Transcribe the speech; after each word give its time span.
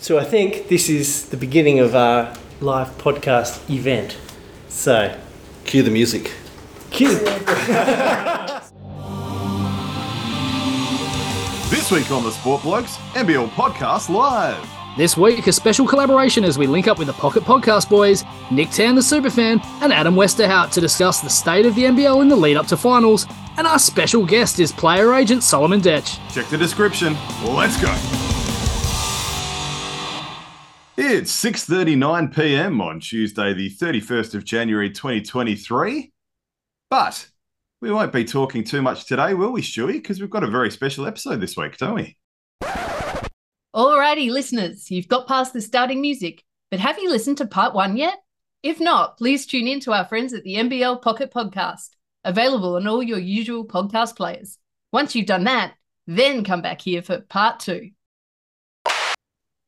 So 0.00 0.18
I 0.18 0.24
think 0.24 0.68
this 0.68 0.88
is 0.88 1.26
the 1.28 1.36
beginning 1.36 1.78
of 1.78 1.94
our 1.94 2.34
live 2.60 2.88
podcast 2.98 3.68
event. 3.70 4.16
So, 4.68 5.14
Cue 5.64 5.82
the 5.82 5.90
music. 5.90 6.32
cue. 6.90 7.18
This 11.68 11.92
week 11.92 12.10
on 12.10 12.24
the 12.24 12.30
Sport 12.32 12.62
Blokes, 12.62 12.96
NBL 13.14 13.50
Podcast 13.50 14.08
Live. 14.08 14.68
This 14.96 15.16
week, 15.16 15.46
a 15.46 15.52
special 15.52 15.86
collaboration 15.86 16.44
as 16.44 16.58
we 16.58 16.66
link 16.66 16.88
up 16.88 16.98
with 16.98 17.06
the 17.06 17.12
Pocket 17.12 17.44
Podcast 17.44 17.88
boys, 17.88 18.24
Nick 18.50 18.70
Tan, 18.70 18.94
the 18.96 19.00
superfan, 19.00 19.64
and 19.82 19.92
Adam 19.92 20.14
Westerhout 20.16 20.72
to 20.72 20.80
discuss 20.80 21.20
the 21.20 21.30
state 21.30 21.66
of 21.66 21.74
the 21.76 21.82
NBL 21.84 22.22
in 22.22 22.28
the 22.28 22.36
lead 22.36 22.56
up 22.56 22.66
to 22.68 22.76
finals. 22.76 23.26
And 23.56 23.66
our 23.66 23.78
special 23.78 24.24
guest 24.26 24.58
is 24.58 24.72
player 24.72 25.12
agent 25.14 25.42
Solomon 25.44 25.80
Dech. 25.80 26.18
Check 26.32 26.48
the 26.48 26.58
description. 26.58 27.16
Let's 27.44 27.80
go. 27.80 28.29
It's 31.02 31.32
6:39 31.42 32.36
p.m. 32.36 32.82
on 32.82 33.00
Tuesday, 33.00 33.54
the 33.54 33.70
31st 33.70 34.34
of 34.34 34.44
January 34.44 34.90
2023. 34.90 36.12
But 36.90 37.26
we 37.80 37.90
won't 37.90 38.12
be 38.12 38.26
talking 38.26 38.64
too 38.64 38.82
much 38.82 39.06
today, 39.06 39.32
will 39.32 39.50
we, 39.50 39.62
Stewie? 39.62 39.94
Because 39.94 40.20
we've 40.20 40.28
got 40.28 40.44
a 40.44 40.50
very 40.50 40.70
special 40.70 41.06
episode 41.06 41.40
this 41.40 41.56
week, 41.56 41.78
don't 41.78 41.94
we? 41.94 42.18
Alrighty, 43.74 44.30
listeners, 44.30 44.90
you've 44.90 45.08
got 45.08 45.26
past 45.26 45.54
the 45.54 45.62
starting 45.62 46.02
music, 46.02 46.44
but 46.70 46.80
have 46.80 46.98
you 46.98 47.08
listened 47.08 47.38
to 47.38 47.46
part 47.46 47.74
one 47.74 47.96
yet? 47.96 48.18
If 48.62 48.78
not, 48.78 49.16
please 49.16 49.46
tune 49.46 49.68
in 49.68 49.80
to 49.80 49.94
our 49.94 50.04
friends 50.04 50.34
at 50.34 50.42
the 50.42 50.56
NBL 50.56 51.00
Pocket 51.00 51.32
Podcast, 51.32 51.96
available 52.24 52.76
on 52.76 52.86
all 52.86 53.02
your 53.02 53.18
usual 53.18 53.66
podcast 53.66 54.16
players. 54.16 54.58
Once 54.92 55.14
you've 55.14 55.24
done 55.24 55.44
that, 55.44 55.72
then 56.06 56.44
come 56.44 56.60
back 56.60 56.82
here 56.82 57.00
for 57.00 57.20
part 57.20 57.58
two. 57.58 57.88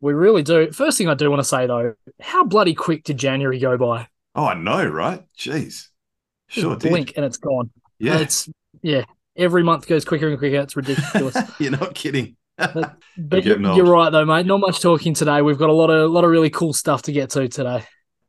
We 0.03 0.13
really 0.13 0.43
do. 0.43 0.71
First 0.73 0.99
thing 0.99 1.09
I 1.09 1.15
do 1.15 1.31
want 1.31 1.41
to 1.41 1.45
say 1.45 1.67
though, 1.67 1.95
how 2.21 2.45
bloody 2.45 2.75
quick 2.75 3.05
did 3.05 3.17
January 3.17 3.59
go 3.59 3.79
by? 3.79 4.09
Oh, 4.35 4.47
I 4.47 4.55
know, 4.55 4.85
right? 4.85 5.23
Jeez. 5.39 5.55
Just 5.63 5.89
Sure 6.49 6.77
did. 6.77 6.91
blink 6.91 7.13
and 7.17 7.25
it's 7.25 7.37
gone. 7.39 7.71
Yeah, 7.99 8.19
It's 8.19 8.49
yeah. 8.83 9.05
Every 9.37 9.63
month 9.63 9.87
goes 9.87 10.05
quicker 10.05 10.29
and 10.29 10.39
quicker. 10.39 10.57
It's 10.57 10.77
ridiculous. 10.77 11.37
you're 11.61 11.71
not 11.71 11.95
kidding. 11.95 12.37
but 12.59 12.97
You're 13.17 13.59
you're, 13.59 13.77
you're 13.77 13.87
right 13.87 14.11
though, 14.11 14.25
mate. 14.27 14.45
Not 14.45 14.59
much 14.61 14.81
talking 14.81 15.15
today. 15.15 15.41
We've 15.41 15.57
got 15.57 15.71
a 15.71 15.73
lot 15.73 15.89
of 15.89 16.03
a 16.03 16.13
lot 16.13 16.25
of 16.25 16.31
really 16.31 16.51
cool 16.51 16.73
stuff 16.73 17.03
to 17.03 17.13
get 17.13 17.31
to 17.31 17.49
today. 17.49 17.85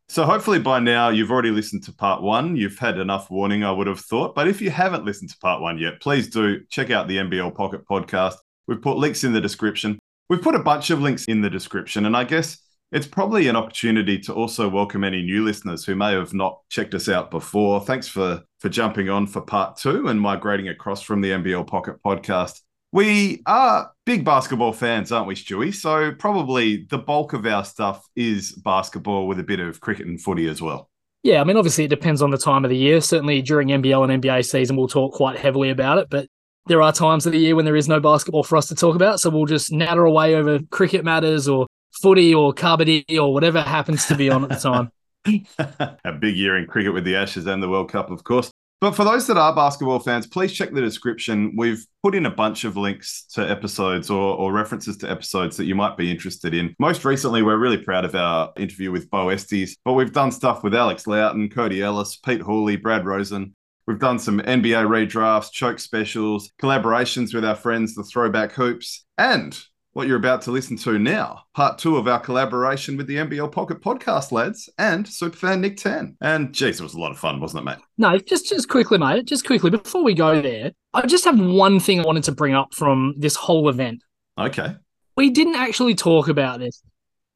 So 0.09 0.25
hopefully 0.25 0.59
by 0.59 0.79
now 0.79 1.09
you've 1.09 1.31
already 1.31 1.49
listened 1.49 1.83
to 1.85 1.93
part 1.93 2.21
one. 2.21 2.55
You've 2.55 2.77
had 2.77 2.99
enough 2.99 3.31
warning, 3.31 3.63
I 3.63 3.71
would 3.71 3.87
have 3.87 3.99
thought. 3.99 4.35
But 4.35 4.47
if 4.47 4.61
you 4.61 4.69
haven't 4.69 5.05
listened 5.05 5.31
to 5.31 5.37
part 5.39 5.59
one 5.61 5.79
yet, 5.79 6.01
please 6.01 6.27
do 6.29 6.61
check 6.69 6.91
out 6.91 7.07
the 7.07 7.17
NBL 7.17 7.55
Pocket 7.55 7.87
podcast. 7.87 8.35
We've 8.67 8.81
put 8.81 8.97
links 8.97 9.23
in 9.23 9.33
the 9.33 9.41
description. 9.41 9.97
We've 10.33 10.41
put 10.41 10.55
a 10.55 10.59
bunch 10.59 10.89
of 10.89 10.99
links 10.99 11.25
in 11.25 11.41
the 11.41 11.49
description, 11.51 12.07
and 12.07 12.17
I 12.17 12.23
guess 12.23 12.57
it's 12.91 13.05
probably 13.05 13.49
an 13.49 13.55
opportunity 13.55 14.17
to 14.21 14.33
also 14.33 14.67
welcome 14.67 15.03
any 15.03 15.21
new 15.21 15.45
listeners 15.45 15.85
who 15.85 15.93
may 15.93 16.13
have 16.13 16.33
not 16.33 16.59
checked 16.69 16.95
us 16.95 17.07
out 17.07 17.29
before. 17.29 17.79
Thanks 17.81 18.07
for 18.07 18.41
for 18.59 18.67
jumping 18.67 19.09
on 19.09 19.27
for 19.27 19.41
part 19.41 19.77
two 19.77 20.07
and 20.07 20.19
migrating 20.19 20.69
across 20.69 21.03
from 21.03 21.21
the 21.21 21.29
NBL 21.29 21.67
Pocket 21.67 21.97
podcast. 22.03 22.61
We 22.91 23.43
are 23.45 23.91
big 24.07 24.25
basketball 24.25 24.73
fans, 24.73 25.11
aren't 25.11 25.27
we, 25.27 25.35
Stewie? 25.35 25.71
So 25.71 26.11
probably 26.13 26.87
the 26.89 26.97
bulk 26.97 27.33
of 27.33 27.45
our 27.45 27.63
stuff 27.63 28.03
is 28.15 28.53
basketball 28.53 29.27
with 29.27 29.39
a 29.39 29.43
bit 29.43 29.59
of 29.59 29.81
cricket 29.81 30.07
and 30.07 30.19
footy 30.19 30.47
as 30.47 30.63
well. 30.63 30.89
Yeah, 31.21 31.41
I 31.41 31.43
mean, 31.43 31.57
obviously 31.57 31.83
it 31.83 31.89
depends 31.89 32.23
on 32.23 32.31
the 32.31 32.39
time 32.39 32.65
of 32.65 32.71
the 32.71 32.77
year. 32.77 33.01
Certainly 33.01 33.43
during 33.43 33.67
NBL 33.67 34.09
and 34.09 34.23
NBA 34.23 34.49
season, 34.49 34.77
we'll 34.77 34.87
talk 34.87 35.13
quite 35.13 35.37
heavily 35.37 35.69
about 35.69 35.99
it. 35.99 36.09
But 36.09 36.27
there 36.65 36.81
are 36.81 36.93
times 36.93 37.25
of 37.25 37.33
the 37.33 37.39
year 37.39 37.55
when 37.55 37.65
there 37.65 37.75
is 37.75 37.87
no 37.87 37.99
basketball 37.99 38.43
for 38.43 38.57
us 38.57 38.67
to 38.67 38.75
talk 38.75 38.95
about, 38.95 39.19
so 39.19 39.29
we'll 39.29 39.45
just 39.45 39.71
natter 39.71 40.05
away 40.05 40.35
over 40.35 40.59
cricket 40.71 41.03
matters 41.03 41.47
or 41.47 41.67
footy 41.91 42.33
or 42.33 42.53
kabaddi 42.53 43.03
or 43.19 43.33
whatever 43.33 43.61
happens 43.61 44.05
to 44.07 44.15
be 44.15 44.29
on 44.29 44.43
at 44.43 44.49
the 44.49 44.55
time. 44.55 44.91
a 46.03 46.11
big 46.11 46.35
year 46.35 46.57
in 46.57 46.67
cricket 46.67 46.93
with 46.93 47.05
the 47.05 47.15
Ashes 47.15 47.47
and 47.47 47.61
the 47.61 47.69
World 47.69 47.91
Cup, 47.91 48.11
of 48.11 48.23
course. 48.23 48.51
But 48.83 48.95
for 48.95 49.05
those 49.05 49.27
that 49.27 49.37
are 49.37 49.55
basketball 49.55 49.99
fans, 49.99 50.27
please 50.27 50.51
check 50.51 50.73
the 50.73 50.81
description. 50.81 51.53
We've 51.55 51.85
put 52.03 52.15
in 52.15 52.25
a 52.25 52.29
bunch 52.29 52.65
of 52.65 52.75
links 52.75 53.23
to 53.31 53.49
episodes 53.49 54.09
or, 54.09 54.35
or 54.35 54.51
references 54.51 54.97
to 54.97 55.09
episodes 55.09 55.55
that 55.55 55.63
you 55.63 55.73
might 55.73 55.95
be 55.95 56.11
interested 56.11 56.53
in. 56.53 56.75
Most 56.79 57.05
recently, 57.05 57.43
we're 57.43 57.57
really 57.57 57.77
proud 57.77 58.03
of 58.03 58.13
our 58.13 58.51
interview 58.57 58.91
with 58.91 59.09
Beau 59.09 59.29
Estes, 59.29 59.77
but 59.85 59.93
we've 59.93 60.11
done 60.11 60.33
stuff 60.33 60.65
with 60.65 60.75
Alex 60.75 61.07
Loughton, 61.07 61.49
Cody 61.49 61.81
Ellis, 61.81 62.17
Pete 62.17 62.41
Hooley, 62.41 62.75
Brad 62.75 63.05
Rosen. 63.05 63.55
We've 63.85 63.99
done 63.99 64.17
some 64.17 64.39
NBA 64.39 64.87
redrafts, 64.87 65.51
choke 65.51 65.77
specials, 65.77 66.51
collaborations 66.61 67.33
with 67.33 67.43
our 67.43 67.55
friends, 67.55 67.95
the 67.95 68.03
Throwback 68.03 68.53
Hoops, 68.53 69.05
and 69.17 69.61
what 69.91 70.07
you're 70.07 70.17
about 70.17 70.41
to 70.43 70.51
listen 70.51 70.77
to 70.77 70.97
now, 70.97 71.41
part 71.53 71.77
two 71.77 71.97
of 71.97 72.07
our 72.07 72.19
collaboration 72.19 72.95
with 72.95 73.07
the 73.07 73.17
NBL 73.17 73.51
Pocket 73.51 73.81
Podcast, 73.81 74.31
lads, 74.31 74.69
and 74.77 75.05
superfan 75.05 75.59
Nick 75.59 75.77
Tan. 75.77 76.15
And 76.21 76.53
geez, 76.53 76.79
it 76.79 76.83
was 76.83 76.93
a 76.93 76.99
lot 76.99 77.11
of 77.11 77.19
fun, 77.19 77.41
wasn't 77.41 77.61
it, 77.61 77.65
mate? 77.65 77.77
No, 77.97 78.17
just 78.17 78.47
just 78.47 78.69
quickly, 78.69 78.97
mate. 78.97 79.25
Just 79.25 79.45
quickly 79.45 79.69
before 79.69 80.03
we 80.03 80.13
go 80.13 80.41
there, 80.41 80.71
I 80.93 81.05
just 81.05 81.25
have 81.25 81.39
one 81.39 81.79
thing 81.79 81.99
I 81.99 82.03
wanted 82.03 82.23
to 82.23 82.31
bring 82.31 82.55
up 82.55 82.73
from 82.73 83.15
this 83.17 83.35
whole 83.35 83.67
event. 83.67 84.01
Okay. 84.37 84.75
We 85.17 85.29
didn't 85.29 85.55
actually 85.55 85.95
talk 85.95 86.27
about 86.29 86.59
this. 86.59 86.81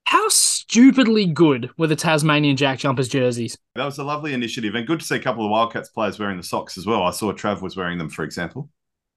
How 0.07 0.29
stupidly 0.29 1.25
good 1.25 1.69
were 1.75 1.87
the 1.87 1.95
Tasmanian 1.97 2.55
Jack 2.55 2.79
Jumpers 2.79 3.09
jerseys? 3.09 3.57
That 3.75 3.83
was 3.83 3.97
a 3.97 4.05
lovely 4.05 4.33
initiative, 4.33 4.73
and 4.73 4.87
good 4.87 5.01
to 5.01 5.05
see 5.05 5.17
a 5.17 5.21
couple 5.21 5.43
of 5.43 5.51
Wildcats 5.51 5.89
players 5.89 6.17
wearing 6.17 6.37
the 6.37 6.43
socks 6.43 6.77
as 6.77 6.85
well. 6.85 7.03
I 7.03 7.11
saw 7.11 7.33
Trav 7.33 7.61
was 7.61 7.75
wearing 7.75 7.97
them, 7.97 8.07
for 8.07 8.23
example. 8.23 8.69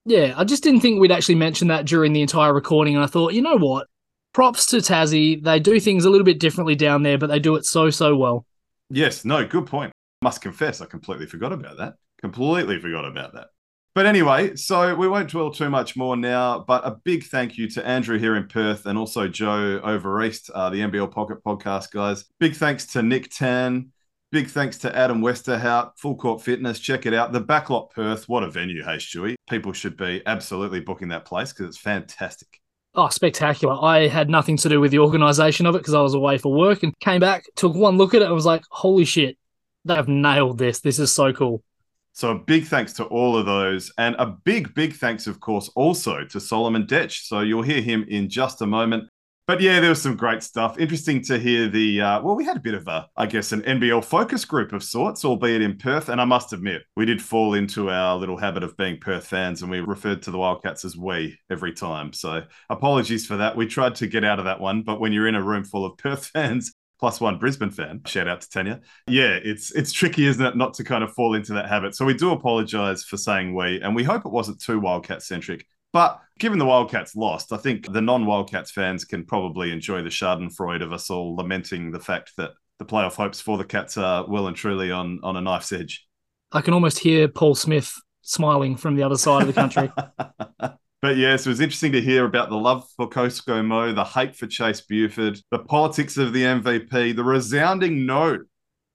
Yeah, 0.05 0.35
I 0.37 0.43
just 0.43 0.65
didn't 0.65 0.81
think 0.81 0.99
we'd 0.99 1.13
actually 1.13 1.37
mention 1.37 1.69
that 1.69 1.87
during 1.87 2.13
the 2.13 2.23
entire 2.23 2.53
recording. 2.53 2.97
And 2.97 3.05
I 3.05 3.07
thought, 3.07 3.35
you 3.35 3.41
know 3.41 3.55
what? 3.55 3.87
Props 4.33 4.67
to 4.67 4.79
Tassie. 4.79 5.41
They 5.41 5.61
do 5.61 5.79
things 5.79 6.07
a 6.07 6.11
little 6.11 6.25
bit 6.25 6.41
differently 6.41 6.75
down 6.75 7.05
there, 7.05 7.19
but 7.19 7.29
they 7.29 7.39
do 7.39 7.55
it 7.55 7.65
so, 7.65 7.91
so 7.91 8.17
well. 8.17 8.45
Yes, 8.89 9.25
no, 9.25 9.47
good 9.47 9.67
point. 9.67 9.93
Must 10.23 10.43
confess, 10.43 10.81
I 10.81 10.87
completely 10.87 11.27
forgot 11.27 11.53
about 11.53 11.79
that. 11.79 11.95
Completely 12.21 12.81
forgot 12.81 13.05
about 13.05 13.35
that. 13.35 13.51
But 13.95 14.07
anyway, 14.07 14.55
so 14.55 14.95
we 14.95 15.09
won't 15.09 15.31
dwell 15.31 15.51
too 15.51 15.69
much 15.69 15.97
more 15.97 16.17
now. 16.17 16.61
But 16.61 16.87
a 16.87 16.93
big 16.93 17.25
thank 17.25 17.59
you 17.59 17.69
to 17.71 17.85
Andrew 17.85 18.19
here 18.19 18.37
in 18.37 18.47
Perth 18.47 18.87
and 18.87 18.97
also 18.97 19.27
Joe 19.27 19.81
over 19.83 20.23
east, 20.23 20.49
uh, 20.51 20.71
the 20.71 20.79
NBL 20.79 21.11
Pocket 21.11 21.43
Podcast 21.43 21.91
guys. 21.91 22.25
Big 22.39 22.55
thanks 22.55 22.87
to 22.87 23.03
Nick 23.03 23.31
Tan. 23.31 23.91
Big 24.31 24.47
thanks 24.47 24.79
to 24.79 24.97
Adam 24.97 25.23
Westerhout, 25.23 25.99
Full 25.99 26.15
Court 26.15 26.41
Fitness. 26.41 26.79
Check 26.79 27.05
it 27.05 27.13
out. 27.13 27.33
The 27.33 27.41
Backlot 27.41 27.91
Perth, 27.91 28.29
what 28.29 28.45
a 28.45 28.51
venue, 28.51 28.85
hey, 28.85 28.97
Stewie. 28.97 29.35
People 29.49 29.73
should 29.73 29.97
be 29.97 30.23
absolutely 30.25 30.79
booking 30.79 31.09
that 31.09 31.25
place 31.25 31.53
because 31.53 31.67
it's 31.67 31.79
fantastic. 31.79 32.61
Oh, 32.95 33.09
spectacular. 33.09 33.77
I 33.83 34.07
had 34.07 34.31
nothing 34.31 34.57
to 34.59 34.69
do 34.69 34.81
with 34.81 34.93
the 34.93 35.01
organisation 35.01 35.67
of 35.67 35.75
it 35.75 35.79
because 35.79 35.95
I 35.95 36.01
was 36.01 36.15
away 36.15 36.39
for 36.39 36.53
work 36.53 36.85
and 36.85 36.97
came 37.01 37.21
back, 37.21 37.45
took 37.57 37.75
one 37.75 37.97
look 37.97 38.15
at 38.15 38.23
it, 38.23 38.27
and 38.27 38.35
was 38.35 38.47
like, 38.47 38.63
holy 38.71 39.05
shit, 39.05 39.37
they've 39.85 40.07
nailed 40.07 40.59
this. 40.59 40.79
This 40.79 41.01
is 41.01 41.13
so 41.13 41.33
cool. 41.33 41.65
So 42.13 42.33
a 42.33 42.39
big 42.39 42.67
thanks 42.67 42.93
to 42.95 43.05
all 43.05 43.37
of 43.37 43.47
those, 43.47 43.93
and 43.99 44.17
a 44.19 44.27
big, 44.27 44.75
big 44.75 44.95
thanks, 44.95 45.27
of 45.27 45.41
course, 45.41 45.71
also 45.75 46.25
to 46.25 46.41
Solomon 46.41 46.87
Dech. 46.87 47.13
So 47.27 47.41
you'll 47.41 47.63
hear 47.63 47.81
him 47.81 48.05
in 48.09 48.29
just 48.29 48.63
a 48.63 48.67
moment. 48.67 49.09
But 49.51 49.61
yeah, 49.61 49.81
there 49.81 49.91
was 49.91 50.01
some 50.01 50.15
great 50.15 50.45
stuff. 50.45 50.79
Interesting 50.79 51.23
to 51.23 51.37
hear 51.37 51.69
the. 51.69 52.01
Uh, 52.01 52.23
well, 52.23 52.37
we 52.37 52.45
had 52.45 52.57
a 52.57 52.61
bit 52.61 52.75
of 52.75 52.87
a, 52.87 53.09
I 53.17 53.27
guess, 53.27 53.51
an 53.51 53.63
NBL 53.63 54.05
focus 54.05 54.45
group 54.45 54.73
of 54.73 54.81
sorts, 54.81 55.25
albeit 55.25 55.61
in 55.61 55.77
Perth. 55.77 56.09
And 56.09 56.21
I 56.21 56.25
must 56.25 56.53
admit, 56.53 56.83
we 56.95 57.05
did 57.05 57.21
fall 57.21 57.55
into 57.55 57.91
our 57.91 58.17
little 58.17 58.37
habit 58.37 58.63
of 58.63 58.77
being 58.77 59.01
Perth 59.01 59.27
fans, 59.27 59.63
and 59.63 59.71
we 59.71 59.81
referred 59.81 60.23
to 60.23 60.31
the 60.31 60.39
Wildcats 60.39 60.85
as 60.85 60.97
we 60.97 61.37
every 61.51 61.73
time. 61.73 62.13
So 62.13 62.45
apologies 62.69 63.27
for 63.27 63.39
that. 63.39 63.57
We 63.57 63.67
tried 63.67 63.97
to 63.97 64.07
get 64.07 64.23
out 64.23 64.39
of 64.39 64.45
that 64.45 64.61
one, 64.61 64.83
but 64.83 65.01
when 65.01 65.13
you're 65.13 65.27
in 65.27 65.35
a 65.35 65.43
room 65.43 65.65
full 65.65 65.85
of 65.85 65.99
Perth 65.99 66.27
fans, 66.33 66.73
plus 67.01 67.21
one 67.21 67.39
Brisbane 67.39 67.71
fan. 67.71 68.03
Shout 68.05 68.29
out 68.29 68.43
to 68.43 68.49
Tanya. 68.49 68.81
Yeah, 69.09 69.39
it's 69.43 69.73
it's 69.73 69.91
tricky, 69.91 70.27
isn't 70.27 70.45
it, 70.45 70.57
not 70.57 70.75
to 70.75 70.85
kind 70.85 71.03
of 71.03 71.13
fall 71.15 71.35
into 71.35 71.55
that 71.55 71.69
habit. 71.69 71.97
So 71.97 72.05
we 72.05 72.15
do 72.15 72.31
apologise 72.31 73.03
for 73.05 73.17
saying 73.17 73.55
we, 73.55 73.81
and 73.81 73.97
we 73.97 74.05
hope 74.05 74.27
it 74.27 74.33
wasn't 74.33 74.61
too 74.61 74.79
Wildcat 74.79 75.23
centric. 75.23 75.67
But 75.93 76.21
given 76.39 76.59
the 76.59 76.67
Wildcats 76.67 77.17
lost, 77.17 77.53
I 77.53 77.57
think 77.57 77.93
the 77.93 78.03
non-Wildcats 78.03 78.71
fans 78.71 79.05
can 79.05 79.25
probably 79.25 79.73
enjoy 79.73 80.03
the 80.03 80.09
Schadenfreude 80.11 80.83
of 80.83 80.93
us 80.93 81.11
all 81.11 81.35
lamenting 81.35 81.91
the 81.91 81.99
fact 81.99 82.33
that 82.37 82.51
the 82.79 82.85
playoff 82.85 83.15
hopes 83.15 83.41
for 83.41 83.59
the 83.59 83.65
Cats 83.65 83.97
are 83.97 84.25
well 84.29 84.47
and 84.47 84.57
truly 84.57 84.93
on 84.93 85.19
on 85.23 85.37
a 85.37 85.41
knife's 85.41 85.73
edge. 85.73 86.07
I 86.53 86.61
can 86.61 86.75
almost 86.75 86.99
hear 86.99 87.29
Paul 87.29 87.55
Smith 87.55 87.93
smiling 88.23 88.77
from 88.77 88.95
the 88.95 89.03
other 89.03 89.17
side 89.17 89.43
of 89.43 89.49
the 89.49 89.55
country. 89.55 89.91
But 91.03 91.17
yes, 91.17 91.47
it 91.47 91.49
was 91.49 91.61
interesting 91.61 91.93
to 91.93 92.01
hear 92.01 92.27
about 92.27 92.51
the 92.51 92.57
love 92.57 92.87
for 92.97 93.09
Cosco 93.09 93.63
Mo, 93.63 93.93
the 93.95 94.05
hate 94.05 94.37
for 94.37 94.47
Chase 94.47 94.83
Buford, 94.83 95.41
the 95.51 95.61
politics 95.61 96.19
of 96.19 96.35
the 96.35 96.43
MVP, 96.43 97.17
the 97.17 97.25
resounding 97.25 98.05
no 98.05 98.39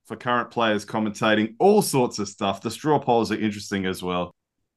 for 0.06 0.16
current 0.16 0.52
players 0.52 0.86
commentating, 0.86 1.56
all 1.58 1.82
sorts 1.82 2.20
of 2.20 2.28
stuff. 2.28 2.62
The 2.62 2.70
straw 2.70 3.00
polls 3.00 3.32
are 3.32 3.40
interesting 3.40 3.88
as 3.88 4.04
well. 4.04 4.32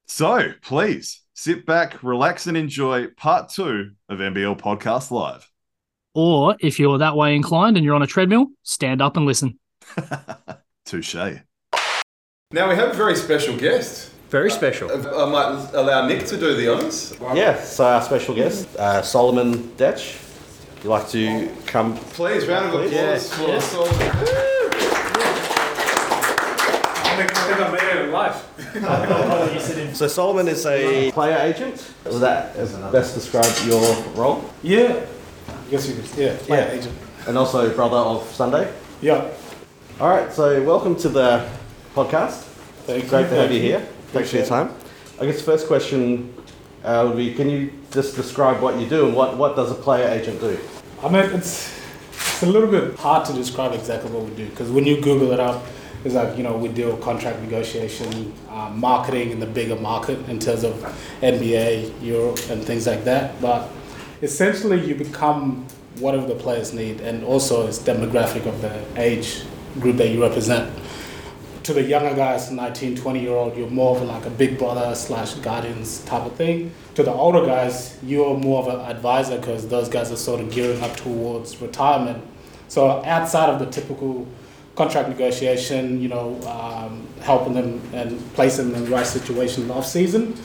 So 0.07 0.53
please 0.63 1.21
sit 1.35 1.67
back, 1.67 2.03
relax, 2.03 2.47
and 2.47 2.57
enjoy 2.57 3.09
part 3.09 3.51
two 3.51 3.91
of 4.09 4.21
NBL 4.21 4.59
Podcast 4.59 5.11
Live. 5.11 5.47
or 6.15 6.57
if 6.61 6.79
you're 6.81 6.97
that 6.97 7.15
way 7.15 7.37
inclined 7.37 7.77
and 7.77 7.85
you're 7.85 7.95
on 7.95 8.03
a 8.03 8.07
treadmill, 8.07 8.47
stand 8.63 9.03
up 9.03 9.19
and 9.19 9.27
listen. 9.27 9.59
Touche. 10.87 11.15
Now 12.51 12.71
we 12.71 12.75
have 12.75 12.91
a 12.91 12.95
very 12.95 13.15
special 13.15 13.55
guest. 13.55 14.11
Very 14.31 14.51
special. 14.51 14.91
I 14.93 15.25
might 15.31 15.71
allow 15.73 16.07
Nick 16.07 16.27
to 16.27 16.37
do 16.37 16.55
the 16.55 16.69
honours. 16.73 17.15
Yeah, 17.35 17.59
so 17.63 17.85
our 17.87 18.03
special 18.03 18.35
guest, 18.35 18.69
uh, 18.77 19.01
Solomon 19.03 19.55
Dech. 19.79 20.17
you 20.85 20.91
like 20.91 21.09
to 21.09 21.49
come? 21.67 21.97
Please, 22.13 22.47
round 22.47 22.67
of 22.67 22.75
applause 22.75 22.93
Yeah. 22.93 23.17
for 23.19 23.49
Yeah. 23.49 23.59
Solomon. 23.61 23.95
I 27.01 27.17
think, 27.17 27.37
I 27.37 27.47
think 27.47 27.61
I 27.61 27.71
made 27.73 27.83
it 27.83 28.05
in 28.05 28.13
life. 28.13 29.97
So 29.97 30.07
Solomon 30.09 30.47
is 30.47 30.67
a 30.67 31.11
player 31.13 31.39
agent. 31.41 31.83
Is 32.05 32.21
that 32.21 32.55
is 32.57 32.73
best 32.93 33.15
describe 33.15 33.47
your 33.67 33.81
role? 34.15 34.45
Yeah. 34.63 34.95
I 35.49 35.71
guess 35.71 35.89
you 35.89 35.95
could, 35.95 36.05
yeah, 36.19 36.35
player 36.47 36.67
Yeah. 36.71 36.79
agent. 36.79 36.95
And 37.27 37.39
also 37.39 37.69
brother 37.71 37.97
of 37.97 38.23
Sunday. 38.35 38.69
Yeah. 39.01 39.25
All 40.01 40.09
right. 40.11 40.31
So 40.33 40.63
welcome 40.63 40.97
to 40.97 41.09
the 41.09 41.45
podcast. 41.97 42.45
Thank 42.87 43.05
you. 43.05 43.09
Great 43.11 43.29
to 43.31 43.35
have 43.37 43.49
thank 43.49 43.53
you 43.53 43.61
here. 43.61 43.83
Thanks 44.13 44.31
for 44.31 44.37
your 44.39 44.47
time. 44.47 44.75
I 45.21 45.27
guess 45.27 45.37
the 45.37 45.45
first 45.45 45.67
question 45.67 46.35
uh, 46.83 47.05
would 47.09 47.17
be: 47.17 47.35
Can 47.35 47.51
you 47.51 47.73
just 47.91 48.17
describe 48.17 48.63
what 48.63 48.79
you 48.81 48.89
do 48.89 49.07
and 49.07 49.15
what 49.15 49.37
what 49.37 49.55
does 49.55 49.71
a 49.71 49.75
player 49.75 50.09
agent 50.09 50.41
do? 50.41 50.59
I 51.03 51.09
mean, 51.11 51.25
it's, 51.27 51.79
it's 52.11 52.43
a 52.43 52.47
little 52.47 52.71
bit 52.71 52.97
hard 52.97 53.27
to 53.27 53.33
describe 53.35 53.73
exactly 53.75 54.11
what 54.11 54.25
we 54.25 54.35
do 54.35 54.49
because 54.49 54.71
when 54.71 54.87
you 54.87 55.01
Google 55.01 55.33
it 55.33 55.41
up, 55.41 55.63
it's 56.05 56.15
like, 56.15 56.37
you 56.37 56.43
know, 56.43 56.57
we 56.57 56.69
deal 56.69 56.93
with 56.93 57.03
contract 57.03 57.41
negotiation, 57.41 58.33
um, 58.51 58.81
marketing 58.81 59.31
in 59.31 59.41
the 59.41 59.47
bigger 59.47 59.77
market 59.77 60.19
in 60.29 60.39
terms 60.39 60.65
of 60.65 60.75
NBA, 61.21 62.03
Europe, 62.03 62.39
and 62.51 62.65
things 62.65 62.87
like 62.87 63.05
that. 63.05 63.41
But 63.43 63.69
essentially, 64.23 64.85
you 64.85 64.95
become 64.95 65.67
whatever 65.99 66.27
the 66.27 66.35
players 66.35 66.73
need 66.73 67.01
and 67.01 67.25
also 67.25 67.67
it's 67.67 67.79
demographic 67.79 68.47
of 68.47 68.63
the 68.63 68.83
age 68.97 69.43
group 69.81 69.97
that 69.97 70.09
you 70.09 70.23
represent. 70.23 70.73
To 71.69 71.75
the 71.75 71.83
younger 71.83 72.17
guys, 72.17 72.51
19, 72.51 72.97
20 72.97 73.21
year 73.21 73.35
old, 73.35 73.55
you're 73.55 73.69
more 73.69 73.95
of 73.95 74.03
like 74.03 74.25
a 74.25 74.31
big 74.31 74.59
brother 74.59 74.95
slash 74.95 75.35
guardians 75.35 76.03
type 76.07 76.23
of 76.23 76.33
thing. 76.35 76.73
To 76.95 77.03
the 77.03 77.13
older 77.13 77.45
guys, 77.45 77.99
you're 78.03 78.39
more 78.39 78.63
of 78.67 78.75
an 78.75 78.81
advisor 78.91 79.37
because 79.37 79.69
those 79.69 79.91
guys 79.91 80.11
are 80.11 80.17
sort 80.17 80.41
of 80.41 80.51
gearing 80.51 80.81
up 80.81 80.97
towards 80.97 81.61
retirement. 81.61 82.25
So 82.69 83.05
outside 83.05 83.51
of 83.51 83.59
the 83.59 83.67
typical 83.67 84.27
contract 84.77 85.11
negotiation, 85.11 86.01
you 86.01 86.09
know, 86.09 86.41
um, 86.47 87.07
helping 87.21 87.53
them 87.53 87.83
and 87.93 88.19
placing 88.33 88.73
them 88.73 88.83
in 88.83 88.85
the 88.89 88.97
right 88.97 89.07
situation 89.07 89.65
in 89.65 89.69
the 89.69 89.75
off 89.75 89.87
season, 89.87 90.37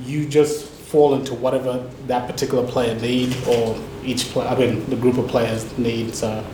you 0.00 0.28
just 0.28 0.66
fall 0.66 1.14
into 1.14 1.32
whatever 1.32 1.88
that 2.08 2.28
particular 2.28 2.66
player 2.66 2.96
need 2.96 3.36
or 3.46 3.80
each 4.04 4.24
player, 4.30 4.48
I 4.48 4.56
mean, 4.56 4.90
the 4.90 4.96
group 4.96 5.16
of 5.16 5.28
players 5.28 5.78
need. 5.78 6.16
So, 6.16 6.44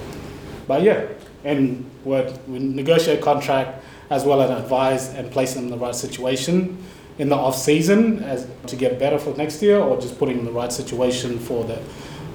but 0.66 0.82
yeah, 0.82 1.06
and 1.44 1.90
we 2.04 2.58
negotiate 2.58 3.22
contract 3.22 3.84
as 4.10 4.24
well 4.24 4.40
as 4.42 4.50
advise 4.50 5.14
and 5.14 5.30
place 5.30 5.54
them 5.54 5.64
in 5.64 5.70
the 5.70 5.78
right 5.78 5.94
situation 5.94 6.82
in 7.18 7.28
the 7.28 7.36
off 7.36 7.56
season 7.56 8.22
as 8.22 8.46
to 8.66 8.76
get 8.76 8.98
better 8.98 9.18
for 9.18 9.36
next 9.36 9.60
year, 9.60 9.78
or 9.78 10.00
just 10.00 10.18
putting 10.18 10.38
in 10.38 10.44
the 10.44 10.52
right 10.52 10.72
situation 10.72 11.38
for 11.38 11.64
the 11.64 11.82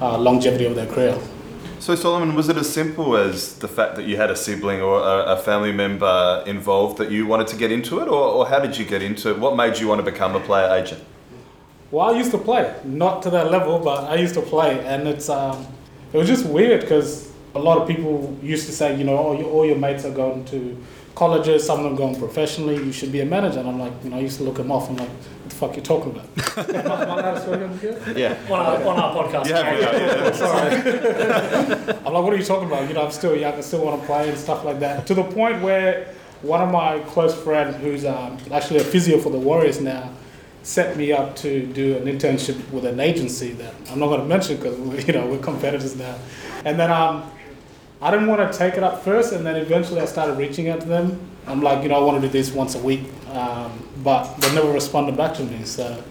uh, 0.01 0.17
longevity 0.17 0.65
of 0.65 0.75
their 0.75 0.87
career. 0.87 1.17
So, 1.79 1.95
Solomon, 1.95 2.35
was 2.35 2.49
it 2.49 2.57
as 2.57 2.69
simple 2.69 3.17
as 3.17 3.59
the 3.59 3.67
fact 3.67 3.95
that 3.95 4.03
you 4.03 4.15
had 4.17 4.29
a 4.29 4.35
sibling 4.35 4.81
or 4.81 4.99
a, 4.99 5.35
a 5.35 5.37
family 5.37 5.71
member 5.71 6.43
involved 6.45 6.97
that 6.97 7.11
you 7.11 7.25
wanted 7.25 7.47
to 7.47 7.57
get 7.57 7.71
into 7.71 7.99
it, 7.99 8.07
or, 8.07 8.23
or 8.23 8.47
how 8.47 8.59
did 8.59 8.77
you 8.77 8.85
get 8.85 9.01
into 9.01 9.29
it? 9.29 9.39
What 9.39 9.55
made 9.55 9.79
you 9.79 9.87
want 9.87 10.03
to 10.03 10.09
become 10.09 10.35
a 10.35 10.39
player 10.39 10.73
agent? 10.73 11.03
Well, 11.91 12.09
I 12.09 12.17
used 12.17 12.31
to 12.31 12.37
play, 12.37 12.73
not 12.83 13.21
to 13.23 13.29
that 13.31 13.51
level, 13.51 13.79
but 13.79 14.05
I 14.05 14.15
used 14.15 14.33
to 14.35 14.41
play, 14.41 14.79
and 14.85 15.07
it's 15.07 15.29
um, 15.29 15.67
it 16.11 16.17
was 16.17 16.27
just 16.27 16.45
weird 16.45 16.81
because 16.81 17.31
a 17.55 17.59
lot 17.59 17.77
of 17.79 17.87
people 17.87 18.37
used 18.41 18.65
to 18.65 18.71
say, 18.71 18.97
you 18.97 19.03
know, 19.03 19.15
all 19.15 19.35
your, 19.37 19.49
all 19.49 19.65
your 19.65 19.77
mates 19.77 20.05
are 20.05 20.11
going 20.11 20.45
to 20.45 20.77
colleges, 21.15 21.65
some 21.65 21.80
of 21.80 21.86
them 21.86 21.95
going 21.95 22.18
professionally. 22.18 22.77
You 22.77 22.92
should 22.92 23.12
be 23.12 23.21
a 23.21 23.25
manager, 23.25 23.60
and 23.60 23.69
I'm 23.69 23.80
like, 23.80 23.94
you 24.04 24.10
know, 24.10 24.18
I 24.18 24.19
used 24.19 24.38
to 24.38 24.44
look 24.44 24.57
them 24.57 24.71
off. 24.71 24.89
I'm 24.89 24.98
like, 24.98 25.10
what 25.10 25.50
the 25.50 25.56
fuck 25.56 25.75
you 25.75 25.81
talking 25.81 26.12
about? 26.12 26.27
Am 26.57 26.92
I 26.92 27.04
allowed 27.04 27.33
to 27.33 27.42
swear 27.42 27.65
on 27.65 27.80
here? 27.80 28.01
Yeah. 28.15 28.38
on 28.50 28.60
our, 28.60 28.83
on 28.83 29.00
our 29.00 29.15
podcast. 29.15 29.51
I'm 32.06 32.13
like, 32.13 32.24
what 32.24 32.33
are 32.33 32.38
you 32.38 32.44
talking 32.44 32.68
about? 32.68 32.88
You 32.88 32.95
know, 32.95 33.06
I'm 33.06 33.12
still 33.12 33.36
young, 33.36 33.54
I 33.54 33.62
still 33.62 33.83
want 33.83 34.01
to 34.01 34.07
play 34.07 34.30
and 34.30 34.38
stuff 34.38 34.63
like 34.63 34.80
that. 34.80 35.07
To 35.07 35.13
the 35.13 35.24
point 35.24 35.62
where 35.62 36.13
one 36.42 36.62
of 36.62 36.71
my 36.71 37.00
close 37.00 37.33
friends, 37.33 37.75
who's 37.77 38.06
um, 38.06 38.38
actually 38.51 38.80
a 38.80 38.83
physio 38.83 39.18
for 39.18 39.30
the 39.30 39.39
Warriors 39.39 39.81
now, 39.81 40.12
set 40.63 40.95
me 40.95 41.12
up 41.12 41.36
to 41.36 41.65
do 41.68 41.98
an 41.98 42.06
internship 42.06 42.71
with 42.71 42.86
an 42.86 43.00
agency 43.00 43.51
that 43.51 43.74
I'm 43.89 44.00
not 44.00 44.07
going 44.07 44.21
to 44.21 44.25
mention 44.25 44.57
because 44.57 44.77
you 45.07 45.13
know 45.13 45.27
we're 45.27 45.39
competitors 45.39 45.95
now. 45.95 46.18
And 46.65 46.80
then 46.80 46.92
um, 46.92 47.30
I 48.03 48.11
didn't 48.11 48.27
want 48.27 48.51
to 48.51 48.57
take 48.57 48.73
it 48.73 48.83
up 48.83 49.01
first, 49.01 49.31
and 49.31 49.45
then 49.45 49.55
eventually 49.55 50.01
I 50.01 50.05
started 50.05 50.33
reaching 50.33 50.67
out 50.67 50.81
to 50.81 50.88
them. 50.88 51.21
I'm 51.47 51.61
like, 51.61 51.83
you 51.83 51.88
know, 51.88 51.95
I 51.95 52.00
want 52.03 52.21
to 52.21 52.27
do 52.27 52.29
this 52.29 52.51
once 52.51 52.75
a 52.75 52.79
week, 52.79 53.03
um, 53.31 53.71
but 54.03 54.25
they 54.41 54.53
never 54.53 54.69
responded 54.73 55.15
back 55.15 55.33
to 55.35 55.44
me. 55.45 55.63
So, 55.63 56.03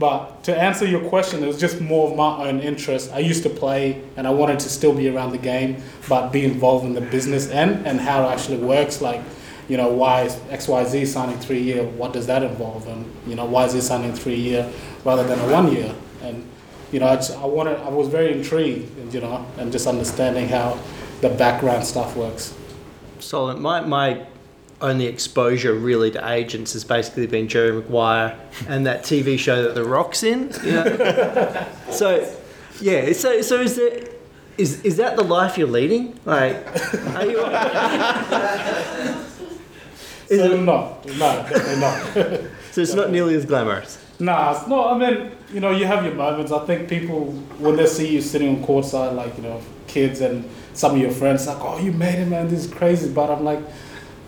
but 0.00 0.42
to 0.42 0.60
answer 0.60 0.84
your 0.84 1.08
question, 1.08 1.44
it 1.44 1.46
was 1.46 1.60
just 1.60 1.80
more 1.80 2.10
of 2.10 2.16
my 2.16 2.48
own 2.48 2.58
interest. 2.58 3.12
I 3.12 3.20
used 3.20 3.44
to 3.44 3.48
play, 3.48 4.02
and 4.16 4.26
I 4.26 4.30
wanted 4.30 4.58
to 4.58 4.68
still 4.68 4.92
be 4.92 5.08
around 5.08 5.30
the 5.30 5.38
game, 5.38 5.80
but 6.08 6.32
be 6.32 6.44
involved 6.44 6.84
in 6.84 6.94
the 6.94 7.00
business 7.00 7.48
end 7.48 7.86
and 7.86 8.00
how 8.00 8.26
it 8.26 8.32
actually 8.32 8.58
works. 8.58 9.00
Like, 9.00 9.22
you 9.68 9.76
know, 9.76 9.86
why 9.86 10.22
is 10.22 10.36
X 10.50 10.66
Y 10.66 10.84
Z 10.84 11.06
signing 11.06 11.38
three 11.38 11.62
year? 11.62 11.84
What 11.84 12.12
does 12.12 12.26
that 12.26 12.42
involve? 12.42 12.88
And 12.88 13.06
you 13.24 13.36
know, 13.36 13.44
why 13.44 13.66
is 13.66 13.72
he 13.72 13.80
signing 13.80 14.14
three 14.14 14.34
year 14.34 14.68
rather 15.04 15.22
than 15.22 15.38
a 15.38 15.52
one 15.52 15.70
year? 15.70 15.94
And 16.22 16.44
you 16.90 16.98
know, 16.98 17.06
I, 17.06 17.16
just, 17.16 17.36
I 17.38 17.44
wanted, 17.44 17.78
I 17.80 17.88
was 17.88 18.08
very 18.08 18.32
intrigued, 18.32 19.14
you 19.14 19.20
know, 19.20 19.46
and 19.58 19.70
just 19.70 19.86
understanding 19.86 20.48
how 20.48 20.78
the 21.20 21.28
background 21.30 21.84
stuff 21.84 22.16
works. 22.16 22.54
Solid. 23.20 23.58
My, 23.58 23.80
my 23.80 24.26
only 24.80 25.06
exposure 25.06 25.72
really 25.72 26.10
to 26.10 26.30
agents 26.30 26.74
has 26.74 26.84
basically 26.84 27.26
been 27.26 27.48
Jerry 27.48 27.72
Maguire 27.72 28.38
and 28.68 28.86
that 28.86 29.02
TV 29.02 29.38
show 29.38 29.62
that 29.62 29.74
The 29.74 29.84
Rock's 29.84 30.22
in. 30.22 30.50
You 30.62 30.72
know? 30.72 31.66
so, 31.90 32.36
yeah. 32.80 33.12
So, 33.12 33.40
so 33.42 33.60
is 33.62 33.76
there, 33.76 34.04
is 34.58 34.82
is 34.82 34.96
that 34.98 35.16
the 35.16 35.24
life 35.24 35.56
you're 35.58 35.68
leading? 35.68 36.18
Like, 36.24 36.56
are 37.14 37.24
you? 37.26 37.38
Is 40.28 40.40
so 40.40 40.52
it- 40.54 40.60
no, 40.62 40.98
no, 41.06 41.12
definitely 41.48 41.80
not. 41.80 42.50
so 42.72 42.80
it's 42.80 42.94
not 42.94 43.10
nearly 43.10 43.36
as 43.36 43.44
glamorous. 43.44 44.02
Nah, 44.18 44.56
it's 44.58 44.66
not. 44.66 44.94
I 44.94 44.98
mean, 44.98 45.30
you 45.52 45.60
know, 45.60 45.70
you 45.70 45.84
have 45.86 46.04
your 46.04 46.14
moments. 46.14 46.50
I 46.50 46.64
think 46.66 46.88
people, 46.88 47.26
when 47.58 47.76
they 47.76 47.86
see 47.86 48.08
you 48.12 48.20
sitting 48.20 48.56
on 48.56 48.64
courtside, 48.64 49.14
like, 49.14 49.36
you 49.36 49.44
know, 49.44 49.60
kids 49.86 50.20
and 50.20 50.48
some 50.76 50.94
of 50.94 50.98
your 50.98 51.10
friends, 51.10 51.46
like, 51.46 51.56
oh, 51.60 51.78
you 51.78 51.90
made 51.90 52.18
it, 52.18 52.28
man, 52.28 52.48
this 52.48 52.66
is 52.66 52.72
crazy. 52.72 53.10
But 53.10 53.30
I'm 53.30 53.44
like, 53.44 53.60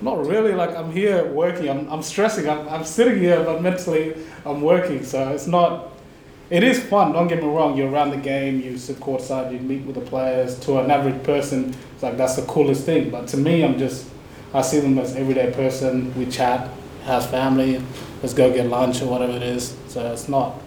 not 0.00 0.27
really. 0.27 0.55
Like, 0.55 0.75
I'm 0.75 0.91
here 0.91 1.27
working, 1.27 1.69
I'm, 1.69 1.89
I'm 1.93 2.03
stressing, 2.03 2.49
I'm, 2.49 2.67
I'm 2.69 2.85
sitting 2.85 3.19
here, 3.19 3.45
but 3.45 3.62
mentally, 3.62 4.17
I'm 4.47 4.62
working. 4.62 5.05
So 5.05 5.29
it's 5.29 5.47
not, 5.47 5.91
it 6.49 6.65
is 6.65 6.83
fun, 6.83 7.12
don't 7.12 7.29
get 7.29 7.43
me 7.43 7.49
wrong. 7.49 7.77
You're 7.77 7.91
around 7.91 8.11
the 8.11 8.17
game, 8.17 8.61
you 8.61 8.79
sit 8.79 8.97
courtside, 8.97 9.53
you 9.53 9.59
meet 9.59 9.85
with 9.85 9.95
the 9.95 10.00
players. 10.00 10.59
To 10.61 10.79
an 10.79 10.91
average 10.91 11.23
person, 11.23 11.75
it's 11.95 12.03
like, 12.03 12.17
that's 12.17 12.37
the 12.37 12.43
coolest 12.43 12.85
thing. 12.85 13.11
But 13.11 13.29
to 13.29 13.37
me, 13.37 13.63
I'm 13.63 13.79
just, 13.79 14.08
I 14.55 14.63
see 14.63 14.81
them 14.81 14.99
as 14.99 15.15
everyday 15.17 15.53
person. 15.53 16.15
We 16.19 16.25
chat, 16.27 16.70
has 17.05 17.27
family, 17.27 17.82
let's 18.22 18.32
go 18.32 18.51
get 18.51 18.67
lunch 18.67 19.03
or 19.03 19.06
whatever 19.06 19.32
it 19.32 19.43
is. 19.43 19.77
So 19.89 20.11
it's 20.13 20.29
not, 20.29 20.58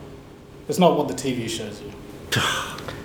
it's 0.68 0.78
not 0.80 0.96
what 0.96 1.08
the 1.08 1.16
TV 1.16 1.50
shows 1.50 1.82
you. 1.82 1.92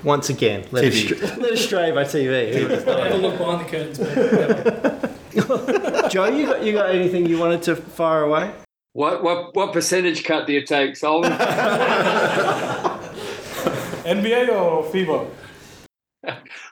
Once 0.07 0.31
again, 0.31 0.65
let 0.71 0.85
us, 0.85 0.95
TV. 0.95 1.17
stra- 1.17 1.37
let 1.43 1.53
us 1.53 1.65
stray 1.65 1.91
by 1.91 2.05
TV. 2.05 2.87
Never 2.87 3.17
look 3.17 3.39
behind 3.39 3.61
the 3.61 3.65
curtains. 3.69 3.99
But 5.49 6.11
Joe, 6.13 6.27
you 6.27 6.47
got 6.47 6.63
you 6.63 6.73
got 6.73 6.95
anything 6.95 7.27
you 7.27 7.41
wanted 7.41 7.63
to 7.63 7.75
fire 7.75 8.23
away? 8.23 8.53
What 8.93 9.25
what 9.25 9.57
what 9.57 9.73
percentage 9.73 10.23
cut 10.23 10.47
do 10.47 10.53
you 10.53 10.65
take, 10.65 10.95
Solomon? 10.95 11.33
NBA 14.07 14.49
or 14.51 14.85
FIBA? 14.85 15.29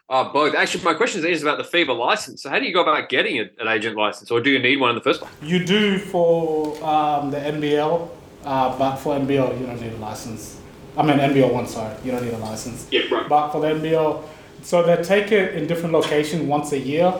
uh, 0.08 0.24
both. 0.32 0.54
Actually, 0.54 0.84
my 0.84 0.94
question 0.94 1.26
is 1.26 1.42
about 1.42 1.58
the 1.58 1.64
FIBA 1.64 1.98
license. 1.98 2.44
So, 2.44 2.50
how 2.50 2.60
do 2.60 2.66
you 2.66 2.72
go 2.72 2.82
about 2.82 3.08
getting 3.08 3.40
an 3.40 3.66
agent 3.66 3.96
license, 3.96 4.30
or 4.30 4.40
do 4.40 4.50
you 4.50 4.60
need 4.60 4.78
one 4.78 4.90
in 4.90 4.94
the 4.94 5.02
first 5.02 5.22
place? 5.22 5.32
You 5.42 5.64
do 5.66 5.98
for 5.98 6.76
um, 6.84 7.32
the 7.32 7.38
NBL, 7.38 8.08
uh, 8.44 8.78
but 8.78 8.94
for 8.98 9.18
NBL 9.18 9.58
you 9.58 9.66
don't 9.66 9.80
need 9.80 9.94
a 9.94 9.96
license. 9.96 10.60
I 10.96 11.02
mean 11.02 11.18
NBL 11.18 11.52
one, 11.52 11.66
sorry, 11.66 11.94
you 12.04 12.12
don't 12.12 12.24
need 12.24 12.34
a 12.34 12.38
license. 12.38 12.86
Yeah, 12.90 13.02
right. 13.10 13.28
But 13.28 13.50
for 13.50 13.60
the 13.60 13.68
NBL, 13.68 14.22
so 14.62 14.82
they 14.82 15.02
take 15.02 15.32
it 15.32 15.54
in 15.54 15.66
different 15.66 15.92
locations 15.92 16.42
once 16.42 16.72
a 16.72 16.78
year, 16.78 17.12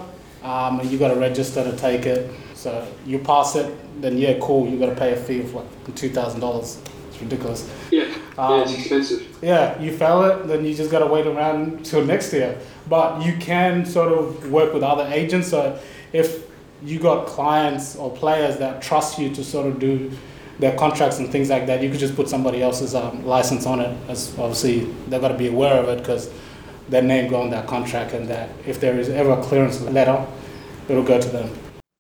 um, 0.43 0.81
and 0.81 0.91
you 0.91 0.99
got 0.99 1.09
to 1.09 1.19
register 1.21 1.65
to 1.65 1.77
take 1.77 2.07
it. 2.07 2.31
So 2.55 2.87
you 3.05 3.19
pass 3.19 3.57
it, 3.57 3.75
then 4.01 4.17
yeah, 4.17 4.39
cool. 4.41 4.69
You 4.69 4.79
got 4.79 4.91
to 4.91 4.95
pay 4.95 5.13
a 5.13 5.17
fee 5.17 5.41
of 5.41 5.53
like 5.55 5.67
two 5.95 6.09
thousand 6.11 6.41
dollars. 6.41 6.81
It's 7.11 7.21
ridiculous. 7.21 7.71
Yeah, 7.91 8.07
Um, 8.39 8.63
it's 8.63 8.75
expensive. 8.75 9.39
Yeah, 9.43 9.81
you 9.81 9.97
fail 9.97 10.25
it, 10.25 10.47
then 10.49 10.65
you 10.65 10.75
just 10.75 10.91
gotta 10.91 11.07
wait 11.07 11.27
around 11.27 11.85
till 11.85 12.05
next 12.05 12.33
year. 12.33 12.59
But 12.89 13.25
you 13.25 13.37
can 13.37 13.85
sort 13.87 14.13
of 14.13 14.51
work 14.51 14.73
with 14.75 14.83
other 14.83 15.07
agents. 15.13 15.49
So 15.49 15.79
if 16.13 16.45
you 16.83 16.99
got 16.99 17.27
clients 17.27 17.95
or 17.97 18.11
players 18.11 18.57
that 18.59 18.83
trust 18.83 19.19
you 19.19 19.33
to 19.35 19.45
sort 19.45 19.67
of 19.67 19.79
do 19.79 20.11
their 20.59 20.77
contracts 20.77 21.19
and 21.19 21.31
things 21.31 21.51
like 21.51 21.67
that, 21.67 21.83
you 21.83 21.91
could 21.91 22.01
just 22.01 22.15
put 22.17 22.29
somebody 22.29 22.63
else's 22.63 22.95
um, 22.95 23.27
license 23.27 23.67
on 23.67 23.81
it. 23.81 23.97
As 24.09 24.37
obviously 24.39 24.85
they've 25.09 25.21
got 25.21 25.29
to 25.29 25.39
be 25.39 25.49
aware 25.49 25.83
of 25.83 25.89
it 25.89 25.99
because 25.99 26.31
their 26.89 27.03
name 27.03 27.31
go 27.31 27.41
on 27.41 27.51
that 27.51 27.67
contract, 27.67 28.13
and 28.13 28.29
that 28.29 28.51
if 28.67 28.79
there 28.81 28.99
is 28.99 29.09
ever 29.09 29.33
a 29.33 29.43
clearance 29.43 29.81
letter, 29.81 30.27
it'll 30.89 31.03
go 31.03 31.21
to 31.21 31.29
them. 31.29 31.51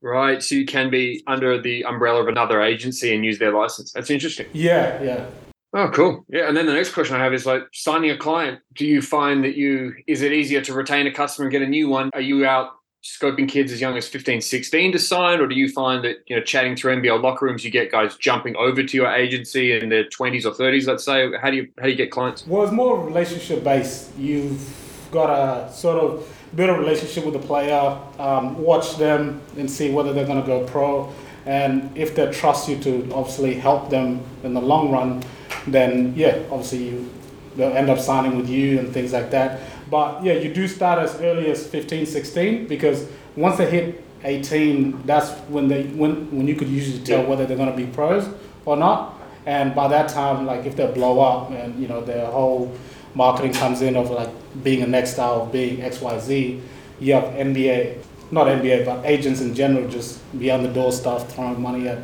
Right. 0.02 0.42
So 0.42 0.54
you 0.54 0.66
can 0.66 0.90
be 0.90 1.22
under 1.26 1.58
the 1.60 1.84
umbrella 1.86 2.20
of 2.20 2.28
another 2.28 2.60
agency 2.60 3.14
and 3.14 3.24
use 3.24 3.38
their 3.38 3.52
license. 3.52 3.92
That's 3.92 4.10
interesting. 4.10 4.46
Yeah, 4.52 5.02
yeah. 5.02 5.26
Oh, 5.72 5.88
cool. 5.88 6.26
Yeah. 6.28 6.46
And 6.46 6.56
then 6.56 6.66
the 6.66 6.74
next 6.74 6.92
question 6.92 7.16
I 7.16 7.24
have 7.24 7.32
is 7.32 7.46
like 7.46 7.62
signing 7.72 8.10
a 8.10 8.16
client. 8.18 8.60
Do 8.74 8.86
you 8.86 9.00
find 9.00 9.42
that 9.42 9.56
you, 9.56 9.94
is 10.06 10.20
it 10.20 10.32
easier 10.32 10.60
to 10.60 10.74
retain 10.74 11.06
a 11.06 11.10
customer 11.12 11.46
and 11.46 11.52
get 11.52 11.62
a 11.62 11.66
new 11.66 11.88
one? 11.88 12.10
Are 12.12 12.20
you 12.20 12.44
out 12.44 12.72
scoping 13.04 13.48
kids 13.48 13.70
as 13.70 13.80
young 13.80 13.96
as 13.96 14.08
15, 14.08 14.40
16 14.40 14.92
to 14.92 14.98
sign? 14.98 15.40
Or 15.40 15.46
do 15.46 15.54
you 15.54 15.68
find 15.68 16.02
that, 16.04 16.24
you 16.26 16.34
know, 16.34 16.42
chatting 16.42 16.74
through 16.74 16.96
NBL 16.96 17.22
locker 17.22 17.46
rooms, 17.46 17.64
you 17.64 17.70
get 17.70 17.92
guys 17.92 18.16
jumping 18.16 18.56
over 18.56 18.82
to 18.82 18.96
your 18.96 19.12
agency 19.12 19.72
in 19.72 19.90
their 19.90 20.04
20s 20.04 20.44
or 20.44 20.52
30s, 20.52 20.86
let's 20.86 21.04
say? 21.04 21.30
How 21.40 21.50
do 21.50 21.56
you, 21.56 21.68
how 21.78 21.84
do 21.84 21.90
you 21.90 21.96
get 21.96 22.10
clients? 22.10 22.46
Well, 22.46 22.64
it's 22.64 22.72
more 22.72 23.04
relationship 23.04 23.62
based. 23.62 24.16
You've 24.16 25.08
got 25.12 25.26
to 25.26 25.72
sort 25.72 26.02
of 26.02 26.28
build 26.56 26.70
a 26.70 26.72
relationship 26.72 27.24
with 27.24 27.34
the 27.34 27.46
player, 27.46 27.98
um, 28.18 28.58
watch 28.62 28.96
them 28.96 29.40
and 29.58 29.70
see 29.70 29.90
whether 29.90 30.12
they're 30.12 30.26
going 30.26 30.40
to 30.40 30.46
go 30.46 30.64
pro. 30.64 31.12
And 31.46 31.96
if 31.96 32.14
they 32.14 32.30
trust 32.32 32.68
you 32.68 32.78
to 32.80 33.12
obviously 33.12 33.54
help 33.54 33.90
them 33.90 34.22
in 34.42 34.54
the 34.54 34.62
long 34.62 34.90
run, 34.90 35.22
then 35.66 36.14
yeah, 36.16 36.38
obviously 36.50 36.88
you, 36.88 37.10
they'll 37.56 37.72
end 37.72 37.90
up 37.90 37.98
signing 37.98 38.36
with 38.36 38.48
you 38.48 38.78
and 38.78 38.92
things 38.92 39.12
like 39.12 39.30
that. 39.30 39.60
But 39.94 40.24
yeah, 40.24 40.32
you 40.32 40.52
do 40.52 40.66
start 40.66 40.98
as 40.98 41.20
early 41.20 41.48
as 41.52 41.64
15, 41.68 42.04
16 42.06 42.66
because 42.66 43.06
once 43.36 43.58
they 43.58 43.70
hit 43.70 44.02
18, 44.24 45.06
that's 45.06 45.30
when 45.54 45.68
they 45.68 45.84
when 46.00 46.12
when 46.36 46.48
you 46.48 46.56
could 46.56 46.66
usually 46.68 46.98
tell 47.04 47.20
Yeah. 47.20 47.28
whether 47.28 47.46
they're 47.46 47.56
going 47.64 47.70
to 47.70 47.76
be 47.76 47.86
pros 47.86 48.24
or 48.66 48.76
not. 48.76 48.98
And 49.46 49.72
by 49.72 49.86
that 49.94 50.08
time, 50.08 50.46
like 50.46 50.66
if 50.66 50.74
they 50.74 50.86
blow 51.00 51.20
up 51.20 51.52
and 51.52 51.78
you 51.80 51.86
know 51.86 52.00
their 52.00 52.26
whole 52.26 52.72
marketing 53.14 53.52
comes 53.52 53.82
in 53.82 53.94
of 53.94 54.10
like 54.10 54.30
being 54.64 54.82
a 54.82 54.86
next 54.96 55.10
style, 55.12 55.46
being 55.46 55.80
X 55.80 56.00
Y 56.00 56.18
Z, 56.18 56.60
you 56.98 57.14
have 57.14 57.26
NBA, 57.48 57.98
not 58.32 58.48
NBA, 58.48 58.84
but 58.84 58.96
agents 59.06 59.40
in 59.46 59.54
general 59.54 59.86
just 59.88 60.10
beyond 60.36 60.64
the 60.64 60.72
door 60.72 60.90
stuff, 60.90 61.32
throwing 61.32 61.62
money 61.62 61.86
at 61.86 62.00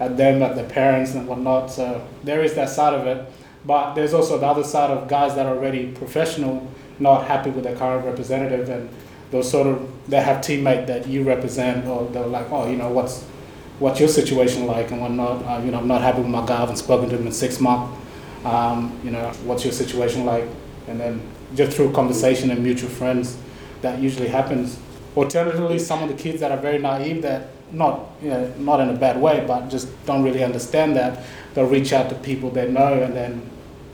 at 0.00 0.16
them, 0.16 0.42
at 0.42 0.56
their 0.56 0.68
parents 0.80 1.14
and 1.14 1.28
whatnot. 1.28 1.70
So 1.70 1.84
there 2.24 2.42
is 2.42 2.54
that 2.54 2.70
side 2.70 2.94
of 3.00 3.06
it. 3.06 3.20
But 3.64 3.94
there's 3.94 4.14
also 4.14 4.36
the 4.44 4.46
other 4.46 4.64
side 4.64 4.90
of 4.90 5.06
guys 5.06 5.34
that 5.36 5.46
are 5.46 5.54
already 5.56 5.92
professional, 6.02 6.66
not 7.00 7.26
happy 7.26 7.50
with 7.50 7.64
their 7.64 7.76
current 7.76 8.04
representative, 8.04 8.68
and 8.68 8.88
those 9.30 9.50
sort 9.50 9.66
of 9.66 9.90
they 10.08 10.20
have 10.20 10.38
teammate 10.38 10.86
that 10.86 11.06
you 11.06 11.22
represent, 11.22 11.86
or 11.86 12.08
they're 12.10 12.26
like, 12.26 12.50
oh, 12.50 12.68
you 12.70 12.76
know, 12.76 12.90
what's 12.90 13.24
what's 13.78 13.98
your 13.98 14.08
situation 14.08 14.66
like 14.66 14.90
and 14.90 15.00
whatnot. 15.00 15.44
Uh, 15.44 15.62
you 15.64 15.70
know, 15.70 15.78
I'm 15.78 15.88
not 15.88 16.02
happy 16.02 16.18
with 16.18 16.28
my 16.28 16.44
guy. 16.46 16.56
I 16.56 16.60
haven't 16.60 16.76
spoken 16.76 17.08
to 17.08 17.16
him 17.16 17.26
in 17.26 17.32
six 17.32 17.60
months. 17.60 17.96
Um, 18.44 18.98
you 19.02 19.10
know, 19.10 19.30
what's 19.44 19.64
your 19.64 19.72
situation 19.72 20.24
like? 20.24 20.44
And 20.86 21.00
then 21.00 21.22
just 21.54 21.76
through 21.76 21.92
conversation 21.92 22.50
and 22.50 22.62
mutual 22.62 22.90
friends, 22.90 23.36
that 23.82 23.98
usually 23.98 24.28
happens. 24.28 24.78
Alternatively, 25.16 25.78
some 25.78 26.02
of 26.02 26.08
the 26.08 26.14
kids 26.14 26.40
that 26.40 26.52
are 26.52 26.58
very 26.58 26.78
naive, 26.78 27.22
that 27.22 27.48
not 27.72 28.10
you 28.22 28.30
know, 28.30 28.52
not 28.58 28.80
in 28.80 28.90
a 28.90 28.94
bad 28.94 29.20
way, 29.20 29.44
but 29.46 29.68
just 29.68 29.88
don't 30.06 30.22
really 30.22 30.44
understand 30.44 30.96
that, 30.96 31.24
they'll 31.54 31.66
reach 31.66 31.92
out 31.92 32.08
to 32.10 32.14
people 32.16 32.50
they 32.50 32.70
know, 32.70 33.02
and 33.02 33.14
then 33.14 33.50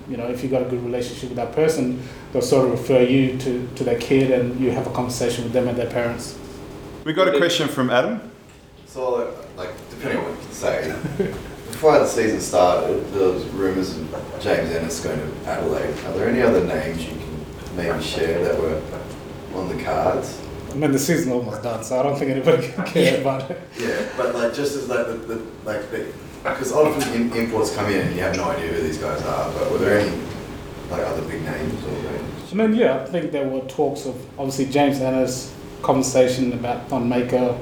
you 0.08 0.16
know, 0.16 0.26
if 0.28 0.42
you've 0.42 0.52
got 0.52 0.62
a 0.62 0.66
good 0.66 0.82
relationship 0.84 1.30
with 1.30 1.36
that 1.36 1.52
person, 1.52 2.00
they'll 2.36 2.42
sort 2.42 2.66
of 2.66 2.72
refer 2.72 3.00
you 3.00 3.38
to, 3.38 3.66
to 3.76 3.82
their 3.82 3.98
kid, 3.98 4.30
and 4.30 4.60
you 4.60 4.70
have 4.70 4.86
a 4.86 4.90
conversation 4.90 5.44
with 5.44 5.54
them 5.54 5.68
and 5.68 5.78
their 5.78 5.88
parents. 5.88 6.38
We 7.04 7.14
got 7.14 7.34
a 7.34 7.38
question 7.38 7.66
from 7.66 7.88
Adam. 7.88 8.30
So, 8.84 9.34
like, 9.56 9.70
depending 9.88 10.18
on 10.18 10.24
what 10.30 10.46
you 10.46 10.52
say, 10.52 10.94
before 11.68 11.98
the 11.98 12.06
season 12.06 12.40
started, 12.40 13.10
there 13.14 13.28
was 13.30 13.46
rumours 13.46 13.96
of 13.96 14.38
James 14.38 14.70
Ennis 14.70 15.00
going 15.00 15.18
to 15.18 15.48
Adelaide. 15.48 15.94
Are 16.04 16.12
there 16.12 16.28
any 16.28 16.42
other 16.42 16.62
names 16.62 17.06
you 17.06 17.12
can 17.12 17.76
maybe 17.76 18.02
share 18.04 18.44
that 18.44 18.60
were 18.60 18.82
on 19.54 19.74
the 19.74 19.82
cards? 19.82 20.38
I 20.72 20.74
mean, 20.74 20.92
the 20.92 20.98
season's 20.98 21.32
almost 21.32 21.62
done, 21.62 21.82
so 21.82 21.98
I 21.98 22.02
don't 22.02 22.18
think 22.18 22.32
anybody 22.32 22.68
can 22.70 22.84
care 22.84 23.18
about 23.18 23.50
it. 23.50 23.62
Yeah, 23.80 24.06
but 24.14 24.34
like 24.34 24.52
just 24.52 24.76
as 24.76 24.90
like 24.90 25.06
the, 25.06 25.14
the 25.14 25.46
like 25.64 25.90
the 25.90 26.12
because 26.42 26.70
often 26.70 27.32
imports 27.32 27.74
come 27.74 27.86
in 27.86 28.06
and 28.06 28.14
you 28.14 28.20
have 28.20 28.36
no 28.36 28.44
idea 28.44 28.72
who 28.72 28.82
these 28.82 28.98
guys 28.98 29.22
are. 29.22 29.50
But 29.52 29.70
were 29.70 29.78
there 29.78 30.00
any 30.00 30.25
like 30.90 31.02
other 31.02 31.22
big 31.22 31.42
names 31.42 31.84
or 31.84 31.90
names? 31.90 32.52
I 32.52 32.54
mean, 32.54 32.74
yeah, 32.74 33.02
I 33.02 33.06
think 33.06 33.32
there 33.32 33.48
were 33.48 33.60
talks 33.62 34.06
of 34.06 34.14
obviously 34.38 34.66
James 34.66 35.00
Ennis, 35.00 35.54
conversation 35.82 36.52
about 36.52 36.88
Thon 36.88 37.08
Maker, 37.08 37.58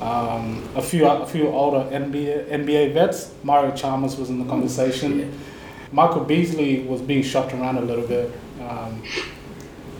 um, 0.00 0.68
a 0.76 0.82
few 0.82 1.06
a 1.06 1.26
few 1.26 1.48
older 1.48 1.88
NBA 1.90 2.50
NBA 2.50 2.94
vets. 2.94 3.32
Mario 3.42 3.74
Chalmers 3.74 4.16
was 4.16 4.30
in 4.30 4.38
the 4.38 4.44
conversation. 4.44 5.38
Michael 5.90 6.24
Beasley 6.24 6.80
was 6.82 7.00
being 7.00 7.22
shopped 7.22 7.52
around 7.52 7.78
a 7.78 7.80
little 7.80 8.06
bit, 8.06 8.30
um, 8.60 9.02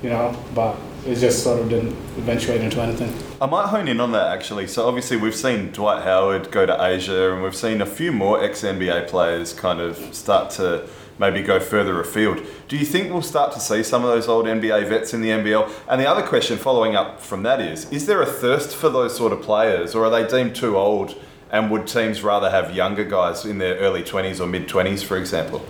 you 0.02 0.10
know, 0.10 0.36
but 0.54 0.76
it 1.06 1.16
just 1.16 1.42
sort 1.42 1.60
of 1.60 1.68
didn't 1.68 1.96
eventuate 2.18 2.60
into 2.60 2.80
anything. 2.80 3.12
I 3.40 3.46
might 3.46 3.66
hone 3.68 3.88
in 3.88 4.00
on 4.00 4.12
that 4.12 4.28
actually. 4.28 4.66
So 4.66 4.86
obviously 4.86 5.16
we've 5.16 5.34
seen 5.34 5.72
Dwight 5.72 6.02
Howard 6.04 6.50
go 6.50 6.66
to 6.66 6.84
Asia, 6.84 7.32
and 7.32 7.42
we've 7.42 7.56
seen 7.56 7.80
a 7.80 7.86
few 7.86 8.12
more 8.12 8.42
ex 8.42 8.62
NBA 8.62 9.08
players 9.08 9.52
kind 9.52 9.80
of 9.80 9.96
start 10.14 10.50
to 10.50 10.88
maybe 11.18 11.42
go 11.42 11.60
further 11.60 12.00
afield. 12.00 12.40
Do 12.68 12.76
you 12.76 12.84
think 12.84 13.12
we'll 13.12 13.22
start 13.22 13.52
to 13.52 13.60
see 13.60 13.82
some 13.82 14.04
of 14.04 14.10
those 14.10 14.28
old 14.28 14.46
NBA 14.46 14.88
vets 14.88 15.12
in 15.14 15.20
the 15.20 15.30
NBL? 15.30 15.70
And 15.88 16.00
the 16.00 16.06
other 16.06 16.22
question 16.22 16.58
following 16.58 16.96
up 16.96 17.20
from 17.20 17.42
that 17.42 17.60
is: 17.60 17.90
Is 17.90 18.06
there 18.06 18.22
a 18.22 18.26
thirst 18.26 18.74
for 18.74 18.88
those 18.88 19.16
sort 19.16 19.32
of 19.32 19.42
players, 19.42 19.94
or 19.94 20.04
are 20.04 20.10
they 20.10 20.26
deemed 20.26 20.54
too 20.54 20.76
old? 20.76 21.16
And 21.50 21.70
would 21.70 21.86
teams 21.86 22.22
rather 22.22 22.50
have 22.50 22.74
younger 22.74 23.04
guys 23.04 23.46
in 23.46 23.56
their 23.58 23.76
early 23.76 24.02
twenties 24.02 24.40
or 24.40 24.46
mid 24.46 24.68
twenties, 24.68 25.02
for 25.02 25.16
example? 25.16 25.64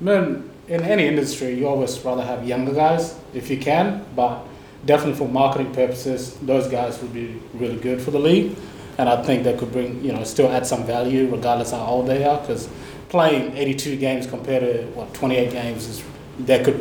I 0.00 0.04
mean, 0.04 0.50
in 0.68 0.82
any 0.82 1.06
industry, 1.06 1.54
you 1.54 1.68
always 1.68 1.98
rather 2.04 2.24
have 2.24 2.46
younger 2.46 2.72
guys 2.72 3.18
if 3.34 3.50
you 3.50 3.58
can, 3.58 4.04
but 4.16 4.44
definitely 4.84 5.14
for 5.14 5.28
marketing 5.28 5.72
purposes, 5.72 6.34
those 6.38 6.66
guys 6.66 7.00
would 7.00 7.12
be 7.12 7.40
really 7.54 7.76
good 7.76 8.00
for 8.00 8.10
the 8.10 8.18
league. 8.18 8.56
And 8.98 9.08
I 9.08 9.22
think 9.22 9.44
they 9.44 9.56
could 9.56 9.72
bring, 9.72 10.04
you 10.04 10.12
know, 10.12 10.22
still 10.24 10.50
add 10.50 10.66
some 10.66 10.84
value 10.84 11.30
regardless 11.30 11.70
how 11.70 11.84
old 11.84 12.06
they 12.06 12.24
are, 12.24 12.40
because 12.40 12.68
playing 13.12 13.54
82 13.54 13.96
games 13.96 14.26
compared 14.26 14.62
to 14.62 14.86
what 14.94 15.12
28 15.12 15.52
games 15.52 15.86
is 15.86 16.02
they 16.38 16.64
could 16.64 16.80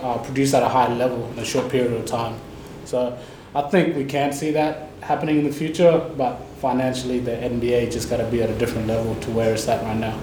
uh, 0.00 0.16
produce 0.18 0.54
at 0.54 0.62
a 0.62 0.68
high 0.68 0.86
level 0.94 1.28
in 1.32 1.40
a 1.40 1.44
short 1.44 1.72
period 1.72 1.92
of 1.92 2.06
time. 2.06 2.38
So 2.84 3.18
I 3.52 3.62
think 3.62 3.96
we 3.96 4.04
can 4.04 4.32
see 4.32 4.52
that 4.52 4.90
happening 5.00 5.38
in 5.38 5.44
the 5.44 5.52
future, 5.52 6.08
but 6.16 6.36
financially, 6.60 7.18
the 7.18 7.32
NBA 7.32 7.90
just 7.90 8.08
got 8.08 8.18
to 8.18 8.26
be 8.30 8.40
at 8.44 8.48
a 8.48 8.56
different 8.58 8.86
level 8.86 9.16
to 9.16 9.30
where 9.32 9.52
it's 9.52 9.66
at 9.66 9.82
right 9.82 9.96
now. 9.96 10.20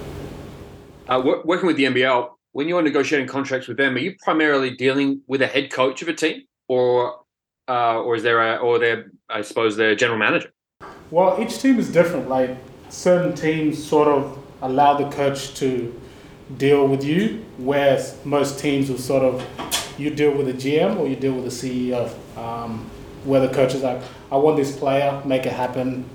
Uh, 1.06 1.20
wo- 1.20 1.42
working 1.44 1.66
with 1.66 1.76
the 1.76 1.84
NBL, 1.84 2.30
when 2.52 2.66
you're 2.66 2.80
negotiating 2.80 3.28
contracts 3.28 3.68
with 3.68 3.76
them, 3.76 3.96
are 3.96 3.98
you 3.98 4.16
primarily 4.22 4.70
dealing 4.70 5.20
with 5.26 5.42
a 5.42 5.46
head 5.46 5.70
coach 5.70 6.00
of 6.00 6.08
a 6.08 6.14
team, 6.14 6.44
or 6.68 7.20
uh, 7.68 8.00
or 8.00 8.16
is 8.16 8.22
there 8.22 8.40
a 8.40 8.56
or 8.56 8.78
their 8.78 9.12
I 9.28 9.42
suppose 9.42 9.76
their 9.76 9.94
general 9.94 10.18
manager? 10.18 10.52
Well, 11.10 11.36
each 11.38 11.58
team 11.58 11.78
is 11.78 11.92
different. 11.92 12.30
Like 12.30 12.56
certain 12.88 13.34
teams 13.34 13.76
sort 13.84 14.08
of 14.08 14.39
allow 14.62 14.94
the 14.94 15.08
coach 15.10 15.54
to 15.56 15.98
deal 16.56 16.86
with 16.86 17.04
you, 17.04 17.44
whereas 17.58 18.16
most 18.24 18.58
teams 18.58 18.90
will 18.90 18.98
sort 18.98 19.22
of 19.22 19.46
you 19.98 20.10
deal 20.10 20.32
with 20.32 20.46
the 20.46 20.54
GM 20.54 20.98
or 20.98 21.06
you 21.06 21.16
deal 21.16 21.34
with 21.34 21.44
the 21.44 21.50
CEO. 21.50 22.10
Um, 22.36 22.90
where 23.24 23.40
the 23.40 23.52
coach 23.52 23.74
is 23.74 23.82
like, 23.82 24.00
I 24.32 24.36
want 24.36 24.56
this 24.56 24.76
player, 24.76 25.20
make 25.24 25.44
it 25.46 25.52
happen. 25.52 26.08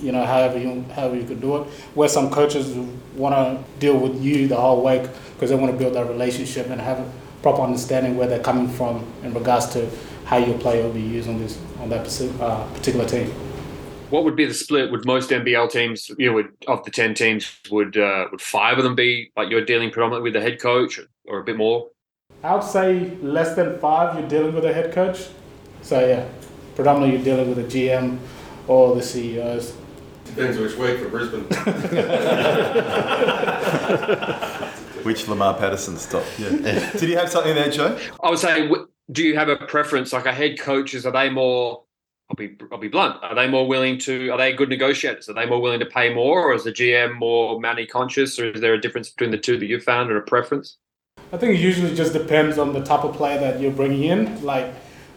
You 0.00 0.12
know, 0.12 0.24
however 0.24 0.58
you 0.58 0.84
however 0.94 1.16
you 1.16 1.24
could 1.24 1.40
do 1.40 1.58
it. 1.58 1.68
Where 1.94 2.08
some 2.08 2.28
coaches 2.30 2.76
want 3.14 3.34
to 3.34 3.78
deal 3.78 3.96
with 3.96 4.20
you 4.20 4.48
the 4.48 4.56
whole 4.56 4.82
way 4.82 5.08
because 5.34 5.50
they 5.50 5.56
want 5.56 5.70
to 5.70 5.78
build 5.78 5.94
that 5.94 6.08
relationship 6.08 6.68
and 6.68 6.80
have 6.80 6.98
a 6.98 7.10
proper 7.40 7.62
understanding 7.62 8.16
where 8.16 8.26
they're 8.26 8.42
coming 8.42 8.68
from 8.68 9.06
in 9.22 9.32
regards 9.32 9.66
to 9.74 9.88
how 10.24 10.38
your 10.38 10.58
player 10.58 10.82
will 10.82 10.92
be 10.92 11.00
used 11.00 11.28
on 11.28 11.38
this 11.38 11.58
on 11.80 11.88
that 11.88 12.06
uh, 12.40 12.66
particular 12.74 13.06
team. 13.08 13.32
What 14.12 14.24
would 14.24 14.36
be 14.36 14.44
the 14.44 14.52
split? 14.52 14.90
Would 14.90 15.06
most 15.06 15.30
NBL 15.30 15.70
teams, 15.70 16.10
you 16.18 16.26
know, 16.26 16.34
would 16.34 16.50
of 16.68 16.84
the 16.84 16.90
ten 16.90 17.14
teams, 17.14 17.50
would 17.70 17.96
uh, 17.96 18.26
would 18.30 18.42
five 18.42 18.76
of 18.76 18.84
them 18.84 18.94
be 18.94 19.32
like 19.38 19.48
you're 19.48 19.64
dealing 19.64 19.90
predominantly 19.90 20.24
with 20.24 20.34
the 20.34 20.42
head 20.42 20.60
coach, 20.60 21.00
or 21.24 21.38
a 21.38 21.42
bit 21.42 21.56
more? 21.56 21.88
I 22.44 22.54
would 22.54 22.62
say 22.62 23.16
less 23.22 23.56
than 23.56 23.78
five, 23.78 24.18
you're 24.18 24.28
dealing 24.28 24.54
with 24.54 24.66
a 24.66 24.74
head 24.74 24.92
coach. 24.92 25.28
So 25.80 26.06
yeah, 26.06 26.28
predominantly 26.74 27.16
you're 27.16 27.24
dealing 27.24 27.48
with 27.48 27.58
a 27.58 27.64
GM 27.64 28.18
or 28.68 28.94
the 28.94 29.02
CEOs. 29.02 29.78
Depends 30.26 30.58
which 30.58 30.76
week 30.76 30.98
for 30.98 31.08
Brisbane. 31.08 31.44
Which 35.04 35.26
Lamar 35.26 35.54
Patterson 35.54 35.96
stop? 35.96 36.22
Yeah. 36.38 36.92
Did 36.92 37.08
you 37.08 37.16
have 37.16 37.28
something 37.28 37.54
there, 37.54 37.70
Joe? 37.70 37.98
I 38.22 38.30
would 38.30 38.38
say, 38.38 38.70
do 39.10 39.24
you 39.24 39.36
have 39.36 39.48
a 39.48 39.56
preference? 39.56 40.12
Like 40.12 40.26
a 40.26 40.32
head 40.32 40.60
coaches, 40.60 41.04
are 41.04 41.10
they 41.10 41.28
more? 41.28 41.82
I'll 42.32 42.36
be 42.36 42.56
I'll 42.72 42.78
be 42.78 42.88
blunt. 42.88 43.22
Are 43.22 43.34
they 43.34 43.46
more 43.46 43.68
willing 43.68 43.98
to? 43.98 44.30
Are 44.30 44.38
they 44.38 44.54
good 44.54 44.70
negotiators? 44.70 45.28
Are 45.28 45.34
they 45.34 45.44
more 45.44 45.60
willing 45.60 45.80
to 45.80 45.86
pay 45.86 46.14
more, 46.14 46.42
or 46.50 46.54
is 46.54 46.64
the 46.64 46.72
GM 46.72 47.18
more 47.18 47.60
money 47.60 47.84
conscious, 47.84 48.38
or 48.38 48.52
is 48.52 48.60
there 48.62 48.72
a 48.72 48.80
difference 48.80 49.10
between 49.10 49.30
the 49.30 49.38
two 49.38 49.58
that 49.58 49.66
you've 49.66 49.84
found, 49.84 50.10
or 50.10 50.16
a 50.16 50.22
preference? 50.22 50.78
I 51.30 51.36
think 51.36 51.58
it 51.58 51.60
usually 51.60 51.94
just 51.94 52.14
depends 52.14 52.56
on 52.56 52.72
the 52.72 52.82
type 52.82 53.04
of 53.04 53.14
player 53.14 53.38
that 53.38 53.60
you're 53.60 53.70
bringing 53.70 54.04
in. 54.04 54.42
Like 54.42 54.72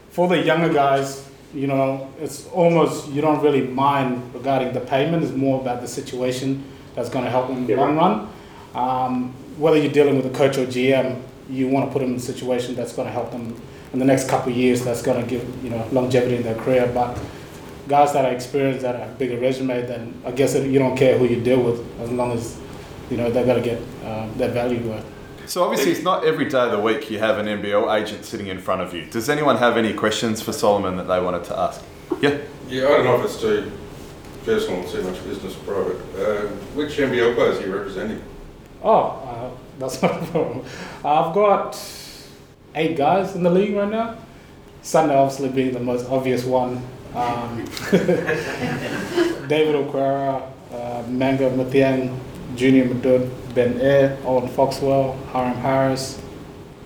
for 0.09 0.27
the 0.27 0.39
younger 0.39 0.73
guys, 0.73 1.25
you 1.53 1.67
know, 1.67 2.11
it's 2.19 2.47
almost 2.47 3.07
you 3.07 3.21
don't 3.21 3.41
really 3.41 3.65
mind 3.65 4.33
regarding 4.33 4.73
the 4.73 4.81
payment. 4.81 5.23
It's 5.23 5.31
more 5.33 5.61
about 5.61 5.79
the 5.79 5.87
situation 5.87 6.65
that's 6.95 7.07
going 7.07 7.23
to 7.23 7.31
help 7.31 7.47
them 7.47 7.59
in 7.59 7.65
the 7.65 7.75
long 7.75 7.95
run. 7.95 8.29
Um, 8.73 9.33
whether 9.57 9.77
you're 9.77 9.93
dealing 9.93 10.17
with 10.17 10.25
a 10.25 10.37
coach 10.37 10.57
or 10.57 10.65
GM, 10.65 11.21
you 11.49 11.69
want 11.69 11.87
to 11.87 11.93
put 11.93 11.99
them 11.99 12.09
in 12.09 12.17
a 12.17 12.19
situation 12.19 12.75
that's 12.75 12.91
going 12.91 13.07
to 13.07 13.13
help 13.13 13.31
them 13.31 13.55
in 13.93 13.99
the 13.99 14.05
next 14.05 14.29
couple 14.29 14.51
of 14.51 14.57
years. 14.57 14.83
That's 14.83 15.01
going 15.01 15.21
to 15.23 15.29
give 15.29 15.63
you 15.63 15.69
know 15.69 15.87
longevity 15.91 16.35
in 16.35 16.43
their 16.43 16.55
career. 16.55 16.89
But 16.93 17.17
guys 17.87 18.13
that 18.13 18.25
are 18.25 18.31
experienced, 18.31 18.81
that 18.81 18.99
have 18.99 19.11
a 19.11 19.13
bigger 19.15 19.39
resume, 19.39 19.85
then 19.85 20.21
I 20.25 20.31
guess 20.31 20.55
you 20.55 20.79
don't 20.79 20.97
care 20.97 21.17
who 21.17 21.25
you 21.25 21.41
deal 21.41 21.61
with 21.61 21.79
as 22.01 22.11
long 22.11 22.31
as 22.31 22.59
you 23.09 23.17
know, 23.17 23.29
they've 23.29 23.45
got 23.45 23.55
to 23.55 23.61
get 23.61 23.81
uh, 24.03 24.27
their 24.35 24.49
value 24.49 24.79
worth. 24.89 25.05
So 25.47 25.63
obviously, 25.63 25.91
it's 25.91 26.01
not 26.01 26.25
every 26.25 26.49
day 26.49 26.59
of 26.59 26.71
the 26.71 26.79
week 26.79 27.11
you 27.11 27.19
have 27.19 27.37
an 27.37 27.45
NBL 27.45 28.01
agent 28.01 28.25
sitting 28.25 28.47
in 28.47 28.59
front 28.59 28.81
of 28.81 28.93
you. 28.95 29.05
Does 29.05 29.29
anyone 29.29 29.57
have 29.57 29.77
any 29.77 29.93
questions 29.93 30.41
for 30.41 30.51
Solomon 30.51 30.97
that 30.97 31.03
they 31.03 31.21
wanted 31.21 31.43
to 31.45 31.59
ask? 31.59 31.83
Yeah. 32.19 32.39
Yeah, 32.67 32.85
I 32.85 32.89
don't 32.89 33.03
know 33.03 33.19
if 33.19 33.25
it's 33.25 33.39
too 33.39 33.71
personal, 34.43 34.83
too 34.89 35.03
much 35.03 35.23
business 35.23 35.55
private. 35.55 35.97
Uh, 36.17 36.47
which 36.73 36.97
NBL 36.97 37.35
players 37.35 37.59
are 37.59 37.67
you 37.67 37.75
representing? 37.75 38.23
Oh, 38.81 38.99
uh, 38.99 39.51
that's 39.77 40.01
not 40.01 40.23
a 40.23 40.25
problem. 40.25 40.65
I've 41.03 41.33
got 41.35 41.75
eight 42.75 42.97
guys 42.97 43.35
in 43.35 43.43
the 43.43 43.49
league 43.49 43.75
right 43.75 43.89
now. 43.89 44.17
Sunday 44.81 45.15
obviously 45.15 45.49
being 45.49 45.73
the 45.73 45.79
most 45.79 46.07
obvious 46.09 46.43
one. 46.43 46.81
Um, 47.15 47.65
David 49.47 49.75
Okwara, 49.75 50.51
uh, 50.71 51.03
Manga 51.07 51.49
Junior 52.55 52.85
Madud, 52.85 53.31
Ben 53.55 53.79
Ayre, 53.81 54.17
Owen 54.25 54.47
Foxwell, 54.49 55.17
Hyrum 55.31 55.55
Harris, 55.55 56.21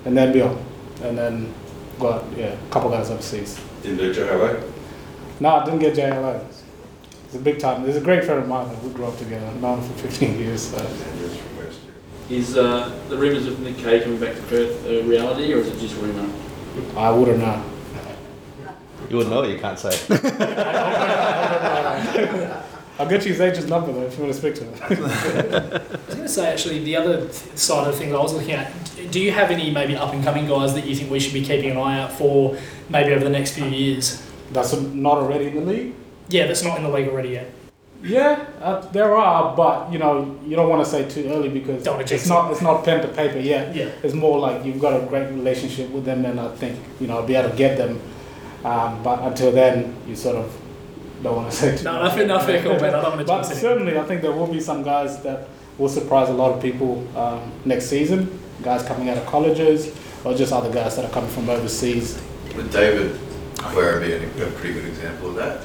and 0.05 0.15
then 0.17 0.31
Bill. 0.31 0.58
And 1.01 1.17
then 1.17 1.53
got 2.00 2.25
yeah, 2.38 2.48
a 2.48 2.69
couple 2.72 2.89
guys 2.89 3.10
overseas. 3.10 3.60
Didn't 3.84 3.98
do 3.98 4.13
JLA? 4.13 4.72
No, 5.39 5.50
I 5.50 5.65
didn't 5.65 5.79
get 5.79 5.96
JLA. 5.96 6.46
It's 7.25 7.36
a 7.36 7.39
big 7.39 7.60
time. 7.60 7.84
There's 7.84 7.98
a 7.98 8.01
great 8.01 8.24
friend 8.24 8.41
of 8.41 8.48
mine 8.48 8.67
that 8.69 8.84
we 8.84 8.89
grew 8.91 9.05
up 9.05 9.17
together. 9.17 9.46
I've 9.46 9.62
known 9.62 9.79
him 9.79 9.93
for 9.93 10.08
15 10.08 10.39
years. 10.39 10.69
So. 10.69 10.77
Is 12.30 12.56
uh, 12.56 12.96
the 13.10 13.18
rumours 13.18 13.48
of 13.48 13.60
Nick 13.60 13.78
Kay 13.78 14.02
coming 14.02 14.20
back 14.20 14.36
to 14.36 14.42
Perth 14.44 14.86
a 14.86 15.02
reality, 15.04 15.52
or 15.52 15.58
is 15.58 15.68
it 15.68 15.80
just 15.80 16.00
rumour? 16.00 16.32
I 16.96 17.10
wouldn't 17.10 17.40
know. 17.40 17.64
You 19.10 19.18
wouldn't 19.18 19.34
know 19.34 19.42
it, 19.44 19.52
you 19.52 19.58
can't 19.58 19.80
say. 19.80 19.98
I'll 23.00 23.08
get 23.08 23.26
you 23.26 23.32
his 23.32 23.42
agent's 23.42 23.70
number 23.70 23.92
though 23.94 24.04
if 24.04 24.16
you 24.18 24.24
want 24.24 24.36
to 24.36 24.40
speak 24.40 24.56
to 24.56 24.66
him. 24.66 24.74
I 24.84 24.88
was 24.90 24.98
going 26.16 26.22
to 26.22 26.30
say 26.30 26.52
actually 26.52 26.84
the 26.84 26.98
other 26.98 27.32
side 27.32 27.88
of 27.88 27.94
the 27.94 28.00
things 28.00 28.14
I 28.14 28.22
was 28.22 28.34
looking 28.34 28.52
at. 28.52 28.72
Do 29.10 29.20
you 29.20 29.32
have 29.32 29.50
any 29.50 29.72
maybe 29.72 29.96
up 29.96 30.14
and 30.14 30.24
coming 30.24 30.48
guys 30.48 30.76
that 30.76 30.86
you 30.86 30.96
think 30.96 31.10
we 31.10 31.20
should 31.20 31.34
be 31.34 31.44
keeping 31.44 31.72
an 31.72 31.78
eye 31.78 32.00
out 32.00 32.12
for 32.12 32.58
maybe 32.90 33.14
over 33.14 33.24
the 33.24 33.30
next 33.30 33.54
few 33.54 33.66
years? 33.66 34.22
That's 34.52 34.74
not 34.74 35.18
already 35.18 35.48
in 35.48 35.56
the 35.56 35.62
league. 35.62 35.96
Yeah, 36.28 36.46
that's 36.46 36.64
not 36.64 36.78
in 36.78 36.84
the 36.84 36.90
league 36.90 37.08
already 37.08 37.30
yet. 37.30 37.52
Yeah, 38.01 38.46
uh, 38.62 38.79
there 38.91 39.13
are, 39.15 39.56
but 39.56 39.91
you 39.91 40.00
know 40.00 40.39
you 40.46 40.56
don't 40.56 40.70
want 40.70 40.84
to 40.84 40.89
say 40.89 41.08
too 41.10 41.29
early 41.29 41.50
because 41.50 41.84
Don't 41.84 42.00
it's 42.00 42.27
not 42.27 42.51
it's 42.51 42.62
not 42.62 42.86
pen 42.86 43.01
to 43.01 43.08
paper 43.10 43.39
yet. 43.39 43.75
Yeah. 43.75 43.89
It's 44.03 44.13
more 44.13 44.39
like 44.39 44.63
you've 44.65 44.79
got 44.79 45.01
a 45.01 45.06
great 45.06 45.29
relationship 45.32 45.89
with 45.89 46.06
them, 46.06 46.24
and 46.25 46.39
I 46.39 46.48
think 46.56 46.79
you 47.01 47.08
know 47.08 47.18
I'll 47.18 47.27
be 47.27 47.36
able 47.36 47.50
to 47.50 47.56
get 47.56 47.77
them. 47.77 48.00
Um, 48.63 49.03
but 49.03 49.22
until 49.24 49.51
then, 49.51 49.96
you 50.08 50.15
sort 50.15 50.38
of 50.38 50.56
don't 51.24 51.36
want 51.36 51.51
to 51.51 51.56
say 51.58 51.77
too. 51.77 51.84
No, 51.84 51.94
much. 51.94 52.12
no, 52.12 52.18
fair- 52.18 52.27
no, 52.27 52.39
fair. 52.39 52.60
I 52.60 53.01
don't 53.01 53.03
wanna 53.03 53.25
But 53.25 53.44
certainly, 53.44 53.98
I 53.98 54.03
think 54.06 54.22
there 54.22 54.32
will 54.32 54.48
be 54.48 54.62
some 54.62 54.84
guys 54.84 55.22
that 55.24 55.48
will 55.77 55.89
surprise 55.89 56.29
a 56.29 56.34
lot 56.34 56.53
of 56.53 56.62
people 56.62 57.06
um, 57.18 57.51
next 57.65 57.88
season. 57.88 58.39
Guys 58.63 58.84
coming 58.84 59.10
out 59.10 59.18
of 59.18 59.25
colleges, 59.25 59.94
or 60.24 60.34
just 60.34 60.53
other 60.53 60.72
guys 60.72 60.96
that 60.96 61.06
are 61.06 61.12
coming 61.12 61.29
from 61.29 61.50
overseas. 61.50 62.22
With 62.56 62.72
David 62.72 63.18
Ware 63.75 64.00
be 64.00 64.13
a 64.13 64.48
a 64.48 64.51
pretty 64.51 64.74
good 64.74 64.86
example 64.86 65.29
of 65.29 65.36
that? 65.36 65.62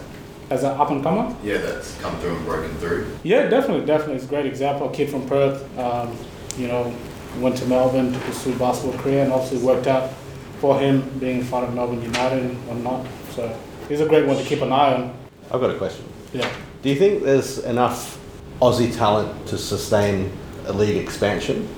As 0.51 0.63
an 0.63 0.73
up 0.73 0.91
and 0.91 1.03
comer. 1.03 1.35
Yeah, 1.43 1.59
that's 1.59 1.99
come 2.01 2.19
through 2.21 2.37
and 2.37 2.45
broken 2.45 2.77
through. 2.77 3.17
Yeah, 3.23 3.49
definitely, 3.49 3.87
definitely. 3.87 4.17
It's 4.17 4.25
a 4.25 4.29
great 4.29 4.47
example. 4.47 4.91
A 4.91 4.93
kid 4.93 5.09
from 5.09 5.27
Perth, 5.27 5.79
um, 5.79 6.17
you 6.59 6.69
know, 6.69 6.95
went 7.39 7.57
to 7.57 7.67
Melbourne 7.67 8.13
to 8.13 8.19
pursue 8.21 8.57
basketball 8.59 8.99
career 9.01 9.25
and 9.25 9.33
obviously 9.33 9.67
worked 9.67 9.87
out 9.87 10.13
for 10.61 10.79
him 10.79 11.09
being 11.19 11.41
in 11.41 11.45
front 11.45 11.67
of 11.67 11.75
Melbourne 11.75 12.03
United 12.03 12.43
and 12.45 12.67
whatnot. 12.67 13.07
So 13.31 13.59
he's 13.89 14.01
a 14.01 14.07
great 14.07 14.27
one 14.27 14.37
to 14.37 14.45
keep 14.45 14.61
an 14.61 14.73
eye 14.73 14.95
on. 14.95 15.17
I've 15.51 15.61
got 15.61 15.71
a 15.71 15.79
question. 15.79 16.05
Yeah. 16.33 16.51
Do 16.83 16.91
you 16.91 16.97
think 16.97 17.23
there's 17.23 17.59
enough 17.59 18.19
Aussie 18.61 18.95
talent 18.95 19.47
to 19.49 19.59
sustain 19.59 20.31
a 20.67 20.73
league 20.73 20.97
expansion? 20.97 21.69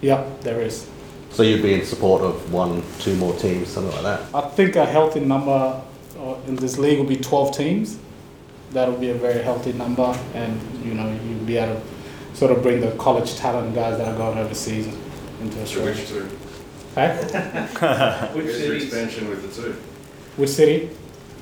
Yeah, 0.00 0.28
there 0.42 0.60
is. 0.60 0.88
So 1.30 1.42
you'd 1.42 1.62
be 1.62 1.74
in 1.74 1.84
support 1.84 2.22
of 2.22 2.52
one, 2.52 2.82
two 2.98 3.14
more 3.16 3.34
teams, 3.34 3.68
something 3.68 3.92
like 3.92 4.02
that? 4.02 4.34
I 4.34 4.48
think 4.48 4.76
a 4.76 4.84
healthy 4.84 5.20
number 5.20 5.80
uh, 6.18 6.34
in 6.46 6.56
this 6.56 6.78
league 6.78 6.98
will 6.98 7.06
be 7.06 7.16
12 7.16 7.56
teams. 7.56 7.98
That'll 8.72 8.96
be 8.96 9.10
a 9.10 9.14
very 9.14 9.42
healthy 9.42 9.72
number, 9.72 10.16
and 10.34 10.60
you 10.84 10.94
know, 10.94 11.08
you'll 11.26 11.44
be 11.44 11.56
able 11.56 11.80
to 11.80 12.36
sort 12.36 12.52
of 12.52 12.62
bring 12.62 12.80
the 12.80 12.92
college 12.92 13.34
talent 13.36 13.74
guys 13.74 13.98
that 13.98 14.08
are 14.08 14.16
going 14.16 14.38
overseas 14.38 14.86
into 15.40 15.56
So 15.66 15.82
Australia. 15.82 15.94
which 15.94 16.08
two? 16.08 16.28
Hey? 16.94 17.16
Which 18.34 18.44
Where's 18.46 18.62
your 18.64 18.76
expansion 18.76 19.28
with 19.28 19.42
the 19.54 19.62
two? 19.62 19.72
Which 20.36 20.50
city? 20.50 20.90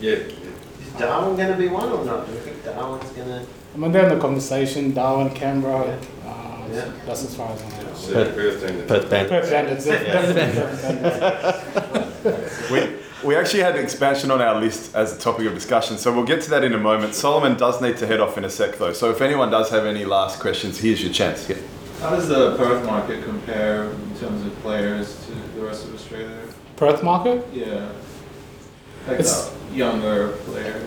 Yeah. 0.01 0.13
Is 0.13 0.93
Darwin 0.99 1.37
going 1.37 1.53
to 1.53 1.59
be 1.59 1.69
one 1.69 1.89
or 1.91 2.05
not? 2.05 2.27
Do 2.27 2.33
you 2.33 2.39
think 2.41 2.65
Darwin's 2.65 3.11
going 3.13 3.29
to? 3.29 3.47
I 3.75 3.79
mean, 3.79 3.93
they're 3.93 4.09
in 4.09 4.15
the 4.15 4.21
conversation. 4.21 4.95
Darwin, 4.95 5.31
Canberra. 5.35 5.99
Uh, 6.27 6.69
Yeah. 6.73 6.91
That's 7.07 7.25
as 7.25 7.35
far 7.35 7.53
as 7.53 7.63
I 7.63 7.83
know. 7.83 7.95
So 7.95 8.33
Perth 8.33 8.67
team. 8.67 8.87
Perth 8.87 9.11
band. 9.11 9.29
Perth 9.29 9.51
Bandits, 9.51 9.85
definitely. 9.87 10.63
We, 13.29 13.35
we 13.35 13.41
actually 13.41 13.63
had 13.63 13.77
expansion 13.77 14.31
on 14.31 14.41
our 14.41 14.59
list 14.59 14.95
as 14.95 15.15
a 15.15 15.19
topic 15.19 15.47
of 15.47 15.53
discussion, 15.53 15.99
so 15.99 16.11
we'll 16.11 16.25
get 16.25 16.41
to 16.43 16.51
that 16.51 16.65
in 16.65 16.73
a 16.73 16.79
moment. 16.79 17.15
Solomon 17.15 17.59
does 17.59 17.79
need 17.83 17.99
to 17.99 18.07
head 18.07 18.21
off 18.21 18.39
in 18.39 18.45
a 18.45 18.49
sec, 18.49 18.79
though. 18.79 18.95
So 18.95 19.11
if 19.11 19.21
anyone 19.21 19.51
does 19.51 19.69
have 19.69 19.85
any 19.85 20.07
last 20.07 20.41
questions, 20.41 20.79
here's 20.81 21.03
your 21.03 21.13
chance. 21.13 21.47
Yeah. 21.47 21.57
How 22.01 22.11
does 22.11 22.29
the 22.29 22.57
Perth 22.57 22.87
market 22.87 23.23
compare 23.25 23.85
in 23.85 24.17
terms 24.19 24.47
of 24.47 24.59
players 24.61 25.27
to 25.27 25.33
the 25.61 25.67
rest 25.67 25.85
of 25.85 25.95
Australia? 25.95 26.41
Perth 26.77 27.03
market? 27.03 27.47
Yeah. 27.53 27.91
Like 29.07 29.21
It's- 29.21 29.55
younger 29.75 30.29
players. 30.47 30.83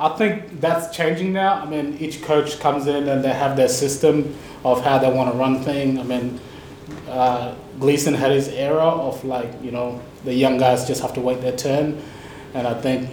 I 0.00 0.08
think 0.16 0.60
that's 0.60 0.94
changing 0.94 1.32
now. 1.32 1.54
I 1.54 1.66
mean, 1.66 1.96
each 2.00 2.22
coach 2.22 2.58
comes 2.58 2.88
in 2.88 3.08
and 3.08 3.24
they 3.24 3.32
have 3.32 3.56
their 3.56 3.68
system 3.68 4.34
of 4.64 4.82
how 4.84 4.98
they 4.98 5.10
want 5.10 5.30
to 5.30 5.38
run 5.38 5.62
things. 5.62 5.98
I 6.00 6.02
mean, 6.02 6.40
uh, 7.08 7.54
Gleeson 7.78 8.14
had 8.14 8.30
his 8.30 8.48
era 8.48 8.84
of 8.84 9.24
like, 9.24 9.50
you 9.62 9.70
know, 9.70 10.00
the 10.24 10.34
young 10.34 10.58
guys 10.58 10.86
just 10.86 11.02
have 11.02 11.12
to 11.14 11.20
wait 11.20 11.40
their 11.40 11.56
turn. 11.56 12.02
And 12.54 12.66
I 12.66 12.74
think 12.80 13.10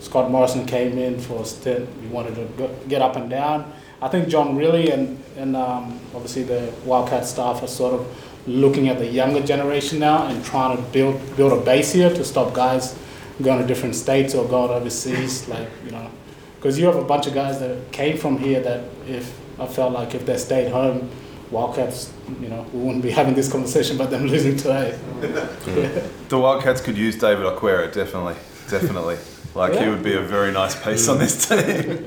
Scott 0.00 0.30
Morrison 0.30 0.66
came 0.66 0.98
in 0.98 1.20
for 1.20 1.42
a 1.42 1.44
stint. 1.44 1.88
He 2.00 2.08
wanted 2.08 2.34
to 2.34 2.70
get 2.88 3.02
up 3.02 3.16
and 3.16 3.30
down. 3.30 3.72
I 4.02 4.08
think 4.08 4.28
John 4.28 4.56
Rillie 4.56 4.92
and, 4.92 5.22
and 5.36 5.56
um, 5.56 6.00
obviously 6.14 6.42
the 6.42 6.72
Wildcat 6.84 7.26
staff 7.26 7.62
are 7.62 7.68
sort 7.68 7.94
of 7.94 8.06
looking 8.46 8.88
at 8.88 8.98
the 8.98 9.06
younger 9.06 9.42
generation 9.42 9.98
now 9.98 10.26
and 10.26 10.42
trying 10.44 10.76
to 10.76 10.82
build 10.84 11.36
build 11.36 11.52
a 11.52 11.62
base 11.62 11.92
here 11.92 12.08
to 12.08 12.24
stop 12.24 12.54
guys 12.54 12.98
going 13.42 13.60
to 13.60 13.66
different 13.66 13.94
states 13.94 14.34
or 14.34 14.46
going 14.48 14.70
overseas, 14.70 15.48
like 15.48 15.68
you 15.84 15.90
know, 15.90 16.10
because 16.56 16.78
you 16.78 16.86
have 16.86 16.96
a 16.96 17.04
bunch 17.04 17.26
of 17.26 17.34
guys 17.34 17.60
that 17.60 17.92
came 17.92 18.16
from 18.16 18.38
here 18.38 18.60
that 18.60 18.84
if 19.06 19.38
I 19.58 19.66
felt 19.66 19.92
like 19.92 20.14
if 20.14 20.24
they 20.24 20.38
stayed 20.38 20.70
home, 20.70 21.10
Wildcats, 21.50 22.12
you 22.40 22.48
know, 22.48 22.64
we 22.72 22.80
wouldn't 22.80 23.02
be 23.02 23.10
having 23.10 23.34
this 23.34 23.50
conversation 23.50 23.96
about 23.96 24.10
them 24.10 24.26
losing 24.26 24.56
today. 24.56 24.96
A. 25.22 26.10
The 26.28 26.38
Wildcats 26.38 26.80
could 26.80 26.96
use 26.96 27.16
David 27.18 27.44
Aquera, 27.44 27.92
definitely. 27.92 28.34
Definitely. 28.68 29.18
Like, 29.54 29.72
he 29.72 29.88
would 29.88 30.02
be 30.04 30.14
a 30.14 30.20
very 30.20 30.52
nice 30.52 30.76
piece 30.80 31.08
on 31.08 31.18
this 31.18 31.48
team. 31.48 32.06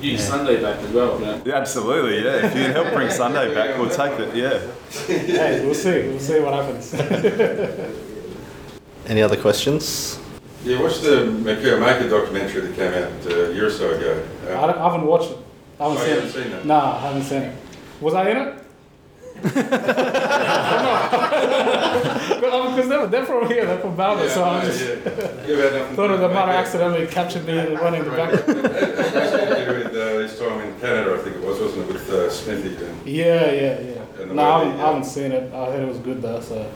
Use 0.02 0.26
Sunday 0.28 0.60
back 0.60 0.78
as 0.80 0.90
well, 0.90 1.18
yeah. 1.20 1.40
Yeah, 1.46 1.54
absolutely, 1.56 2.22
yeah. 2.24 2.44
If 2.46 2.54
you 2.56 2.64
can 2.64 2.72
help 2.72 2.92
bring 2.92 3.08
Sunday 3.08 3.54
back, 3.54 3.78
we'll 3.78 3.88
take 3.88 4.18
it, 4.20 4.34
yeah. 4.36 4.60
hey, 5.06 5.64
we'll 5.64 5.74
see. 5.74 6.08
We'll 6.08 6.18
see 6.20 6.40
what 6.40 6.52
happens. 6.52 6.92
Any 9.06 9.22
other 9.22 9.36
questions? 9.40 10.18
Yeah, 10.64 10.82
watch 10.82 11.00
the 11.00 11.24
Makur 11.42 11.80
Maker 11.80 12.08
documentary 12.10 12.60
that 12.62 12.74
came 12.76 12.92
out 12.92 13.26
uh, 13.32 13.50
a 13.50 13.54
year 13.54 13.66
or 13.66 13.70
so 13.70 13.90
ago. 13.90 14.22
I, 14.46 14.50
Uh, 14.52 14.66
don't- 14.66 14.78
I 14.78 14.84
haven't 14.92 15.06
watched 15.06 15.30
it. 15.30 15.38
I 15.80 15.84
haven't 15.88 15.98
Oh, 15.98 16.04
seen 16.04 16.10
you 16.10 16.16
it. 16.18 16.24
haven't 16.24 16.42
seen 16.44 16.52
it? 16.52 16.66
Nah, 16.66 16.96
I 16.96 17.00
haven't 17.00 17.22
seen 17.24 17.42
it. 17.42 17.56
Was 18.00 18.14
I 18.14 18.28
in 18.30 18.36
it? 18.36 18.61
Because 22.72 22.88
they're, 22.88 23.06
they're 23.06 23.26
from 23.26 23.46
here, 23.48 23.66
they're 23.66 23.78
from 23.78 23.96
Bama, 23.96 24.28
so 24.28 24.44
I 24.44 24.64
just 24.64 24.80
yeah. 24.80 24.94
Yeah, 25.46 25.56
about 25.56 25.72
nothing 25.72 25.96
thought 25.96 26.08
to 26.08 26.14
of 26.14 26.20
they 26.20 26.28
might 26.28 26.46
have 26.46 26.48
accidentally 26.64 27.06
captured 27.06 27.44
me 27.46 27.58
and 27.58 27.78
running 27.80 28.04
the 28.04 28.10
back. 28.10 28.32
Actually, 28.32 29.66
with 29.78 29.86
uh, 29.88 30.18
this 30.18 30.38
time 30.38 30.60
in 30.60 30.80
Canada, 30.80 31.14
I 31.14 31.18
think 31.22 31.36
it 31.36 31.42
was, 31.42 31.60
wasn't 31.60 31.82
it, 31.88 31.92
with 31.92 32.08
uh, 32.10 32.30
Smithy? 32.30 32.76
And, 32.84 33.06
Yeah, 33.06 33.50
yeah, 33.52 33.80
yeah. 33.80 34.20
And 34.22 34.30
the 34.30 34.34
No, 34.34 34.42
I 34.42 34.58
way 34.58 34.64
haven't, 34.66 34.80
I 34.80 34.86
haven't 34.86 35.04
seen 35.04 35.32
it. 35.32 35.52
I 35.52 35.66
heard 35.66 35.82
it 35.82 35.88
was 35.88 35.98
good 35.98 36.22
though. 36.22 36.40
So, 36.40 36.70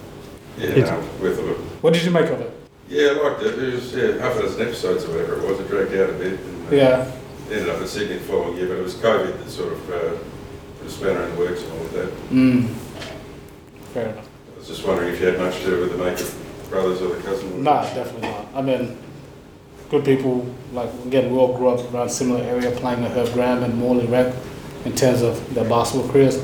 yeah, 0.59 0.75
no, 0.77 1.01
worth 1.21 1.39
a 1.39 1.43
look. 1.43 1.59
what 1.83 1.93
did 1.95 2.05
you 2.05 2.11
make 2.11 2.31
of 2.31 2.41
it? 2.41 2.53
Yeah, 2.89 3.09
I 3.09 3.29
liked 3.29 3.43
it. 3.43 3.59
It 3.59 3.75
was 3.75 3.95
yeah, 3.95 4.19
half 4.19 4.37
a 4.37 4.43
dozen 4.43 4.61
episodes 4.63 5.05
or 5.05 5.11
whatever 5.13 5.37
it 5.39 5.49
was. 5.49 5.59
It 5.61 5.69
dragged 5.69 5.95
out 5.95 6.11
a 6.11 6.13
bit. 6.15 6.39
And, 6.41 6.69
uh, 6.69 6.75
Yeah. 6.77 7.13
Ended 7.51 7.69
up 7.69 7.81
in 7.81 7.87
Sydney 7.87 8.17
the 8.19 8.25
following 8.25 8.57
year, 8.57 8.67
but 8.69 8.79
it 8.79 8.83
was 8.83 8.95
COVID 8.97 9.39
that 9.39 9.51
sort 9.51 9.73
of 9.73 9.91
uh, 9.91 10.19
put 10.87 10.93
a 10.93 10.99
spanner 10.99 11.23
in 11.25 11.35
the 11.35 11.41
works 11.41 11.63
and 11.63 11.73
all 11.73 11.81
of 11.81 11.93
that. 11.93 12.09
Mm. 12.31 12.69
Fair 13.93 14.09
enough. 14.11 14.29
I 14.55 14.59
was 14.59 14.69
just 14.69 14.87
wondering 14.87 15.13
if 15.15 15.21
you 15.21 15.27
had 15.27 15.39
much 15.39 15.59
to 15.61 15.65
do 15.65 15.81
with 15.81 15.93
the 15.93 15.99
Maker 15.99 16.25
brothers 16.71 17.01
or 17.03 17.15
the 17.15 17.23
cousin. 17.23 17.63
No, 17.63 17.73
definitely 17.83 18.29
not. 18.29 18.47
I 18.55 18.63
mean, 18.63 18.97
good 19.91 20.05
people. 20.05 20.47
Like 20.73 20.91
again, 21.07 21.31
we 21.33 21.39
all 21.39 21.57
grew 21.57 21.69
up 21.69 21.93
around 21.93 22.09
similar 22.11 22.43
area, 22.43 22.71
playing 22.73 23.03
with 23.03 23.13
Herb 23.13 23.33
Graham 23.33 23.63
and 23.63 23.75
Morley 23.79 24.07
Rec. 24.07 24.35
In 24.85 24.95
terms 24.95 25.21
of 25.23 25.53
their 25.53 25.69
basketball 25.69 26.09
careers, 26.13 26.37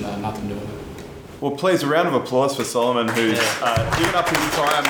no, 0.00 0.16
nothing 0.18 0.48
to 0.48 0.54
do 0.54 0.60
with 0.60 0.68
it. 0.98 1.06
Well, 1.40 1.52
please, 1.52 1.84
a 1.84 1.86
round 1.86 2.08
of 2.08 2.14
applause 2.14 2.56
for 2.56 2.64
Solomon, 2.64 3.06
who's 3.06 3.38
uh, 3.62 3.96
given 3.96 4.14
up 4.16 4.28
his 4.28 4.38
time 4.56 4.84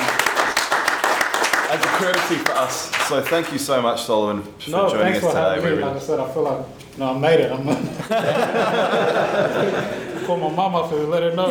as 1.69 1.79
a 1.85 1.87
courtesy 1.99 2.35
for 2.37 2.53
us. 2.53 2.89
So 3.07 3.21
thank 3.21 3.51
you 3.51 3.59
so 3.59 3.79
much, 3.79 4.01
Solomon, 4.05 4.41
for 4.57 4.71
No, 4.71 4.89
joining 4.89 5.03
thanks 5.03 5.17
us 5.19 5.23
for 5.23 5.29
today. 5.29 5.41
having 5.49 5.63
We 5.63 5.69
me. 5.69 5.75
really- 5.77 5.83
Like 5.87 5.95
I 5.97 5.99
said, 6.03 6.19
I 6.19 6.31
feel 6.33 6.43
like 6.43 6.65
no, 6.97 7.13
I 7.13 7.17
made 7.17 7.39
it. 7.41 7.51
I'm 7.51 7.65
call 10.25 10.37
my 10.37 10.49
mom 10.49 10.75
up 10.75 10.91
and 10.91 11.09
let 11.09 11.21
her 11.23 11.35
know. 11.35 11.47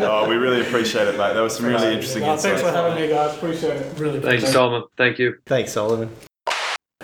oh, 0.00 0.26
we 0.28 0.36
really 0.36 0.62
appreciate 0.62 1.08
it, 1.08 1.18
mate. 1.18 1.34
That 1.34 1.40
was 1.42 1.56
some 1.56 1.66
really 1.66 1.92
interesting 1.92 2.22
No, 2.22 2.32
insights. 2.32 2.60
thanks 2.62 2.62
for 2.62 2.70
having 2.74 3.00
me, 3.02 3.08
guys. 3.08 3.36
Appreciate 3.36 3.76
it. 3.76 3.98
Really 3.98 4.20
Thank 4.20 4.40
you, 4.40 4.46
Solomon. 4.46 4.84
Thank 4.96 5.18
you. 5.18 5.36
Thanks, 5.46 5.72
Solomon. 5.72 6.10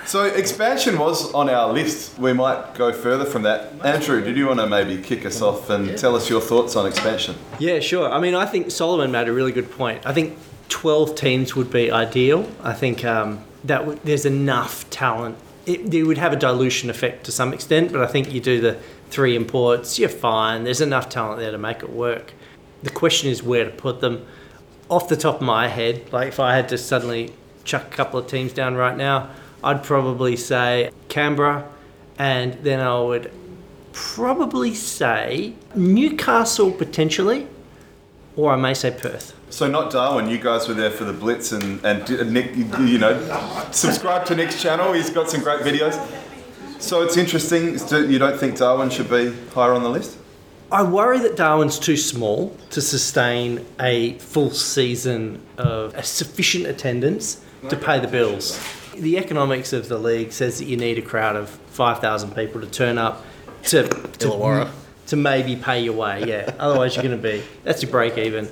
So 0.07 0.25
expansion 0.25 0.99
was 0.99 1.33
on 1.33 1.49
our 1.49 1.73
list. 1.73 2.19
We 2.19 2.33
might 2.33 2.75
go 2.75 2.93
further 2.93 3.25
from 3.25 3.43
that. 3.43 3.73
Andrew, 3.85 4.23
did 4.25 4.37
you 4.37 4.47
want 4.49 4.61
to 4.61 4.67
maybe 4.67 5.01
kick 5.01 5.25
us 5.27 5.41
off 5.43 5.71
and 5.71 5.97
tell 5.97 6.17
us 6.17 6.29
your 6.29 6.41
thoughts 6.41 6.75
on 6.75 6.87
expansion? 6.87 7.37
Yeah, 7.59 7.79
sure. 7.81 8.11
I 8.11 8.19
mean, 8.19 8.35
I 8.35 8.47
think 8.47 8.71
Solomon 8.71 9.13
made 9.13 9.29
a 9.29 9.33
really 9.33 9.53
good 9.53 9.71
point. 9.71 10.05
I 10.07 10.13
think 10.13 10.37
12 10.71 11.15
teams 11.15 11.55
would 11.55 11.71
be 11.71 11.91
ideal. 11.93 12.51
I 12.63 12.73
think 12.73 13.05
um, 13.05 13.45
that 13.65 13.81
w- 13.81 14.01
there's 14.03 14.25
enough 14.27 14.89
talent. 14.91 15.37
It, 15.65 16.07
would 16.07 16.19
have 16.19 16.33
a 16.33 16.37
dilution 16.37 16.91
effect 16.91 17.25
to 17.25 17.33
some 17.33 17.53
extent, 17.53 17.93
but 17.93 18.03
I 18.03 18.07
think 18.07 18.33
you 18.33 18.41
do 18.41 18.61
the 18.61 18.79
three 19.11 19.37
imports, 19.37 19.99
you're 19.99 20.09
fine. 20.09 20.65
There's 20.65 20.81
enough 20.81 21.09
talent 21.09 21.39
there 21.39 21.53
to 21.53 21.59
make 21.59 21.83
it 21.83 21.91
work. 21.91 22.33
The 22.83 22.91
question 22.91 23.31
is 23.31 23.43
where 23.43 23.65
to 23.65 23.71
put 23.71 24.01
them. 24.01 24.27
Off 24.89 25.09
the 25.09 25.17
top 25.17 25.37
of 25.37 25.43
my 25.43 25.69
head, 25.69 26.13
like 26.13 26.29
if 26.29 26.41
I 26.41 26.55
had 26.55 26.69
to 26.71 26.79
suddenly 26.79 27.33
chuck 27.65 27.87
a 27.87 27.97
couple 27.97 28.19
of 28.19 28.27
teams 28.27 28.53
down 28.53 28.75
right 28.75 28.97
now, 28.97 29.31
I'd 29.63 29.85
probably 29.85 30.37
say 30.37 30.91
Canberra, 31.09 31.69
and 32.19 32.55
then 32.65 32.81
I 32.81 33.01
would 33.01 33.33
probably 33.93 34.75
say 34.75 35.55
Newcastle 35.75 36.73
potentially, 36.73 37.47
or 38.37 38.53
I 38.53 38.57
may 38.57 38.75
say 38.75 38.91
Perth. 38.91 39.35
So 39.53 39.69
not 39.69 39.91
Darwin. 39.93 40.31
You 40.31 40.39
guys 40.39 40.67
were 40.67 40.73
there 40.73 40.91
for 40.91 41.05
the 41.05 41.13
Blitz, 41.13 41.53
and 41.53 41.85
and 41.85 42.33
Nick, 42.33 42.57
you 42.57 42.65
you 42.87 42.99
know, 42.99 43.15
subscribe 43.71 44.25
to 44.27 44.35
Nick's 44.35 44.61
channel. 44.61 44.95
He's 44.95 45.11
got 45.11 45.29
some 45.29 45.43
great 45.43 45.61
videos. 45.61 45.95
So 46.81 47.03
it's 47.03 47.19
interesting. 47.19 47.79
You 48.11 48.19
don't 48.19 48.41
think 48.41 48.57
Darwin 48.57 48.89
should 48.89 49.11
be 49.11 49.35
higher 49.55 49.73
on 49.73 49.83
the 49.83 49.91
list? 49.91 50.17
I 50.73 50.83
worry 50.83 51.19
that 51.19 51.37
Darwin's 51.37 51.79
too 51.79 51.99
small 51.99 52.57
to 52.71 52.81
sustain 52.81 53.67
a 53.79 54.15
full 54.15 54.51
season 54.53 55.43
of 55.59 55.95
a 55.95 56.03
sufficient 56.03 56.67
attendance 56.67 57.45
to 57.69 57.77
pay 57.77 58.01
the 58.01 58.09
bills. 58.09 58.59
The 58.97 59.19
economics 59.19 59.75
of 59.75 59.89
the 59.89 59.99
league 59.99 60.33
says 60.33 60.59
that 60.61 60.65
you 60.65 60.79
need 60.79 60.97
a 60.97 61.03
crowd 61.03 61.37
of 61.37 61.51
5,000 61.51 62.35
people 62.35 62.63
to 62.63 62.67
turn 62.67 62.97
up 62.97 63.23
to, 63.65 63.87
to, 64.19 64.71
to 65.09 65.17
maybe 65.17 65.57
pay 65.57 65.85
your 65.85 65.93
way, 65.93 66.25
yeah. 66.27 66.55
Otherwise, 66.59 66.97
you're 66.97 67.05
going 67.05 67.21
to 67.21 67.23
be, 67.23 67.43
that's 67.65 67.83
your 67.83 67.91
break 67.91 68.17
even. 68.17 68.49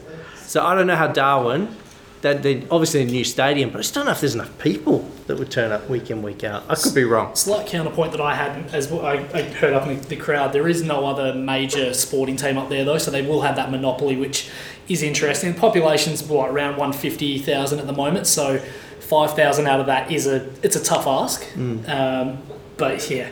So 0.51 0.67
I 0.67 0.75
don't 0.75 0.89
know 0.89 0.97
how 0.97 1.07
Darwin, 1.07 1.77
that 2.23 2.43
they 2.43 2.67
obviously 2.73 3.03
a 3.03 3.05
new 3.05 3.23
stadium, 3.23 3.71
but 3.71 3.79
I 3.79 3.83
just 3.83 3.95
don't 3.95 4.07
know 4.07 4.11
if 4.11 4.21
there's 4.21 4.35
enough 4.35 4.59
people 4.59 5.09
that 5.29 5.39
would 5.39 5.49
turn 5.49 5.71
up 5.71 5.89
week 5.89 6.11
in, 6.11 6.23
week 6.23 6.43
out. 6.43 6.65
I 6.69 6.75
could 6.75 6.93
be 6.93 7.05
wrong. 7.05 7.37
Slight 7.37 7.69
counterpoint 7.69 8.11
that 8.11 8.21
I 8.21 8.35
had 8.35 8.75
as 8.75 8.89
well, 8.89 9.07
I, 9.07 9.25
I 9.33 9.43
heard 9.43 9.75
up 9.75 9.87
in 9.87 10.01
the, 10.01 10.09
the 10.09 10.17
crowd. 10.17 10.53
There 10.53 10.67
is 10.67 10.83
no 10.83 11.07
other 11.07 11.35
major 11.35 11.95
sporting 11.95 12.35
team 12.35 12.59
up 12.59 12.69
there 12.69 12.85
though, 12.85 12.99
so 12.99 13.13
they 13.13 13.23
will 13.23 13.43
have 13.43 13.55
that 13.55 13.71
monopoly, 13.71 14.17
which 14.17 14.51
is 14.89 15.05
interesting. 15.05 15.55
Population's 15.55 16.25
what 16.25 16.51
around 16.51 16.77
one 16.77 16.93
fifty 16.93 17.39
thousand 17.39 17.79
at 17.79 17.87
the 17.87 17.93
moment, 17.93 18.27
so 18.27 18.59
five 18.99 19.35
thousand 19.35 19.69
out 19.69 19.79
of 19.79 19.87
that 19.87 20.11
is 20.11 20.27
a 20.27 20.51
it's 20.65 20.75
a 20.75 20.83
tough 20.83 21.07
ask. 21.07 21.47
Um, 21.89 22.39
but 22.77 23.09
yeah, 23.09 23.31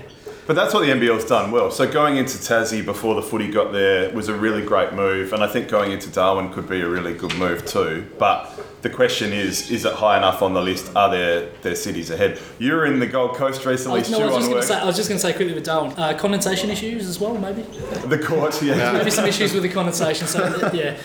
But 0.48 0.54
that's 0.54 0.72
what 0.72 0.80
the 0.80 0.86
NBL's 0.86 1.26
done 1.26 1.50
well. 1.50 1.70
So 1.70 1.86
going 1.86 2.16
into 2.16 2.38
Tassie 2.38 2.82
before 2.82 3.14
the 3.14 3.20
footy 3.20 3.50
got 3.50 3.70
there 3.70 4.10
was 4.14 4.28
a 4.28 4.34
really 4.34 4.62
great 4.62 4.94
move, 4.94 5.34
and 5.34 5.44
I 5.44 5.46
think 5.46 5.68
going 5.68 5.92
into 5.92 6.08
Darwin 6.08 6.50
could 6.50 6.66
be 6.66 6.80
a 6.80 6.88
really 6.88 7.12
good 7.12 7.36
move 7.36 7.66
too. 7.66 8.10
But 8.18 8.58
the 8.80 8.88
question 8.88 9.34
is, 9.34 9.70
is 9.70 9.84
it 9.84 9.92
high 9.92 10.16
enough 10.16 10.40
on 10.40 10.54
the 10.54 10.62
list? 10.62 10.96
Are 10.96 11.10
there 11.10 11.50
there 11.60 11.74
cities 11.74 12.08
ahead? 12.08 12.40
You 12.58 12.72
were 12.72 12.86
in 12.86 12.98
the 12.98 13.06
Gold 13.06 13.36
Coast 13.36 13.66
recently, 13.66 14.00
I, 14.00 14.02
Stu, 14.04 14.12
no, 14.12 14.20
I 14.20 14.24
was 14.24 14.36
just 14.36 14.48
going 14.48 14.62
to 14.62 14.66
say 14.66 14.74
I 14.78 14.84
was 14.86 14.96
just 14.96 15.08
going 15.10 15.18
to 15.18 15.22
say 15.22 15.32
quickly 15.34 15.52
with 15.52 15.66
Darwin, 15.66 15.92
uh, 15.98 16.16
condensation 16.16 16.70
issues 16.70 17.06
as 17.06 17.20
well, 17.20 17.36
maybe. 17.36 17.60
The 18.06 18.18
court, 18.18 18.62
yeah. 18.62 18.92
Maybe 18.92 19.10
some 19.10 19.26
issues 19.26 19.52
with 19.52 19.64
the 19.64 19.68
condensation. 19.68 20.26
So 20.26 20.70
yeah, 20.72 20.96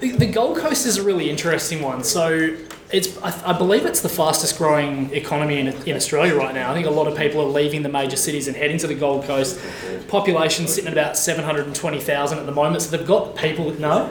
the, 0.00 0.12
the 0.12 0.26
Gold 0.26 0.56
Coast 0.56 0.86
is 0.86 0.96
a 0.96 1.02
really 1.02 1.28
interesting 1.28 1.82
one. 1.82 2.02
So 2.02 2.56
it's 2.92 3.16
I, 3.22 3.52
I 3.54 3.58
believe 3.58 3.86
it's 3.86 4.00
the 4.00 4.08
fastest 4.08 4.58
growing 4.58 5.12
economy 5.12 5.58
in, 5.58 5.68
in 5.88 5.96
Australia 5.96 6.34
right 6.34 6.54
now. 6.54 6.70
I 6.70 6.74
think 6.74 6.86
a 6.86 6.90
lot 6.90 7.06
of 7.06 7.16
people 7.16 7.40
are 7.40 7.48
leaving 7.48 7.82
the 7.82 7.88
major 7.88 8.16
cities 8.16 8.48
and 8.48 8.56
heading 8.56 8.78
to 8.78 8.86
the 8.86 8.94
Gold 8.94 9.24
Coast. 9.24 9.60
Population 10.08 10.66
sitting 10.66 10.88
at 10.88 10.92
about 10.92 11.16
seven 11.16 11.44
hundred 11.44 11.66
and 11.66 11.74
twenty 11.76 12.00
thousand 12.00 12.38
at 12.38 12.46
the 12.46 12.52
moment. 12.52 12.82
So 12.82 12.96
they've 12.96 13.06
got 13.06 13.36
people. 13.36 13.70
No, 13.78 14.08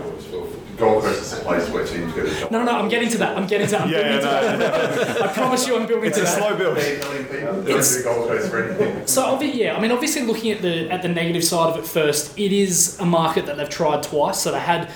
Gold 0.78 1.04
Coast 1.04 1.22
is 1.22 1.34
a 1.34 1.42
place 1.42 1.70
where 1.70 1.86
teams 1.86 2.14
go 2.14 2.24
to 2.24 2.34
shop. 2.34 2.52
no, 2.52 2.60
no, 2.64 2.72
no. 2.72 2.78
I'm 2.80 2.88
getting 2.88 3.10
to 3.10 3.18
that. 3.18 3.36
I'm 3.38 3.48
getting 3.48 3.68
to 3.68 3.72
that. 3.74 3.82
I'm 3.82 3.90
Yeah, 3.92 4.02
building 4.04 4.20
to 4.22 4.26
that. 4.28 5.22
I 5.24 5.34
promise 5.34 5.68
you, 5.68 5.76
I'm 5.78 5.86
building 5.88 6.08
It's 6.08 6.18
to 6.18 6.24
a 6.24 6.26
that. 6.26 6.38
slow 6.38 6.56
build. 6.58 6.78
Don't 6.78 7.66
do 7.66 7.74
the 7.74 8.02
Gold 8.04 8.28
Coast 8.30 8.50
for 8.50 8.64
anything. 8.64 9.06
So 9.08 9.24
obvi- 9.38 9.56
yeah, 9.56 9.76
I 9.76 9.82
mean, 9.82 9.92
obviously 9.92 10.22
looking 10.24 10.52
at 10.52 10.62
the 10.62 10.90
at 10.90 11.02
the 11.02 11.10
negative 11.10 11.44
side 11.44 11.70
of 11.74 11.80
it 11.84 11.86
first, 11.86 12.38
it 12.40 12.54
is 12.54 12.98
a 13.00 13.06
market 13.06 13.46
that 13.48 13.58
they've 13.58 13.70
tried 13.70 14.04
twice. 14.04 14.40
So 14.42 14.52
they 14.54 14.60
had 14.60 14.90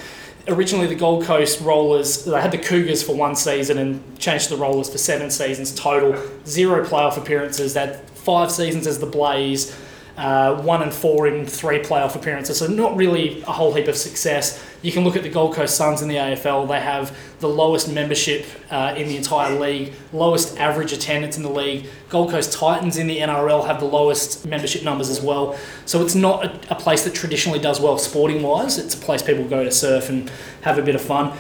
originally 0.48 0.88
the 0.88 0.96
Gold 0.96 1.24
Coast 1.24 1.62
Rollers, 1.62 2.26
they 2.26 2.40
had 2.40 2.52
the 2.52 2.58
Cougars 2.58 3.04
for 3.04 3.16
one 3.16 3.36
season 3.36 3.78
and 3.78 4.20
changed 4.20 4.50
the 4.50 4.58
Rollers 4.58 4.90
for 4.90 4.98
seven 4.98 5.30
seasons 5.30 5.74
total. 5.74 6.22
Zero 6.46 6.86
playoff 6.86 7.18
appearances. 7.18 7.74
Had 7.76 8.00
five 8.12 8.52
seasons 8.52 8.88
as 8.88 9.00
the 9.00 9.06
Blaze. 9.06 9.76
Uh, 10.16 10.62
one 10.62 10.84
and 10.84 10.94
four 10.94 11.28
in 11.28 11.44
three 11.44 11.80
playoff 11.80 12.16
appearances, 12.16 12.60
so 12.60 12.68
not 12.68 12.96
really 12.96 13.42
a 13.42 13.52
whole 13.52 13.74
heap 13.74 13.88
of 13.88 13.98
success. 13.98 14.64
You 14.84 14.92
can 14.92 15.06
look 15.06 15.16
at 15.16 15.24
the 15.24 15.30
Gold 15.30 15.56
Coast 15.56 15.78
Suns 15.78 16.02
in 16.02 16.10
the 16.10 16.16
AFL; 16.16 16.68
they 16.68 16.82
have 16.82 17.18
the 17.40 17.48
lowest 17.48 17.92
membership 17.92 18.46
uh, 18.70 18.94
in 18.98 19.08
the 19.08 19.16
entire 19.16 19.58
league, 19.58 19.94
lowest 20.12 20.60
average 20.60 20.92
attendance 20.92 21.38
in 21.38 21.44
the 21.44 21.50
league. 21.50 21.88
Gold 22.10 22.32
Coast 22.32 22.52
Titans 22.52 22.98
in 22.98 23.08
the 23.08 23.20
NRL 23.20 23.66
have 23.66 23.80
the 23.80 23.86
lowest 23.86 24.46
membership 24.46 24.84
numbers 24.84 25.10
as 25.10 25.22
well. 25.22 25.58
So 25.86 26.04
it's 26.04 26.16
not 26.16 26.46
a, 26.46 26.74
a 26.74 26.76
place 26.76 27.06
that 27.06 27.16
traditionally 27.16 27.60
does 27.60 27.80
well 27.80 27.98
sporting 27.98 28.44
wise. 28.44 28.78
It's 28.78 28.94
a 28.94 28.98
place 28.98 29.24
people 29.24 29.46
go 29.46 29.64
to 29.64 29.72
surf 29.72 30.10
and 30.10 30.30
have 30.62 30.78
a 30.78 30.82
bit 30.82 30.96
of 30.96 31.02
fun. 31.02 31.32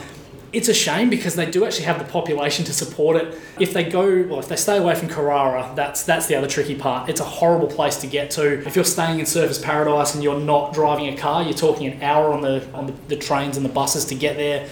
It's 0.53 0.69
a 0.69 0.73
shame 0.73 1.09
because 1.09 1.33
they 1.33 1.49
do 1.49 1.65
actually 1.65 1.85
have 1.85 1.97
the 1.97 2.05
population 2.05 2.63
to 2.65 2.73
support 2.73 3.17
it. 3.17 3.39
If 3.59 3.73
they 3.73 3.83
go, 3.83 4.23
well, 4.29 4.39
if 4.39 4.47
they 4.47 4.55
stay 4.55 4.77
away 4.77 4.93
from 4.93 5.09
Carrara, 5.09 5.73
that's 5.75 6.03
that's 6.03 6.27
the 6.27 6.35
other 6.35 6.47
tricky 6.47 6.75
part. 6.75 7.09
It's 7.09 7.19
a 7.19 7.25
horrible 7.25 7.67
place 7.67 7.97
to 7.97 8.07
get 8.07 8.29
to. 8.31 8.65
If 8.65 8.75
you're 8.75 8.85
staying 8.85 9.17
in 9.17 9.25
Surfers 9.25 9.61
Paradise 9.61 10.13
and 10.13 10.23
you're 10.23 10.39
not 10.39 10.73
driving 10.73 11.07
a 11.07 11.17
car, 11.17 11.41
you're 11.41 11.53
talking 11.53 11.87
an 11.87 12.03
hour 12.03 12.31
on 12.31 12.41
the 12.41 12.67
on 12.73 12.85
the, 12.85 12.93
the 13.07 13.15
trains 13.15 13.57
and 13.57 13.65
the 13.65 13.69
buses 13.69 14.05
to 14.05 14.15
get 14.15 14.37
there. 14.37 14.69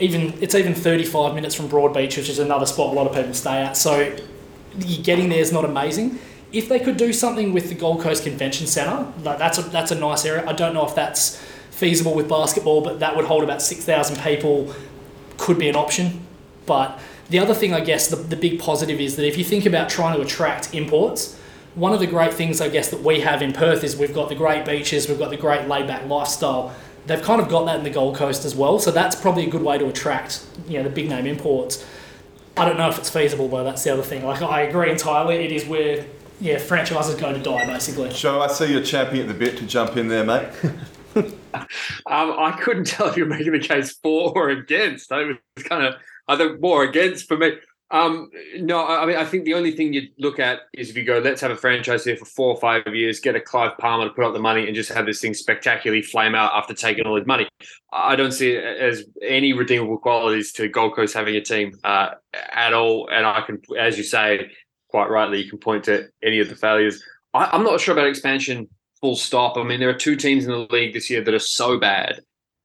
Even 0.00 0.34
it's 0.42 0.56
even 0.56 0.74
35 0.74 1.36
minutes 1.36 1.54
from 1.54 1.68
Broadbeach, 1.68 2.16
which 2.16 2.28
is 2.28 2.40
another 2.40 2.66
spot 2.66 2.92
a 2.92 2.96
lot 2.96 3.06
of 3.06 3.14
people 3.14 3.32
stay 3.32 3.62
at. 3.62 3.76
So 3.76 4.16
getting 5.02 5.28
there 5.28 5.40
is 5.40 5.52
not 5.52 5.64
amazing. 5.64 6.18
If 6.52 6.68
they 6.68 6.80
could 6.80 6.96
do 6.96 7.12
something 7.12 7.52
with 7.52 7.68
the 7.68 7.76
Gold 7.76 8.00
Coast 8.00 8.24
Convention 8.24 8.66
Centre, 8.66 9.06
that's 9.22 9.58
a, 9.58 9.62
that's 9.62 9.92
a 9.92 9.94
nice 9.94 10.24
area. 10.24 10.44
I 10.48 10.52
don't 10.52 10.74
know 10.74 10.84
if 10.84 10.96
that's 10.96 11.40
feasible 11.70 12.14
with 12.14 12.28
basketball, 12.28 12.82
but 12.82 12.98
that 13.00 13.16
would 13.16 13.24
hold 13.24 13.44
about 13.44 13.62
6,000 13.62 14.16
people. 14.22 14.74
Could 15.40 15.58
be 15.58 15.68
an 15.68 15.76
option. 15.76 16.20
But 16.66 17.00
the 17.30 17.38
other 17.38 17.54
thing, 17.54 17.72
I 17.72 17.80
guess, 17.80 18.08
the, 18.08 18.16
the 18.16 18.36
big 18.36 18.60
positive 18.60 19.00
is 19.00 19.16
that 19.16 19.26
if 19.26 19.38
you 19.38 19.44
think 19.44 19.64
about 19.64 19.88
trying 19.88 20.14
to 20.16 20.22
attract 20.22 20.74
imports, 20.74 21.38
one 21.74 21.94
of 21.94 22.00
the 22.00 22.06
great 22.06 22.34
things, 22.34 22.60
I 22.60 22.68
guess, 22.68 22.90
that 22.90 23.00
we 23.02 23.20
have 23.20 23.40
in 23.40 23.52
Perth 23.52 23.82
is 23.82 23.96
we've 23.96 24.14
got 24.14 24.28
the 24.28 24.34
great 24.34 24.66
beaches, 24.66 25.08
we've 25.08 25.18
got 25.18 25.30
the 25.30 25.38
great 25.38 25.66
laid 25.66 25.86
back 25.86 26.06
lifestyle. 26.06 26.74
They've 27.06 27.22
kind 27.22 27.40
of 27.40 27.48
got 27.48 27.64
that 27.64 27.78
in 27.78 27.84
the 27.84 27.90
Gold 27.90 28.16
Coast 28.16 28.44
as 28.44 28.54
well. 28.54 28.78
So 28.78 28.90
that's 28.90 29.16
probably 29.16 29.46
a 29.46 29.50
good 29.50 29.62
way 29.62 29.78
to 29.78 29.86
attract, 29.88 30.44
you 30.68 30.76
know, 30.76 30.84
the 30.84 30.90
big 30.90 31.08
name 31.08 31.26
imports. 31.26 31.84
I 32.56 32.66
don't 32.66 32.76
know 32.76 32.90
if 32.90 32.98
it's 32.98 33.08
feasible 33.08 33.48
though. 33.48 33.64
That's 33.64 33.82
the 33.84 33.92
other 33.92 34.02
thing. 34.02 34.24
Like 34.24 34.42
I 34.42 34.62
agree 34.62 34.90
entirely. 34.90 35.36
It 35.36 35.52
is 35.52 35.64
where 35.64 36.04
yeah 36.40 36.58
franchises 36.58 37.14
go 37.14 37.32
to 37.32 37.38
die 37.38 37.64
basically. 37.66 38.10
Joe, 38.10 38.42
I 38.42 38.48
see 38.48 38.72
you're 38.72 38.82
champing 38.82 39.20
at 39.20 39.28
the 39.28 39.34
bit 39.34 39.56
to 39.58 39.66
jump 39.66 39.96
in 39.96 40.08
there, 40.08 40.24
mate. 40.24 40.48
Um, 41.16 42.32
I 42.38 42.58
couldn't 42.60 42.84
tell 42.86 43.06
if 43.08 43.16
you're 43.16 43.26
making 43.26 43.52
the 43.52 43.60
case 43.60 43.92
for 44.02 44.32
or 44.34 44.50
against. 44.50 45.12
I 45.12 45.24
was 45.24 45.36
kind 45.64 45.84
of, 45.84 45.94
I 46.28 46.36
think 46.36 46.60
more 46.60 46.84
against 46.84 47.28
for 47.28 47.36
me. 47.36 47.52
Um, 47.92 48.30
no, 48.56 48.86
I 48.86 49.04
mean, 49.04 49.16
I 49.16 49.24
think 49.24 49.44
the 49.44 49.54
only 49.54 49.72
thing 49.72 49.92
you 49.92 50.02
look 50.16 50.38
at 50.38 50.60
is 50.74 50.90
if 50.90 50.96
you 50.96 51.04
go, 51.04 51.18
let's 51.18 51.40
have 51.40 51.50
a 51.50 51.56
franchise 51.56 52.04
here 52.04 52.16
for 52.16 52.24
four 52.24 52.54
or 52.54 52.60
five 52.60 52.82
years, 52.94 53.18
get 53.18 53.34
a 53.34 53.40
Clive 53.40 53.76
Palmer 53.78 54.04
to 54.04 54.14
put 54.14 54.24
up 54.24 54.32
the 54.32 54.38
money 54.38 54.66
and 54.66 54.76
just 54.76 54.92
have 54.92 55.06
this 55.06 55.20
thing 55.20 55.34
spectacularly 55.34 56.02
flame 56.02 56.36
out 56.36 56.52
after 56.54 56.72
taking 56.72 57.04
all 57.04 57.16
his 57.16 57.26
money. 57.26 57.48
I 57.92 58.14
don't 58.14 58.30
see 58.30 58.52
it 58.52 58.62
as 58.62 59.04
any 59.26 59.54
redeemable 59.54 59.98
qualities 59.98 60.52
to 60.52 60.68
Gold 60.68 60.94
Coast 60.94 61.14
having 61.14 61.34
a 61.34 61.40
team 61.40 61.72
uh, 61.82 62.10
at 62.52 62.72
all. 62.72 63.08
And 63.12 63.26
I 63.26 63.40
can, 63.40 63.60
as 63.76 63.98
you 63.98 64.04
say, 64.04 64.52
quite 64.88 65.10
rightly, 65.10 65.42
you 65.42 65.50
can 65.50 65.58
point 65.58 65.84
to 65.84 66.08
any 66.22 66.38
of 66.38 66.48
the 66.48 66.54
failures. 66.54 67.02
I, 67.34 67.46
I'm 67.46 67.64
not 67.64 67.80
sure 67.80 67.92
about 67.92 68.06
expansion 68.06 68.68
full 69.00 69.16
stop. 69.16 69.56
I 69.56 69.62
mean, 69.62 69.80
there 69.80 69.90
are 69.90 69.94
two 69.94 70.16
teams 70.16 70.44
in 70.44 70.50
the 70.50 70.66
league 70.70 70.92
this 70.92 71.10
year 71.10 71.22
that 71.22 71.34
are 71.34 71.38
so 71.38 71.78
bad, 71.78 72.20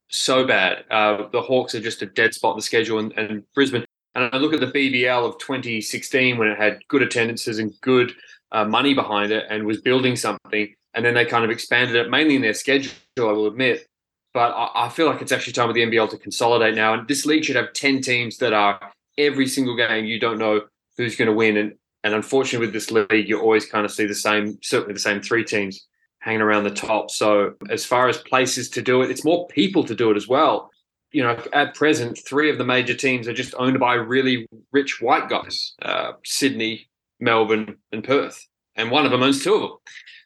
so 0.10 0.46
bad. 0.46 0.86
Uh, 0.92 1.28
the 1.32 1.42
Hawks 1.42 1.76
are 1.76 1.82
just 1.82 2.02
a 2.02 2.06
dead 2.06 2.34
spot 2.34 2.54
in 2.54 2.58
the 2.58 2.64
schedule, 2.64 3.00
and, 3.00 3.12
and 3.14 3.44
Brisbane. 3.54 3.86
And 4.14 4.30
I 4.32 4.38
look 4.38 4.54
at 4.54 4.60
the 4.62 4.68
BBL 4.68 5.28
of 5.28 5.38
2016 5.40 6.38
when 6.38 6.48
it 6.48 6.58
had 6.58 6.80
good 6.88 7.02
attendances 7.02 7.60
and 7.60 7.74
good 7.82 8.14
uh, 8.52 8.64
money 8.64 8.94
behind 8.94 9.32
it 9.32 9.46
and 9.50 9.66
was 9.66 9.82
building 9.82 10.16
something. 10.16 10.74
And 10.94 11.06
then 11.06 11.14
they 11.14 11.26
kind 11.26 11.44
of 11.44 11.52
expanded 11.52 11.98
it 11.98 12.10
mainly 12.10 12.38
in 12.38 12.42
their 12.42 12.54
schedule, 12.54 12.94
I 13.18 13.24
will 13.24 13.48
admit. 13.48 13.88
But 14.34 14.52
I, 14.52 14.86
I 14.86 14.90
feel 14.90 15.08
like 15.08 15.22
it's 15.22 15.34
actually 15.34 15.54
time 15.54 15.68
for 15.68 15.74
the 15.74 15.82
NBL 15.82 16.10
to 16.12 16.18
consolidate 16.18 16.76
now. 16.76 16.94
And 16.94 17.08
this 17.08 17.26
league 17.26 17.44
should 17.44 17.58
have 17.58 17.74
10 17.74 18.02
teams 18.02 18.38
that 18.38 18.54
are 18.54 18.80
every 19.18 19.48
single 19.48 19.76
game 19.76 20.06
you 20.06 20.20
don't 20.20 20.40
know 20.40 20.62
who's 20.98 21.18
going 21.18 21.30
to 21.30 21.34
win. 21.34 21.58
And 21.58 21.74
and 22.06 22.14
unfortunately 22.14 22.68
with 22.68 22.74
this 22.74 22.92
league, 22.92 23.28
you 23.28 23.42
always 23.42 23.66
kind 23.66 23.84
of 23.84 23.92
see 23.92 24.06
the 24.06 24.14
same, 24.14 24.60
certainly 24.62 24.94
the 24.94 25.00
same 25.00 25.22
three 25.22 25.44
teams 25.44 25.88
hanging 26.26 26.42
around 26.42 26.64
the 26.64 26.72
top. 26.72 27.12
So 27.12 27.54
as 27.70 27.86
far 27.86 28.10
as 28.10 28.18
places 28.18 28.68
to 28.72 28.82
do 28.82 29.04
it, 29.04 29.12
it's 29.12 29.24
more 29.24 29.48
people 29.48 29.84
to 29.84 29.94
do 29.94 30.10
it 30.10 30.18
as 30.18 30.28
well. 30.28 30.72
You 31.12 31.24
know, 31.24 31.40
at 31.54 31.76
present, 31.76 32.20
three 32.28 32.50
of 32.50 32.58
the 32.58 32.66
major 32.66 32.96
teams 32.96 33.28
are 33.28 33.34
just 33.34 33.54
owned 33.60 33.80
by 33.80 33.94
really 33.94 34.48
rich 34.72 35.00
white 35.02 35.30
guys: 35.30 35.76
uh, 35.84 36.14
Sydney, 36.26 36.90
Melbourne, 37.20 37.78
and 37.92 38.04
Perth, 38.04 38.44
and 38.76 38.90
one 38.90 39.06
of 39.06 39.12
them 39.12 39.24
owns 39.24 39.44
two 39.44 39.54
of 39.54 39.62
them. 39.62 39.78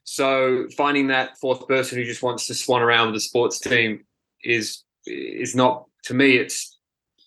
So 0.05 0.67
finding 0.75 1.07
that 1.07 1.37
fourth 1.37 1.67
person 1.67 1.97
who 1.97 2.05
just 2.05 2.23
wants 2.23 2.47
to 2.47 2.55
swan 2.55 2.81
around 2.81 3.07
with 3.07 3.15
the 3.15 3.19
sports 3.19 3.59
team 3.59 4.05
is 4.41 4.83
is 5.05 5.53
not 5.53 5.85
to 6.05 6.13
me. 6.13 6.37
It's 6.37 6.79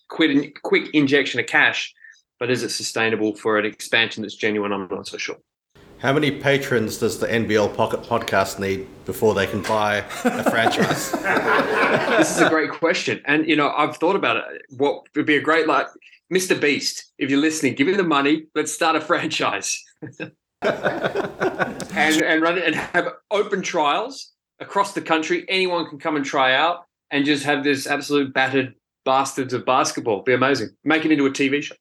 quick 0.09 0.61
quick 0.63 0.89
injection 0.93 1.39
of 1.39 1.45
cash, 1.45 1.93
but 2.39 2.49
is 2.49 2.63
it 2.63 2.69
sustainable 2.69 3.35
for 3.35 3.59
an 3.59 3.65
expansion 3.65 4.23
that's 4.23 4.35
genuine? 4.35 4.73
I'm 4.73 4.87
not 4.89 5.07
so 5.07 5.17
sure. 5.17 5.37
How 6.03 6.11
many 6.11 6.31
patrons 6.31 6.97
does 6.97 7.17
the 7.17 7.27
NBL 7.27 7.77
Pocket 7.77 8.01
Podcast 8.03 8.59
need 8.59 8.85
before 9.05 9.33
they 9.33 9.47
can 9.47 9.61
buy 9.61 10.03
a 10.25 10.43
franchise? 10.51 11.11
this 11.13 12.35
is 12.35 12.41
a 12.41 12.49
great 12.49 12.71
question, 12.71 13.21
and 13.23 13.47
you 13.47 13.55
know 13.55 13.69
I've 13.69 13.95
thought 13.95 14.17
about 14.17 14.35
it. 14.35 14.63
What 14.71 15.03
would 15.15 15.25
be 15.25 15.37
a 15.37 15.41
great 15.41 15.65
like 15.65 15.87
Mr. 16.29 16.59
Beast? 16.59 17.13
If 17.19 17.29
you're 17.29 17.39
listening, 17.39 17.75
give 17.75 17.87
me 17.87 17.93
the 17.93 18.03
money. 18.03 18.47
Let's 18.53 18.73
start 18.73 18.97
a 18.97 18.99
franchise, 18.99 19.81
and 20.01 20.33
and 20.61 22.41
run 22.41 22.57
it 22.57 22.65
and 22.65 22.75
have 22.75 23.07
open 23.31 23.61
trials 23.61 24.33
across 24.59 24.93
the 24.93 25.01
country. 25.01 25.45
Anyone 25.47 25.87
can 25.87 25.99
come 25.99 26.17
and 26.17 26.25
try 26.25 26.53
out, 26.53 26.83
and 27.11 27.23
just 27.23 27.45
have 27.45 27.63
this 27.63 27.87
absolute 27.87 28.33
battered 28.33 28.75
bastards 29.05 29.53
of 29.53 29.65
basketball. 29.65 30.21
Be 30.23 30.33
amazing. 30.33 30.71
Make 30.83 31.05
it 31.05 31.13
into 31.13 31.25
a 31.27 31.31
TV 31.31 31.63
show. 31.63 31.75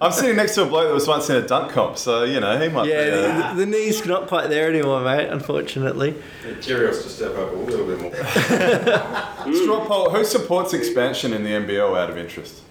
I'm 0.00 0.12
sitting 0.12 0.36
next 0.36 0.54
to 0.54 0.62
a 0.62 0.66
bloke 0.66 0.86
that 0.86 0.94
was 0.94 1.08
once 1.08 1.28
in 1.28 1.36
a 1.36 1.46
dunk 1.46 1.72
comp, 1.72 1.98
so 1.98 2.22
you 2.22 2.38
know 2.38 2.58
he 2.58 2.68
might. 2.68 2.86
Yeah, 2.88 3.04
be, 3.04 3.10
uh, 3.10 3.54
the, 3.54 3.64
the 3.64 3.66
knee's 3.66 4.04
not 4.06 4.28
quite 4.28 4.48
there 4.48 4.68
anymore, 4.68 5.00
mate. 5.02 5.28
Unfortunately. 5.28 6.14
Jerry 6.60 6.86
has 6.86 7.02
to 7.02 7.08
step 7.08 7.36
up 7.36 7.52
a 7.52 7.56
little 7.56 7.86
bit 7.86 8.00
more. 8.00 8.14
Straw 9.54 9.84
poll: 9.86 10.10
Who 10.10 10.24
supports 10.24 10.72
expansion 10.72 11.32
in 11.32 11.42
the 11.42 11.50
NBL 11.50 11.98
out 11.98 12.10
of 12.10 12.16
interest? 12.16 12.62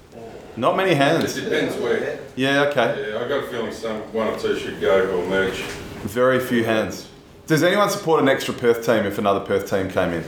Not 0.55 0.77
many 0.77 0.93
hands. 0.93 1.37
It 1.37 1.43
depends 1.43 1.75
where. 1.75 2.19
Yeah. 2.35 2.63
Okay. 2.63 3.11
Yeah, 3.11 3.23
I 3.23 3.27
got 3.27 3.43
a 3.43 3.47
feeling 3.47 3.73
some 3.73 4.01
one 4.13 4.27
or 4.27 4.39
two 4.39 4.57
should 4.57 4.79
go 4.79 5.17
or 5.17 5.27
merge. 5.27 5.59
Very 6.03 6.39
few 6.39 6.63
hands. 6.63 7.09
Does 7.45 7.61
anyone 7.61 7.89
support 7.89 8.21
an 8.21 8.29
extra 8.29 8.53
Perth 8.53 8.85
team 8.85 9.05
if 9.05 9.17
another 9.17 9.41
Perth 9.41 9.69
team 9.69 9.89
came 9.89 10.13
in? 10.13 10.23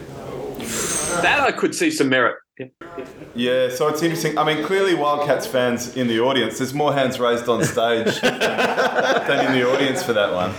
That 1.21 1.39
I 1.41 1.51
could 1.51 1.73
see 1.73 1.91
some 1.91 2.09
merit. 2.09 2.35
Yeah. 2.59 2.67
Yeah, 3.35 3.69
so 3.69 3.87
it's 3.87 4.03
interesting. 4.03 4.37
I 4.37 4.43
mean, 4.43 4.65
clearly 4.65 4.93
Wildcats 4.93 5.47
fans 5.47 5.95
in 5.95 6.07
the 6.07 6.19
audience, 6.19 6.57
there's 6.57 6.73
more 6.73 6.93
hands 6.93 7.19
raised 7.19 7.47
on 7.47 7.63
stage 7.63 8.19
than 8.21 9.45
in 9.45 9.53
the 9.53 9.65
audience 9.71 10.03
for 10.03 10.11
that 10.13 10.33
one. 10.33 10.53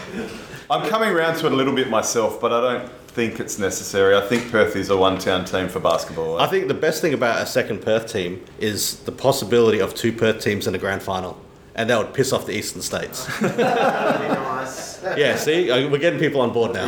I'm 0.70 0.88
coming 0.88 1.10
around 1.10 1.36
to 1.38 1.46
it 1.46 1.52
a 1.52 1.54
little 1.54 1.74
bit 1.74 1.90
myself, 1.90 2.40
but 2.40 2.52
I 2.52 2.60
don't 2.60 2.92
think 3.08 3.38
it's 3.38 3.58
necessary. 3.58 4.16
I 4.16 4.22
think 4.22 4.50
Perth 4.50 4.76
is 4.76 4.88
a 4.88 4.96
one 4.96 5.18
town 5.18 5.44
team 5.44 5.68
for 5.68 5.80
basketball. 5.80 6.38
I 6.38 6.46
think 6.46 6.68
the 6.68 6.74
best 6.74 7.02
thing 7.02 7.12
about 7.12 7.42
a 7.42 7.46
second 7.46 7.82
Perth 7.82 8.10
team 8.10 8.42
is 8.58 9.00
the 9.00 9.12
possibility 9.12 9.80
of 9.80 9.94
two 9.94 10.12
Perth 10.12 10.42
teams 10.42 10.66
in 10.66 10.74
a 10.74 10.78
grand 10.78 11.02
final. 11.02 11.38
And 11.80 11.88
that 11.88 11.96
would 11.96 12.12
piss 12.12 12.34
off 12.34 12.44
the 12.44 12.52
eastern 12.52 12.82
states. 12.82 13.26
yeah, 13.40 15.34
see, 15.36 15.70
uh, 15.70 15.88
we're 15.88 15.96
getting 15.96 16.18
people 16.18 16.42
on 16.42 16.52
board 16.52 16.74
now. 16.74 16.86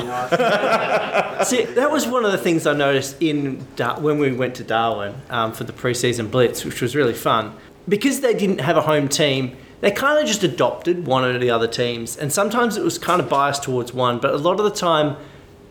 See, 1.45 1.65
that 1.65 1.91
was 1.91 2.07
one 2.07 2.27
of 2.27 2.33
the 2.33 2.37
things 2.37 2.67
I 2.67 2.75
noticed 2.75 3.17
in 3.19 3.67
Dar- 3.75 3.99
when 3.99 4.19
we 4.19 4.33
went 4.33 4.55
to 4.57 4.65
Darwin 4.65 5.15
um, 5.31 5.55
for 5.55 5.65
the 5.65 5.73
preseason 5.73 6.31
blitz, 6.31 6.67
which 6.67 6.83
was 6.83 6.95
really 6.95 7.15
fun. 7.15 7.55
Because 7.89 8.21
they 8.21 8.35
didn't 8.35 8.61
have 8.61 8.77
a 8.77 8.83
home 8.83 9.09
team, 9.09 9.57
they 9.81 9.91
kind 9.91 10.19
of 10.19 10.27
just 10.27 10.43
adopted 10.43 11.07
one 11.07 11.25
of 11.25 11.41
the 11.41 11.49
other 11.49 11.67
teams, 11.67 12.19
and 12.19 12.31
sometimes 12.31 12.77
it 12.77 12.85
was 12.85 12.99
kind 12.99 13.19
of 13.19 13.31
biased 13.31 13.63
towards 13.63 13.95
one, 13.95 14.19
but 14.19 14.35
a 14.35 14.37
lot 14.37 14.59
of 14.61 14.65
the 14.67 14.79
time 14.79 15.17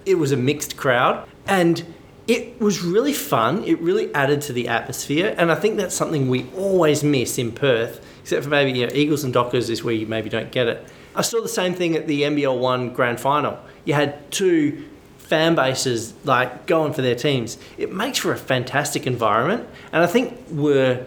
it 0.08 0.16
was 0.16 0.32
a 0.32 0.38
mixed 0.38 0.78
crowd, 0.78 1.30
and 1.46 1.86
it 2.28 2.60
was 2.60 2.82
really 2.82 3.14
fun. 3.14 3.64
It 3.66 3.80
really 3.82 4.12
added 4.16 4.42
to 4.42 4.54
the 4.54 4.68
atmosphere, 4.68 5.36
and 5.38 5.52
I 5.52 5.56
think 5.56 5.78
that's 5.78 5.94
something 5.94 6.28
we 6.28 6.48
always 6.58 7.04
miss 7.04 7.38
in 7.38 7.52
Perth, 7.52 8.04
except 8.22 8.44
for 8.44 8.50
maybe 8.50 8.78
you 8.78 8.88
know, 8.88 8.94
Eagles 8.94 9.24
and 9.24 9.34
Dockers 9.34 9.70
is 9.70 9.84
where 9.84 9.94
you 9.94 10.08
maybe 10.08 10.30
don't 10.30 10.52
get 10.52 10.68
it. 10.68 10.88
I 11.16 11.22
saw 11.22 11.42
the 11.42 11.50
same 11.50 11.74
thing 11.74 11.96
at 11.96 12.08
the 12.08 12.22
NBL 12.24 12.58
One 12.58 12.94
Grand 12.94 13.20
Final. 13.20 13.60
You 13.84 13.94
had 13.94 14.32
two 14.32 14.86
fan 15.18 15.56
bases 15.56 16.14
like 16.24 16.66
going 16.66 16.94
for 16.94 17.02
their 17.02 17.16
teams. 17.16 17.58
It 17.78 17.92
makes 17.92 18.20
for 18.20 18.32
a 18.32 18.38
fantastic 18.38 19.08
environment, 19.08 19.68
and 19.92 20.04
I 20.04 20.08
think 20.08 20.38
we're 20.50 21.06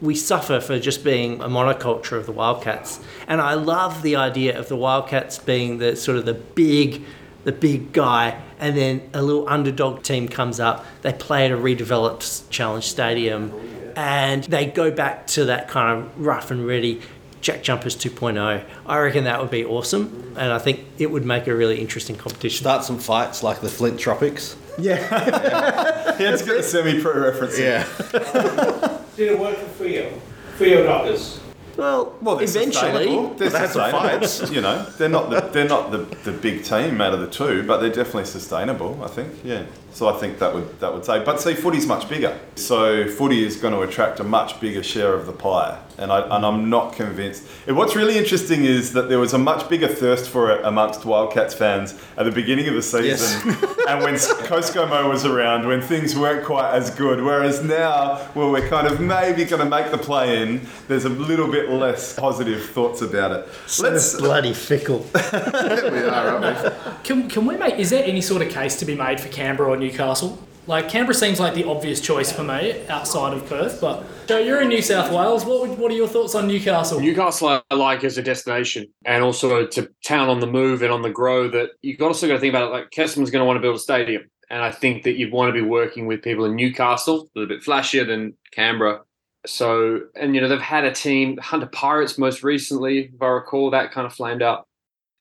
we 0.00 0.16
suffer 0.16 0.60
for 0.60 0.80
just 0.80 1.04
being 1.04 1.40
a 1.40 1.48
monoculture 1.48 2.18
of 2.18 2.26
the 2.26 2.32
Wildcats. 2.32 3.00
And 3.28 3.40
I 3.40 3.54
love 3.54 4.02
the 4.02 4.16
idea 4.16 4.58
of 4.58 4.68
the 4.68 4.76
Wildcats 4.76 5.38
being 5.38 5.78
the 5.78 5.94
sort 5.94 6.18
of 6.18 6.26
the 6.26 6.34
big 6.34 7.04
the 7.44 7.52
big 7.52 7.92
guy 7.92 8.40
and 8.60 8.76
then 8.76 9.10
a 9.12 9.22
little 9.22 9.48
underdog 9.48 10.02
team 10.02 10.28
comes 10.28 10.60
up. 10.60 10.84
They 11.02 11.12
play 11.12 11.44
at 11.46 11.50
a 11.50 11.56
redeveloped 11.56 12.48
challenge 12.50 12.84
stadium 12.84 13.50
and 13.96 14.44
they 14.44 14.66
go 14.66 14.90
back 14.90 15.26
to 15.28 15.44
that 15.46 15.68
kind 15.68 15.98
of 16.04 16.18
rough 16.26 16.50
and 16.50 16.66
ready 16.66 17.00
Jack 17.40 17.62
Jumpers 17.62 17.96
2.0. 17.96 18.64
I 18.86 18.98
reckon 18.98 19.24
that 19.24 19.40
would 19.40 19.50
be 19.50 19.64
awesome, 19.64 20.34
and 20.38 20.52
I 20.52 20.58
think 20.58 20.80
it 20.98 21.10
would 21.10 21.24
make 21.24 21.46
a 21.48 21.54
really 21.54 21.80
interesting 21.80 22.16
competition. 22.16 22.62
Start 22.62 22.84
some 22.84 22.98
fights 22.98 23.42
like 23.42 23.60
the 23.60 23.68
Flint 23.68 23.98
Tropics. 23.98 24.56
Yeah. 24.78 24.96
yeah, 26.20 26.32
it's 26.32 26.42
got 26.42 26.56
a 26.56 26.62
semi 26.62 27.00
pro 27.00 27.18
reference. 27.20 27.58
Yeah. 27.58 27.86
Did 29.16 29.32
it 29.32 29.38
work 29.38 29.56
for 29.56 29.84
Freo? 29.84 30.18
Freo 30.56 30.84
Dockers. 30.84 31.40
Well, 31.76 32.16
Well, 32.22 32.36
they're 32.36 32.44
eventually, 32.48 32.72
sustainable. 33.06 33.34
they're 33.34 33.50
They 33.50 33.58
had 33.58 33.70
some 33.70 33.82
sustainable. 33.90 34.00
fights. 34.20 34.50
You 34.52 34.60
know, 34.60 34.84
they're 34.98 35.08
not 35.08 35.30
the 35.30 35.40
they're 35.40 35.68
not 35.68 35.90
the, 35.90 35.98
the 36.24 36.32
big 36.32 36.64
team 36.64 37.00
out 37.00 37.12
of 37.14 37.20
the 37.20 37.26
two, 37.28 37.62
but 37.66 37.78
they're 37.78 37.88
definitely 37.90 38.26
sustainable. 38.26 39.02
I 39.02 39.08
think, 39.08 39.32
yeah. 39.42 39.64
So 39.92 40.08
I 40.08 40.18
think 40.18 40.38
that 40.38 40.54
would 40.54 40.80
that 40.80 40.92
would 40.92 41.04
say. 41.04 41.22
But 41.22 41.40
see, 41.40 41.54
footy's 41.54 41.86
much 41.86 42.08
bigger, 42.08 42.38
so 42.54 43.06
footy 43.08 43.44
is 43.44 43.56
going 43.56 43.74
to 43.74 43.82
attract 43.82 44.20
a 44.20 44.24
much 44.24 44.58
bigger 44.58 44.82
share 44.82 45.12
of 45.12 45.26
the 45.26 45.32
pie, 45.32 45.78
and 45.98 46.10
I 46.10 46.20
and 46.34 46.46
I'm 46.46 46.70
not 46.70 46.94
convinced. 46.94 47.46
And 47.66 47.76
what's 47.76 47.94
really 47.94 48.16
interesting 48.16 48.64
is 48.64 48.94
that 48.94 49.10
there 49.10 49.18
was 49.18 49.34
a 49.34 49.38
much 49.38 49.68
bigger 49.68 49.88
thirst 49.88 50.30
for 50.30 50.50
it 50.50 50.64
amongst 50.64 51.04
Wildcats 51.04 51.52
fans 51.52 51.94
at 52.16 52.24
the 52.24 52.30
beginning 52.30 52.68
of 52.68 52.74
the 52.74 52.82
season, 52.82 53.50
and 53.88 54.02
when 54.02 54.18
Coscomo 54.46 55.10
was 55.10 55.26
around, 55.26 55.66
when 55.66 55.82
things 55.82 56.16
weren't 56.16 56.44
quite 56.46 56.72
as 56.72 56.88
good. 56.90 57.22
Whereas 57.22 57.62
now, 57.62 58.30
well, 58.34 58.50
we're 58.50 58.68
kind 58.68 58.86
of 58.86 58.98
maybe 58.98 59.44
going 59.44 59.62
to 59.62 59.68
make 59.68 59.90
the 59.90 59.98
play 59.98 60.40
in. 60.42 60.66
There's 60.88 61.04
a 61.04 61.10
little 61.10 61.50
bit 61.50 61.68
less 61.68 62.18
positive 62.18 62.64
thoughts 62.70 63.02
about 63.02 63.32
it. 63.32 63.48
let's 63.78 64.14
bloody 64.14 64.54
fickle. 64.54 65.00
we 65.32 65.38
are, 65.38 66.28
aren't 66.28 66.64
we? 66.64 66.92
Can, 67.04 67.28
can 67.28 67.44
we 67.44 67.56
make, 67.58 67.78
is 67.78 67.90
there 67.90 68.04
any 68.04 68.22
sort 68.22 68.40
of 68.40 68.48
case 68.48 68.76
to 68.76 68.86
be 68.86 68.94
made 68.94 69.20
for 69.20 69.28
Canberra 69.28 69.70
or 69.70 69.81
Newcastle? 69.82 70.38
Like, 70.68 70.88
Canberra 70.88 71.14
seems 71.14 71.40
like 71.40 71.54
the 71.54 71.64
obvious 71.64 72.00
choice 72.00 72.30
for 72.30 72.44
me 72.44 72.86
outside 72.86 73.34
of 73.34 73.44
Perth, 73.46 73.80
but 73.80 74.04
Joe, 74.28 74.38
you're 74.38 74.60
in 74.62 74.68
New 74.68 74.80
South 74.80 75.10
Wales. 75.10 75.44
What, 75.44 75.68
would- 75.68 75.78
what 75.78 75.90
are 75.90 75.94
your 75.94 76.06
thoughts 76.06 76.36
on 76.36 76.46
Newcastle? 76.46 77.00
Newcastle 77.00 77.60
I 77.68 77.74
like 77.74 78.04
as 78.04 78.16
a 78.16 78.22
destination 78.22 78.86
and 79.04 79.24
also 79.24 79.66
to 79.66 79.88
town 80.04 80.28
on 80.28 80.38
the 80.38 80.46
move 80.46 80.82
and 80.82 80.92
on 80.92 81.02
the 81.02 81.10
grow 81.10 81.48
that 81.50 81.70
you've 81.82 82.00
also 82.00 82.28
got 82.28 82.34
to 82.34 82.40
think 82.40 82.52
about 82.54 82.68
it 82.68 82.72
like 82.72 82.90
Kestelman's 82.90 83.30
going 83.32 83.40
to 83.40 83.44
want 83.44 83.56
to 83.56 83.60
build 83.60 83.74
a 83.74 83.80
stadium. 83.80 84.22
And 84.50 84.62
I 84.62 84.70
think 84.70 85.02
that 85.02 85.14
you'd 85.18 85.32
want 85.32 85.48
to 85.48 85.52
be 85.60 85.66
working 85.66 86.06
with 86.06 86.22
people 86.22 86.44
in 86.44 86.54
Newcastle, 86.54 87.28
a 87.34 87.38
little 87.40 87.48
bit 87.56 87.64
flashier 87.64 88.06
than 88.06 88.34
Canberra. 88.52 89.00
So, 89.46 90.02
and 90.14 90.34
you 90.34 90.40
know, 90.40 90.46
they've 90.48 90.60
had 90.60 90.84
a 90.84 90.92
team, 90.92 91.38
Hunter 91.38 91.66
Pirates 91.66 92.18
most 92.18 92.44
recently, 92.44 93.10
if 93.12 93.20
I 93.20 93.26
recall, 93.26 93.70
that 93.70 93.90
kind 93.90 94.06
of 94.06 94.12
flamed 94.12 94.42
out. 94.42 94.68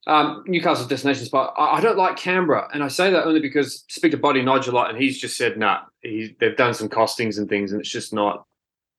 Um, 0.07 0.43
Newcastle's 0.47 0.87
destination 0.87 1.25
spot. 1.25 1.53
I, 1.57 1.77
I 1.77 1.81
don't 1.81 1.97
like 1.97 2.17
Canberra, 2.17 2.67
and 2.73 2.83
I 2.83 2.87
say 2.87 3.11
that 3.11 3.25
only 3.25 3.39
because 3.39 3.85
I 3.87 3.93
speak 3.93 4.11
to 4.11 4.17
Buddy 4.17 4.41
Nodge 4.41 4.67
a 4.67 4.71
lot, 4.71 4.89
and 4.89 5.01
he's 5.01 5.19
just 5.19 5.37
said, 5.37 5.57
"Nah, 5.57 5.81
he, 6.01 6.35
they've 6.39 6.57
done 6.57 6.73
some 6.73 6.89
costings 6.89 7.37
and 7.37 7.47
things, 7.47 7.71
and 7.71 7.79
it's 7.79 7.89
just 7.89 8.13
not. 8.13 8.45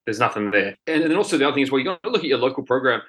There's 0.05 0.19
nothing 0.19 0.51
there." 0.51 0.77
And 0.87 1.03
then 1.03 1.15
also 1.15 1.37
the 1.37 1.45
other 1.45 1.55
thing 1.55 1.63
is, 1.63 1.71
well, 1.71 1.79
you 1.79 1.85
got 1.85 2.01
to 2.03 2.09
look 2.09 2.23
at 2.23 2.29
your 2.29 2.37
local 2.37 2.63
program. 2.63 3.01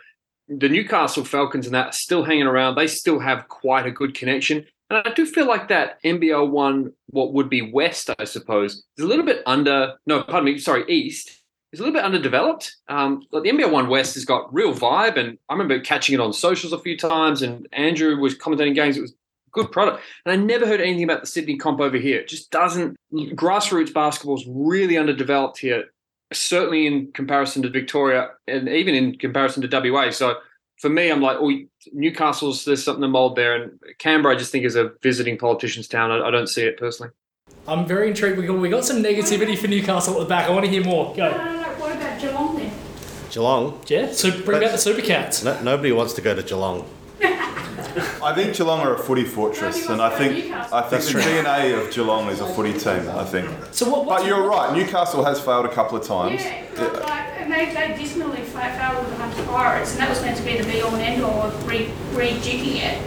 The 0.48 0.68
Newcastle 0.68 1.24
Falcons 1.24 1.66
and 1.66 1.74
that 1.74 1.86
are 1.86 1.92
still 1.92 2.24
hanging 2.24 2.46
around. 2.46 2.74
They 2.74 2.86
still 2.86 3.20
have 3.20 3.48
quite 3.48 3.86
a 3.86 3.90
good 3.92 4.14
connection, 4.14 4.66
and 4.90 4.98
I 5.06 5.12
do 5.14 5.24
feel 5.24 5.46
like 5.46 5.68
that 5.68 6.02
NBL 6.02 6.50
one, 6.50 6.92
what 7.10 7.32
would 7.32 7.48
be 7.48 7.70
West, 7.72 8.10
I 8.18 8.24
suppose, 8.24 8.84
is 8.96 9.04
a 9.04 9.08
little 9.08 9.24
bit 9.24 9.42
under. 9.46 9.94
No, 10.06 10.22
pardon 10.24 10.46
me, 10.46 10.58
sorry, 10.58 10.84
East 10.88 11.43
is 11.74 11.80
a 11.80 11.82
little 11.82 11.94
bit 11.94 12.04
underdeveloped. 12.04 12.76
Um, 12.88 13.26
like 13.32 13.42
the 13.42 13.50
NBL 13.50 13.70
One 13.70 13.88
West 13.88 14.14
has 14.14 14.24
got 14.24 14.52
real 14.54 14.72
vibe, 14.72 15.18
and 15.18 15.36
I 15.48 15.52
remember 15.52 15.78
catching 15.80 16.14
it 16.14 16.20
on 16.20 16.32
socials 16.32 16.72
a 16.72 16.78
few 16.78 16.96
times. 16.96 17.42
And 17.42 17.68
Andrew 17.72 18.16
was 18.16 18.34
commentating 18.34 18.74
games. 18.74 18.96
It 18.96 19.02
was 19.02 19.14
good 19.52 19.70
product, 19.70 20.02
and 20.24 20.32
I 20.32 20.36
never 20.42 20.66
heard 20.66 20.80
anything 20.80 21.04
about 21.04 21.20
the 21.20 21.26
Sydney 21.26 21.56
comp 21.56 21.80
over 21.80 21.98
here. 21.98 22.20
It 22.20 22.28
just 22.28 22.50
doesn't. 22.50 22.96
Grassroots 23.12 23.92
basketball 23.92 24.36
is 24.36 24.46
really 24.48 24.96
underdeveloped 24.96 25.58
here, 25.58 25.84
certainly 26.32 26.86
in 26.86 27.12
comparison 27.12 27.62
to 27.62 27.68
Victoria, 27.68 28.30
and 28.46 28.68
even 28.68 28.94
in 28.94 29.18
comparison 29.18 29.68
to 29.68 29.90
WA. 29.90 30.10
So. 30.10 30.36
For 30.80 30.90
me, 30.90 31.08
I'm 31.08 31.22
like, 31.22 31.36
oh, 31.40 31.50
Newcastle's 31.92 32.64
there's 32.64 32.82
something 32.82 33.00
to 33.00 33.08
mold 33.08 33.36
there, 33.36 33.54
and 33.54 33.78
Canberra 33.98 34.34
I 34.34 34.38
just 34.38 34.50
think 34.50 34.64
is 34.64 34.74
a 34.74 34.90
visiting 35.02 35.38
politician's 35.38 35.86
town. 35.86 36.10
I, 36.10 36.26
I 36.26 36.30
don't 36.32 36.48
see 36.48 36.62
it 36.62 36.76
personally. 36.76 37.12
I'm 37.66 37.86
very 37.86 38.08
intrigued. 38.08 38.38
We 38.38 38.46
got, 38.46 38.58
we 38.58 38.68
got 38.68 38.84
some 38.84 39.02
negativity 39.02 39.56
for 39.56 39.68
Newcastle 39.68 40.14
at 40.14 40.20
the 40.20 40.26
back. 40.26 40.48
I 40.48 40.50
want 40.50 40.66
to 40.66 40.70
hear 40.70 40.84
more. 40.84 41.14
Go. 41.14 41.30
No, 41.30 41.36
no, 41.36 41.62
no. 41.62 41.68
What 41.80 41.96
about 41.96 42.20
Geelong. 43.30 43.80
Yeah, 43.86 44.12
so 44.12 44.30
bring 44.42 44.60
back 44.60 44.72
the 44.72 44.78
Super 44.78 45.02
Cats. 45.02 45.42
No, 45.44 45.60
nobody 45.62 45.92
wants 45.92 46.12
to 46.14 46.20
go 46.22 46.34
to 46.34 46.42
Geelong. 46.42 46.88
I 47.16 48.32
think 48.34 48.56
Geelong 48.56 48.80
are 48.80 48.94
a 48.94 48.98
footy 48.98 49.24
fortress, 49.24 49.86
and 49.88 50.00
I 50.02 50.10
think 50.16 50.52
I 50.52 50.80
think 50.80 50.90
That's 50.90 51.06
the 51.06 51.12
true. 51.12 51.20
DNA 51.22 51.80
of 51.80 51.92
Geelong 51.94 52.28
is 52.28 52.40
a 52.40 52.46
footy 52.54 52.72
team. 52.72 53.08
I 53.10 53.24
think. 53.24 53.48
So 53.72 53.88
what? 53.88 54.06
But 54.06 54.26
you're 54.26 54.42
right. 54.48 54.74
Newcastle 54.74 55.24
has 55.24 55.40
failed 55.40 55.66
a 55.66 55.72
couple 55.72 55.96
of 55.98 56.04
times. 56.06 56.42
Yeah, 56.42 56.64
but 56.74 56.94
like, 57.02 57.28
and 57.38 57.52
they, 57.52 57.66
they 57.66 57.94
dismally 58.02 58.40
fa- 58.42 58.74
failed 58.78 59.04
with 59.04 59.10
the 59.10 59.22
Hunter 59.22 59.44
Pirates, 59.44 59.92
and 59.92 60.00
that 60.00 60.08
was 60.08 60.20
meant 60.22 60.36
to 60.38 60.42
be 60.42 60.56
the 60.58 60.64
be 60.64 60.80
all 60.80 60.92
and 60.94 61.02
end 61.02 61.22
all 61.22 61.42
of 61.42 61.68
re, 61.68 61.86
rejigging 62.12 62.76
it. 62.82 62.98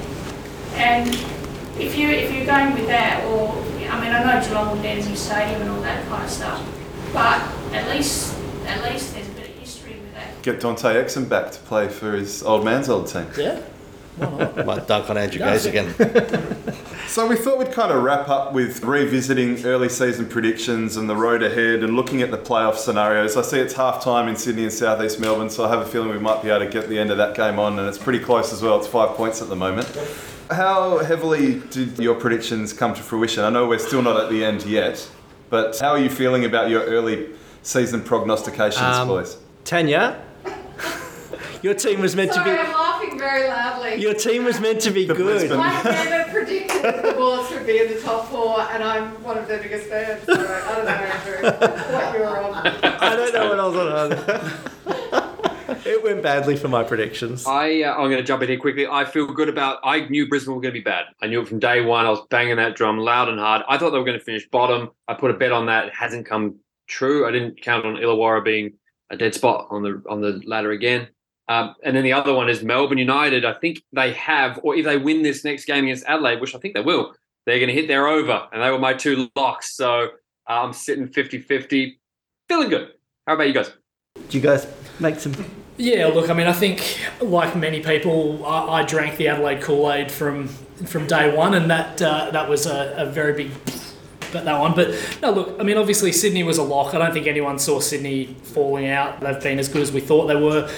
And 0.75 1.09
if 1.79 1.97
you 1.97 2.07
if 2.09 2.31
you're 2.33 2.45
going 2.45 2.73
with 2.73 2.87
that, 2.87 3.25
or 3.25 3.57
I 3.91 3.99
mean, 3.99 4.13
I 4.13 4.23
know 4.23 4.47
Geelong 4.47 4.75
will 4.75 4.81
get 4.83 5.03
a 5.03 5.09
new 5.09 5.15
stadium 5.17 5.61
and 5.63 5.71
all 5.71 5.81
that 5.81 6.07
kind 6.07 6.23
of 6.23 6.29
stuff, 6.29 6.63
but 7.11 7.41
at 7.75 7.89
least 7.89 8.35
at 8.67 8.83
least 8.89 9.13
there's 9.15 9.27
a 9.27 9.31
bit 9.31 9.49
of 9.49 9.55
history 9.55 9.93
with 9.99 10.13
that. 10.13 10.29
Get 10.47 10.61
Dante 10.61 10.93
Exum 11.03 11.27
back 11.27 11.51
to 11.51 11.59
play 11.59 11.89
for 11.89 12.13
his 12.13 12.41
old 12.41 12.63
man's 12.63 12.87
old 12.87 13.07
team. 13.09 13.27
Yeah. 13.37 13.59
Might 14.65 14.87
dunk 14.87 15.09
on 15.09 15.17
Andrew 15.17 15.39
Gaze 15.39 15.65
again. 15.65 15.93
So 17.07 17.25
we 17.25 17.35
thought 17.37 17.57
we'd 17.57 17.71
kind 17.71 17.91
of 17.91 18.03
wrap 18.03 18.27
up 18.29 18.51
with 18.53 18.83
revisiting 18.83 19.65
early 19.65 19.87
season 19.89 20.27
predictions 20.27 20.97
and 20.97 21.09
the 21.09 21.15
road 21.15 21.41
ahead 21.41 21.81
and 21.81 21.95
looking 21.95 22.21
at 22.21 22.31
the 22.31 22.37
playoff 22.37 22.75
scenarios. 22.75 23.35
I 23.37 23.41
see 23.43 23.59
it's 23.59 23.73
half 23.73 24.03
time 24.03 24.27
in 24.27 24.35
Sydney 24.35 24.63
and 24.63 24.71
southeast 24.73 25.17
Melbourne, 25.19 25.49
so 25.49 25.63
I 25.65 25.69
have 25.69 25.79
a 25.79 25.85
feeling 25.85 26.09
we 26.09 26.19
might 26.19 26.43
be 26.43 26.49
able 26.49 26.65
to 26.65 26.71
get 26.71 26.89
the 26.89 26.99
end 26.99 27.09
of 27.09 27.17
that 27.17 27.33
game 27.35 27.59
on, 27.59 27.79
and 27.79 27.87
it's 27.87 27.97
pretty 27.97 28.19
close 28.19 28.51
as 28.53 28.61
well. 28.61 28.77
It's 28.77 28.87
five 28.87 29.15
points 29.15 29.41
at 29.41 29.47
the 29.47 29.55
moment. 29.55 29.87
How 30.51 30.97
heavily 30.99 31.59
did 31.71 31.97
your 31.97 32.15
predictions 32.15 32.71
come 32.73 32.93
to 32.93 33.01
fruition? 33.01 33.43
I 33.43 33.49
know 33.49 33.67
we're 33.67 33.79
still 33.79 34.01
not 34.01 34.21
at 34.21 34.29
the 34.29 34.43
end 34.43 34.65
yet, 34.65 35.09
but 35.49 35.79
how 35.79 35.91
are 35.91 35.99
you 35.99 36.09
feeling 36.09 36.43
about 36.45 36.69
your 36.69 36.83
early 36.83 37.29
season 37.63 38.01
prognostications, 38.01 38.81
Um, 38.81 39.07
boys? 39.07 39.37
Tanya, 39.63 40.21
your 41.61 41.73
team 41.73 42.01
was 42.01 42.15
meant 42.15 42.33
Sorry, 42.33 42.51
to 42.51 42.55
be. 42.55 42.61
I'm 42.61 42.73
laughing 42.73 43.19
very 43.19 43.47
loudly. 43.47 43.95
Your 44.01 44.13
team 44.13 44.43
was 44.43 44.59
meant 44.59 44.81
to 44.81 44.91
be 44.91 45.05
good. 45.05 45.51
I 45.51 46.05
never 46.05 46.31
predicted 46.31 46.83
that 46.83 47.03
the 47.03 47.13
Bullets 47.13 47.51
would 47.51 47.65
be 47.65 47.79
in 47.79 47.93
the 47.93 48.01
top 48.01 48.27
four, 48.29 48.61
and 48.61 48.83
I'm 48.83 49.21
one 49.23 49.37
of 49.37 49.47
their 49.47 49.61
biggest 49.61 49.87
fans. 49.87 50.23
So 50.25 50.33
I 50.33 50.75
don't 50.75 50.85
know, 50.85 50.91
Andrew, 50.91 51.93
what 51.93 52.13
you 52.13 52.19
were 52.19 52.43
on. 52.43 52.67
I 52.67 53.15
don't 53.15 53.33
know 53.33 53.49
what 53.49 53.59
I 53.59 53.67
was 53.67 54.13
on. 54.13 54.77
it 55.85 56.03
went 56.03 56.21
badly 56.21 56.55
for 56.55 56.67
my 56.67 56.83
predictions. 56.83 57.45
I 57.45 57.81
uh, 57.81 57.93
I'm 57.93 58.09
going 58.09 58.17
to 58.17 58.23
jump 58.23 58.43
in 58.43 58.49
here 58.49 58.59
quickly. 58.59 58.87
I 58.87 59.05
feel 59.05 59.27
good 59.27 59.49
about. 59.49 59.79
I 59.83 60.01
knew 60.07 60.27
Brisbane 60.27 60.55
were 60.55 60.61
going 60.61 60.73
to 60.73 60.79
be 60.79 60.83
bad. 60.83 61.05
I 61.21 61.27
knew 61.27 61.41
it 61.41 61.47
from 61.47 61.59
day 61.59 61.81
one. 61.81 62.05
I 62.05 62.09
was 62.09 62.21
banging 62.29 62.57
that 62.57 62.75
drum 62.75 62.97
loud 62.97 63.29
and 63.29 63.39
hard. 63.39 63.63
I 63.67 63.77
thought 63.77 63.91
they 63.91 63.97
were 63.97 64.05
going 64.05 64.19
to 64.19 64.23
finish 64.23 64.47
bottom. 64.49 64.91
I 65.07 65.13
put 65.13 65.31
a 65.31 65.33
bet 65.33 65.51
on 65.51 65.67
that. 65.67 65.87
It 65.87 65.93
hasn't 65.93 66.25
come 66.25 66.59
true. 66.87 67.27
I 67.27 67.31
didn't 67.31 67.61
count 67.61 67.85
on 67.85 67.95
Illawarra 67.95 68.43
being 68.43 68.73
a 69.09 69.17
dead 69.17 69.33
spot 69.33 69.67
on 69.69 69.83
the 69.83 70.01
on 70.09 70.21
the 70.21 70.41
ladder 70.45 70.71
again. 70.71 71.07
Um, 71.49 71.75
and 71.83 71.95
then 71.95 72.03
the 72.03 72.13
other 72.13 72.33
one 72.33 72.49
is 72.49 72.61
Melbourne 72.61 72.97
United. 72.97 73.45
I 73.45 73.53
think 73.53 73.81
they 73.93 74.13
have, 74.13 74.59
or 74.63 74.75
if 74.75 74.85
they 74.85 74.97
win 74.97 75.23
this 75.23 75.45
next 75.45 75.65
game 75.65 75.85
against 75.85 76.05
Adelaide, 76.05 76.41
which 76.41 76.53
I 76.53 76.59
think 76.59 76.73
they 76.73 76.81
will, 76.81 77.13
they're 77.45 77.59
going 77.59 77.69
to 77.69 77.73
hit 77.73 77.87
their 77.87 78.07
over. 78.07 78.47
And 78.51 78.61
they 78.61 78.69
were 78.69 78.79
my 78.79 78.93
two 78.93 79.29
locks. 79.35 79.75
So 79.75 80.09
uh, 80.49 80.61
I'm 80.63 80.73
sitting 80.73 81.07
50 81.07 81.39
50. 81.39 81.99
Feeling 82.49 82.69
good. 82.69 82.93
How 83.25 83.33
about 83.35 83.47
you 83.47 83.53
guys? 83.53 83.71
Do 84.29 84.37
you 84.37 84.41
guys 84.43 84.67
make 84.99 85.19
some? 85.19 85.33
Yeah, 85.77 86.07
look, 86.07 86.29
I 86.29 86.33
mean, 86.33 86.47
I 86.47 86.53
think 86.53 86.99
like 87.21 87.55
many 87.55 87.81
people, 87.81 88.45
I, 88.45 88.79
I 88.79 88.83
drank 88.83 89.17
the 89.17 89.27
Adelaide 89.27 89.61
Kool 89.61 89.91
Aid 89.91 90.11
from 90.11 90.47
from 90.47 91.07
day 91.07 91.35
one, 91.35 91.53
and 91.53 91.69
that 91.69 92.01
uh, 92.01 92.31
that 92.31 92.49
was 92.49 92.65
a, 92.65 92.93
a 92.97 93.05
very 93.05 93.33
big. 93.33 93.51
But 94.33 94.43
that 94.43 94.59
one, 94.59 94.75
but 94.75 94.93
no. 95.21 95.31
Look, 95.31 95.55
I 95.57 95.63
mean, 95.63 95.77
obviously 95.77 96.11
Sydney 96.11 96.43
was 96.43 96.57
a 96.57 96.61
lock. 96.61 96.93
I 96.93 96.97
don't 96.97 97.13
think 97.13 97.27
anyone 97.27 97.57
saw 97.57 97.79
Sydney 97.79 98.35
falling 98.43 98.89
out. 98.89 99.21
They've 99.21 99.41
been 99.41 99.57
as 99.57 99.69
good 99.69 99.81
as 99.81 99.93
we 99.93 100.01
thought 100.01 100.27
they 100.27 100.35
were. 100.35 100.69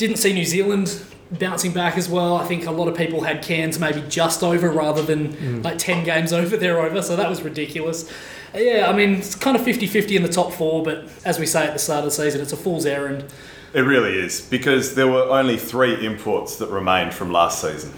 Didn't 0.00 0.16
see 0.16 0.32
New 0.32 0.46
Zealand 0.46 0.98
bouncing 1.30 1.72
back 1.72 1.98
as 1.98 2.08
well. 2.08 2.36
I 2.38 2.46
think 2.46 2.64
a 2.66 2.70
lot 2.70 2.88
of 2.88 2.96
people 2.96 3.20
had 3.20 3.42
Cairns 3.42 3.78
maybe 3.78 4.02
just 4.08 4.42
over 4.42 4.70
rather 4.70 5.02
than 5.02 5.34
Mm. 5.34 5.62
like 5.62 5.76
10 5.76 6.04
games 6.04 6.32
over, 6.40 6.56
they're 6.56 6.80
over. 6.80 7.02
So 7.02 7.16
that 7.16 7.28
was 7.28 7.42
ridiculous. 7.42 8.10
Yeah, 8.54 8.86
I 8.88 8.96
mean, 8.96 9.16
it's 9.16 9.34
kind 9.34 9.58
of 9.58 9.62
50 9.62 9.86
50 9.86 10.16
in 10.16 10.22
the 10.22 10.28
top 10.30 10.52
four, 10.52 10.82
but 10.82 11.04
as 11.26 11.38
we 11.38 11.44
say 11.44 11.66
at 11.66 11.74
the 11.74 11.78
start 11.78 11.98
of 11.98 12.04
the 12.06 12.10
season, 12.12 12.40
it's 12.40 12.52
a 12.52 12.56
fool's 12.56 12.86
errand. 12.86 13.24
It 13.74 13.82
really 13.82 14.18
is 14.18 14.40
because 14.40 14.94
there 14.94 15.06
were 15.06 15.24
only 15.24 15.58
three 15.58 16.04
imports 16.04 16.56
that 16.56 16.70
remained 16.70 17.12
from 17.12 17.30
last 17.30 17.60
season. 17.60 17.92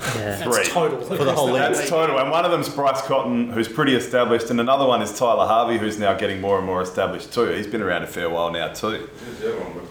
Yeah. 0.00 0.36
Three. 0.36 0.52
That's 0.52 0.68
total. 0.70 1.00
For 1.02 1.24
the 1.24 1.32
whole 1.32 1.46
league. 1.50 1.56
That's 1.62 1.88
total. 1.88 2.18
And 2.18 2.30
one 2.30 2.44
of 2.44 2.50
them's 2.50 2.68
Bryce 2.68 3.02
Cotton, 3.02 3.50
who's 3.52 3.68
pretty 3.68 3.94
established, 3.94 4.50
and 4.50 4.60
another 4.60 4.86
one 4.86 5.02
is 5.02 5.16
Tyler 5.18 5.46
Harvey, 5.46 5.78
who's 5.78 5.98
now 5.98 6.14
getting 6.14 6.40
more 6.40 6.56
and 6.58 6.66
more 6.66 6.80
established 6.82 7.32
too. 7.32 7.46
He's 7.48 7.66
been 7.66 7.82
around 7.82 8.02
a 8.02 8.06
fair 8.06 8.30
while 8.30 8.50
now 8.50 8.68
too. 8.72 9.08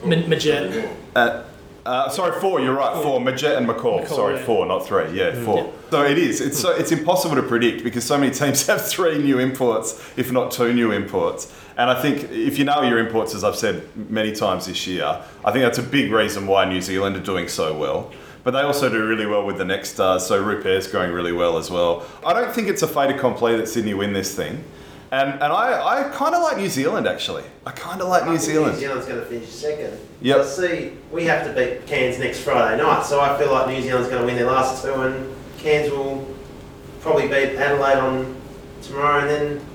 Ma- 0.03 0.15
Majet. 0.15 0.89
Uh, 1.15 1.43
uh, 1.85 2.09
sorry, 2.09 2.39
four. 2.39 2.59
You're 2.59 2.73
right. 2.75 3.01
Four. 3.01 3.19
Majet 3.19 3.57
and 3.57 3.67
McCall. 3.67 4.03
McCall, 4.03 4.07
sorry, 4.07 4.35
yeah. 4.35 4.43
four, 4.45 4.65
not 4.65 4.85
three. 4.85 5.11
Yeah, 5.11 5.31
Mm. 5.31 5.45
four. 5.45 5.57
Yeah. 5.57 5.71
So 5.91 6.03
it 6.05 6.17
is. 6.17 6.41
It's 6.41 6.59
so 6.59 6.71
it's 6.71 6.91
impossible 6.91 7.35
to 7.35 7.43
predict 7.43 7.83
because 7.83 8.03
so 8.03 8.17
many 8.17 8.31
teams 8.33 8.67
have 8.67 8.85
three 8.87 9.17
new 9.17 9.39
imports, 9.39 9.99
if 10.17 10.31
not 10.31 10.51
two 10.51 10.73
new 10.73 10.91
imports. 10.91 11.51
And 11.77 11.89
I 11.89 11.99
think 12.01 12.29
if 12.31 12.59
you 12.59 12.65
know 12.65 12.81
your 12.81 12.99
imports, 12.99 13.33
as 13.33 13.43
I've 13.45 13.55
said 13.55 13.83
many 14.09 14.33
times 14.33 14.65
this 14.65 14.85
year, 14.85 15.21
I 15.45 15.51
think 15.51 15.63
that's 15.63 15.77
a 15.77 15.83
big 15.83 16.11
reason 16.11 16.45
why 16.45 16.65
New 16.65 16.81
Zealand 16.81 17.15
are 17.15 17.21
doing 17.21 17.47
so 17.47 17.75
well. 17.77 18.11
But 18.43 18.51
they 18.51 18.61
also 18.61 18.89
do 18.89 19.05
really 19.05 19.25
well 19.25 19.45
with 19.45 19.57
the 19.57 19.65
next 19.65 19.89
stars. 19.91 20.25
So 20.25 20.41
Rupert's 20.41 20.87
going 20.87 21.11
really 21.11 21.33
well 21.33 21.57
as 21.57 21.69
well. 21.69 22.05
I 22.25 22.33
don't 22.33 22.53
think 22.53 22.67
it's 22.67 22.81
a 22.81 22.87
fait 22.87 23.09
accompli 23.09 23.55
that 23.57 23.67
Sydney 23.67 23.93
win 23.93 24.13
this 24.13 24.33
thing. 24.35 24.63
And, 25.11 25.33
and 25.33 25.43
I, 25.43 26.03
I 26.05 26.09
kind 26.09 26.35
of 26.35 26.43
like 26.43 26.57
New 26.57 26.69
Zealand 26.69 27.07
actually. 27.07 27.43
I 27.65 27.71
kind 27.71 27.99
of 27.99 28.09
like 28.09 28.25
New 28.25 28.33
I 28.33 28.37
think 28.37 28.51
Zealand. 28.51 28.73
New 28.75 28.79
Zealand's 28.79 29.05
going 29.07 29.19
to 29.19 29.25
finish 29.25 29.49
second. 29.49 29.99
Yep. 30.21 30.37
I 30.37 30.45
see, 30.45 30.93
we 31.11 31.25
have 31.25 31.47
to 31.47 31.53
beat 31.53 31.87
Cairns 31.87 32.19
next 32.19 32.41
Friday 32.41 32.81
night, 32.81 33.03
so 33.03 33.19
I 33.19 33.35
feel 33.37 33.51
like 33.51 33.67
New 33.67 33.81
Zealand's 33.81 34.07
going 34.09 34.21
to 34.21 34.25
win 34.25 34.35
their 34.35 34.45
last 34.45 34.83
two, 34.83 34.93
and 34.93 35.35
Cairns 35.57 35.91
will 35.91 36.27
probably 37.01 37.27
beat 37.27 37.55
Adelaide 37.57 37.97
on 37.97 38.39
tomorrow, 38.83 39.21
and 39.21 39.29
then 39.29 39.65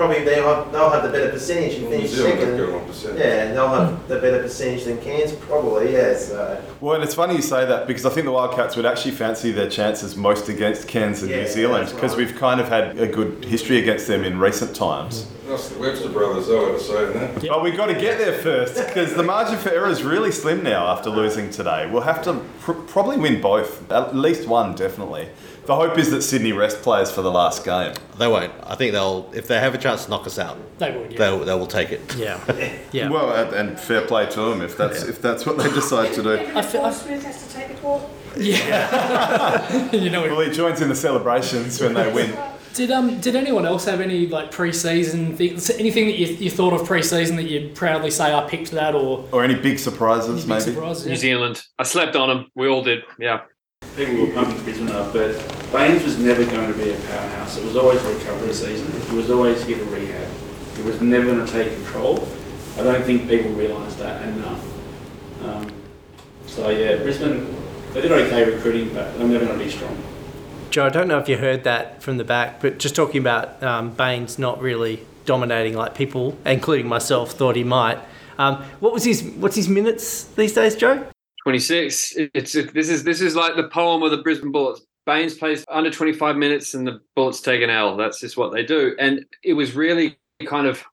probably 0.00 0.24
they'll 0.24 0.54
have, 0.54 0.72
they'll 0.72 0.88
have 0.88 1.02
the 1.02 1.10
better 1.10 1.28
percentage 1.30 1.74
and 1.74 1.82
Well, 1.82 1.90
New 1.92 1.96
finish 1.98 2.10
Zealand 2.12 2.38
second. 2.40 2.58
have 2.58 2.68
got 2.70 2.80
on 2.80 2.86
percentage. 2.86 3.18
Yeah, 3.18 3.52
they'll 3.52 3.68
have 3.68 4.08
the 4.08 4.18
better 4.18 4.42
percentage 4.42 4.84
than 4.84 4.98
Cairns, 5.02 5.32
probably. 5.32 5.92
Yeah, 5.92 6.16
so 6.16 6.62
Well, 6.80 6.94
and 6.94 7.04
it's 7.04 7.14
funny 7.14 7.36
you 7.36 7.42
say 7.42 7.66
that 7.66 7.86
because 7.86 8.06
I 8.06 8.10
think 8.10 8.24
the 8.24 8.32
Wildcats 8.32 8.76
would 8.76 8.86
actually 8.86 9.10
fancy 9.10 9.50
their 9.52 9.68
chances 9.68 10.16
most 10.16 10.48
against 10.48 10.88
Cairns 10.88 11.20
and 11.20 11.30
Yeah, 11.30 11.42
New 11.42 11.48
Zealand 11.48 11.82
that's 11.82 11.92
because 11.92 12.16
right. 12.16 12.26
we've 12.26 12.34
kind 12.36 12.62
of 12.62 12.68
had 12.68 12.98
a 12.98 13.06
good 13.06 13.44
history 13.44 13.78
against 13.78 14.06
them 14.06 14.24
in 14.24 14.38
recent 14.38 14.74
times. 14.74 15.26
That's 15.46 15.68
the 15.68 15.78
Webster 15.80 16.08
brothers, 16.08 16.46
though, 16.46 16.70
I 16.70 16.72
was 16.72 16.86
saying 16.86 17.12
that. 17.12 17.42
But 17.48 17.62
we've 17.62 17.76
got 17.76 17.86
to 17.86 17.94
get 17.94 18.16
there 18.16 18.32
first 18.38 18.76
because 18.86 19.12
the 19.14 19.22
margin 19.24 19.58
for 19.58 19.68
error 19.68 19.88
is 19.88 20.02
really 20.02 20.30
slim 20.32 20.62
now 20.62 20.86
after 20.86 21.10
losing 21.10 21.50
today. 21.50 21.90
We'll 21.92 22.02
have 22.02 22.22
to 22.22 22.40
pr- 22.60 22.72
probably 22.72 23.18
win 23.18 23.42
both, 23.42 23.90
at 23.92 24.14
least 24.16 24.48
one, 24.48 24.74
definitely. 24.76 25.28
The 25.70 25.76
hope 25.76 25.98
is 25.98 26.10
that 26.10 26.22
Sydney 26.22 26.50
rest 26.50 26.82
players 26.82 27.12
for 27.12 27.22
the 27.22 27.30
last 27.30 27.64
game. 27.64 27.94
They 28.18 28.26
won't. 28.26 28.52
I 28.66 28.74
think 28.74 28.90
they'll, 28.90 29.30
if 29.32 29.46
they 29.46 29.60
have 29.60 29.72
a 29.72 29.78
chance 29.78 30.04
to 30.06 30.10
knock 30.10 30.26
us 30.26 30.36
out, 30.36 30.58
They 30.78 30.90
would, 30.90 31.12
yeah. 31.12 31.18
they'll, 31.18 31.38
they 31.44 31.54
will 31.54 31.68
take 31.68 31.92
it. 31.92 32.00
Yeah. 32.16 32.40
Yeah. 32.92 33.08
Well, 33.08 33.32
and, 33.32 33.54
and 33.54 33.78
fair 33.78 34.04
play 34.04 34.28
to 34.30 34.40
them 34.40 34.62
if 34.62 34.76
that's 34.76 35.04
if 35.04 35.22
that's 35.22 35.46
what 35.46 35.58
they 35.58 35.70
decide 35.70 36.12
to 36.14 36.24
do. 36.24 36.32
I 36.56 36.62
feel, 36.62 36.80
Paul 36.80 36.92
Smith 36.92 37.22
has 37.22 37.46
to 37.46 37.54
take 37.54 37.68
the 37.68 37.74
call. 37.74 38.10
Yeah. 38.36 39.90
you 39.94 40.10
know, 40.10 40.22
Well, 40.22 40.40
he 40.40 40.50
joins 40.50 40.80
in 40.80 40.88
the 40.88 40.96
celebrations 40.96 41.80
when 41.80 41.94
they 41.94 42.12
win. 42.12 42.36
Did 42.74 42.90
um 42.90 43.20
did 43.20 43.36
anyone 43.36 43.64
else 43.64 43.84
have 43.84 44.00
any 44.00 44.26
like 44.26 44.50
pre-season 44.50 45.36
things, 45.36 45.70
anything 45.70 46.06
that 46.06 46.18
you, 46.18 46.26
you 46.34 46.50
thought 46.50 46.72
of 46.72 46.84
pre-season 46.84 47.36
that 47.36 47.44
you'd 47.44 47.76
proudly 47.76 48.10
say 48.10 48.34
I 48.34 48.42
picked 48.48 48.72
that 48.72 48.96
or 48.96 49.24
Or 49.30 49.44
any 49.44 49.54
big 49.54 49.78
surprises, 49.78 50.40
big 50.40 50.48
maybe? 50.48 50.60
surprises? 50.62 51.06
New 51.06 51.14
Zealand. 51.14 51.62
I 51.78 51.84
slept 51.84 52.16
on 52.16 52.28
them. 52.28 52.46
We 52.56 52.66
all 52.66 52.82
did. 52.82 53.04
Yeah. 53.20 53.42
People 53.96 54.26
were 54.26 54.32
pumping 54.32 54.62
Brisbane 54.64 54.88
up, 54.90 55.12
but 55.12 55.30
Baynes 55.72 56.02
was 56.02 56.18
never 56.18 56.44
going 56.44 56.72
to 56.72 56.76
be 56.76 56.90
a 56.90 56.96
powerhouse. 56.96 57.56
It 57.56 57.64
was 57.64 57.76
always 57.76 58.02
a 58.04 58.14
recovery 58.14 58.52
season. 58.52 58.92
It 59.00 59.12
was 59.12 59.30
always 59.30 59.64
here 59.64 59.78
to 59.78 59.84
rehab. 59.84 60.28
It 60.78 60.84
was 60.84 61.00
never 61.00 61.26
going 61.26 61.46
to 61.46 61.52
take 61.52 61.72
control. 61.74 62.26
I 62.76 62.82
don't 62.82 63.04
think 63.04 63.28
people 63.28 63.52
realise 63.52 63.94
that 63.96 64.26
enough. 64.28 64.64
Um, 65.44 65.72
so 66.46 66.70
yeah, 66.70 66.96
Brisbane, 66.96 67.54
they 67.92 68.00
did 68.00 68.10
okay 68.10 68.50
recruiting, 68.50 68.92
but 68.92 69.16
they're 69.16 69.28
never 69.28 69.46
going 69.46 69.58
to 69.58 69.64
be 69.64 69.70
strong. 69.70 69.96
Joe, 70.70 70.86
I 70.86 70.88
don't 70.88 71.06
know 71.06 71.18
if 71.18 71.28
you 71.28 71.36
heard 71.36 71.62
that 71.64 72.02
from 72.02 72.16
the 72.16 72.24
back, 72.24 72.60
but 72.60 72.78
just 72.78 72.96
talking 72.96 73.20
about 73.20 73.62
um, 73.62 73.92
Baynes 73.92 74.38
not 74.38 74.60
really 74.60 75.06
dominating 75.24 75.74
like 75.74 75.94
people, 75.94 76.36
including 76.44 76.88
myself, 76.88 77.32
thought 77.32 77.54
he 77.54 77.64
might. 77.64 77.98
Um, 78.38 78.64
what 78.80 78.92
was 78.92 79.04
his 79.04 79.22
What's 79.22 79.56
his 79.56 79.68
minutes 79.68 80.24
these 80.24 80.52
days, 80.52 80.74
Joe? 80.74 81.06
26. 81.44 82.14
It's 82.34 82.52
this 82.52 82.88
is 82.88 83.04
this 83.04 83.20
is 83.20 83.36
like 83.36 83.54
the 83.54 83.68
poem 83.68 84.02
of 84.02 84.10
the 84.10 84.18
Brisbane 84.18 84.50
Bullets. 84.50 84.82
Baynes 85.06 85.34
plays 85.34 85.64
under 85.68 85.90
25 85.90 86.36
minutes 86.36 86.74
and 86.74 86.86
the 86.86 87.00
Bullets 87.16 87.40
take 87.40 87.62
an 87.62 87.70
L. 87.70 87.96
That's 87.96 88.20
just 88.20 88.36
what 88.36 88.52
they 88.52 88.64
do. 88.64 88.94
And 88.98 89.24
it 89.42 89.54
was 89.54 89.74
really 89.74 90.18
kind 90.46 90.66
of 90.66 90.84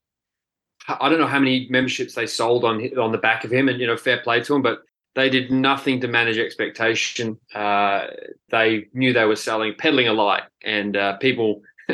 I 0.88 1.10
don't 1.10 1.20
know 1.20 1.28
how 1.28 1.40
many 1.40 1.68
memberships 1.70 2.16
they 2.16 2.28
sold 2.28 2.64
on 2.64 2.82
on 2.98 3.12
the 3.12 3.18
back 3.18 3.44
of 3.44 3.52
him, 3.52 3.68
and 3.68 3.80
you 3.80 3.88
know, 3.88 3.98
fair 3.98 4.20
play 4.20 4.42
to 4.42 4.56
him, 4.56 4.62
but 4.62 4.84
they 5.16 5.30
did 5.30 5.52
nothing 5.52 6.00
to 6.02 6.08
manage 6.08 6.38
expectation. 6.38 7.38
Uh, 7.54 8.08
they 8.50 8.86
knew 8.94 9.12
they 9.12 9.26
were 9.26 9.36
selling, 9.36 9.74
peddling 9.78 10.08
a 10.08 10.14
lie, 10.14 10.44
and 10.64 10.96
uh, 10.96 11.18
people, 11.18 11.62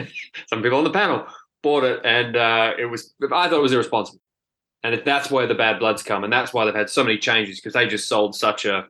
some 0.48 0.62
people 0.62 0.78
on 0.78 0.84
the 0.84 0.92
panel 0.92 1.26
bought 1.64 1.84
it, 1.84 2.02
and 2.06 2.36
uh, 2.36 2.74
it 2.78 2.86
was. 2.86 3.14
I 3.24 3.50
thought 3.50 3.60
it 3.60 3.62
was 3.62 3.74
irresponsible. 3.74 4.20
and 4.84 5.02
that's 5.06 5.32
where 5.32 5.48
the 5.48 5.56
bad 5.56 5.80
bloods 5.80 6.04
come, 6.04 6.24
and 6.24 6.32
that's 6.32 6.54
why 6.54 6.66
they've 6.66 6.76
had 6.76 6.90
so 6.90 7.04
many 7.04 7.18
changes 7.18 7.60
because 7.60 7.74
they 7.74 7.88
just 7.88 8.08
sold 8.08 8.36
such 8.36 8.66
a 8.66 8.88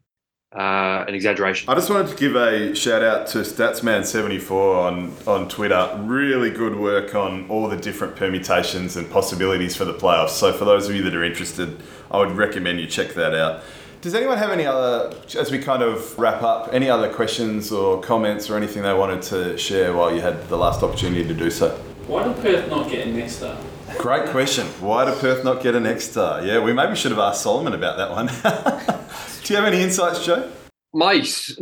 uh, 0.56 1.06
an 1.08 1.16
exaggeration. 1.16 1.70
I 1.70 1.76
just 1.76 1.90
wanted 1.90 2.10
to 2.10 2.16
give 2.16 2.36
a 2.36 2.76
shout 2.76 3.02
out 3.02 3.28
to 3.28 3.40
Statsman74 3.40 4.52
on, 4.52 5.14
on 5.26 5.50
Twitter. 5.50 6.00
Really 6.04 6.52
good 6.52 6.76
work 6.76 7.16
on 7.16 7.50
all 7.50 7.68
the 7.68 7.78
different 7.78 8.16
permutations 8.16 8.96
and 8.96 9.10
possibilities 9.10 9.76
for 9.76 9.86
the 9.86 9.94
playoffs. 9.94 10.30
So, 10.30 10.54
for 10.54 10.66
those 10.66 10.88
of 10.88 10.96
you 10.96 11.04
that 11.04 11.16
are 11.16 11.24
interested, 11.24 11.82
I 12.12 12.18
would 12.18 12.32
recommend 12.32 12.80
you 12.80 12.88
check 12.88 13.14
that 13.16 13.34
out. 13.34 13.64
Does 14.02 14.14
anyone 14.14 14.38
have 14.38 14.52
any 14.52 14.66
other, 14.66 15.16
as 15.40 15.50
we 15.50 15.60
kind 15.60 15.82
of 15.82 16.20
wrap 16.20 16.44
up, 16.44 16.70
any 16.74 16.90
other 16.90 17.12
questions 17.12 17.72
or 17.72 18.02
comments 18.02 18.50
or 18.50 18.58
anything 18.58 18.84
they 18.84 18.94
wanted 18.94 19.22
to 19.24 19.58
share 19.58 19.94
while 19.94 20.14
you 20.14 20.20
had 20.20 20.50
the 20.50 20.58
last 20.58 20.84
opportunity 20.84 21.26
to 21.26 21.34
do 21.34 21.50
so? 21.50 21.70
Why 22.08 22.28
did 22.28 22.36
Perth 22.42 22.70
not 22.70 22.90
get 22.90 23.08
a 23.08 23.12
next 23.12 23.38
star? 23.38 23.58
Great 23.98 24.30
question. 24.30 24.68
Why 24.80 25.06
did 25.06 25.18
Perth 25.20 25.44
not 25.44 25.62
get 25.62 25.76
an 25.76 25.84
next 25.84 26.12
star? 26.12 26.46
Yeah, 26.46 26.60
we 26.60 26.74
maybe 26.74 26.96
should 26.96 27.12
have 27.12 27.20
asked 27.20 27.44
Solomon 27.44 27.74
about 27.74 27.98
that 27.98 28.12
one. 28.12 28.28
Do 29.44 29.54
you 29.54 29.60
have 29.60 29.72
any 29.72 29.82
insights, 29.82 30.26
Joe? 30.26 30.52
My, 30.94 31.14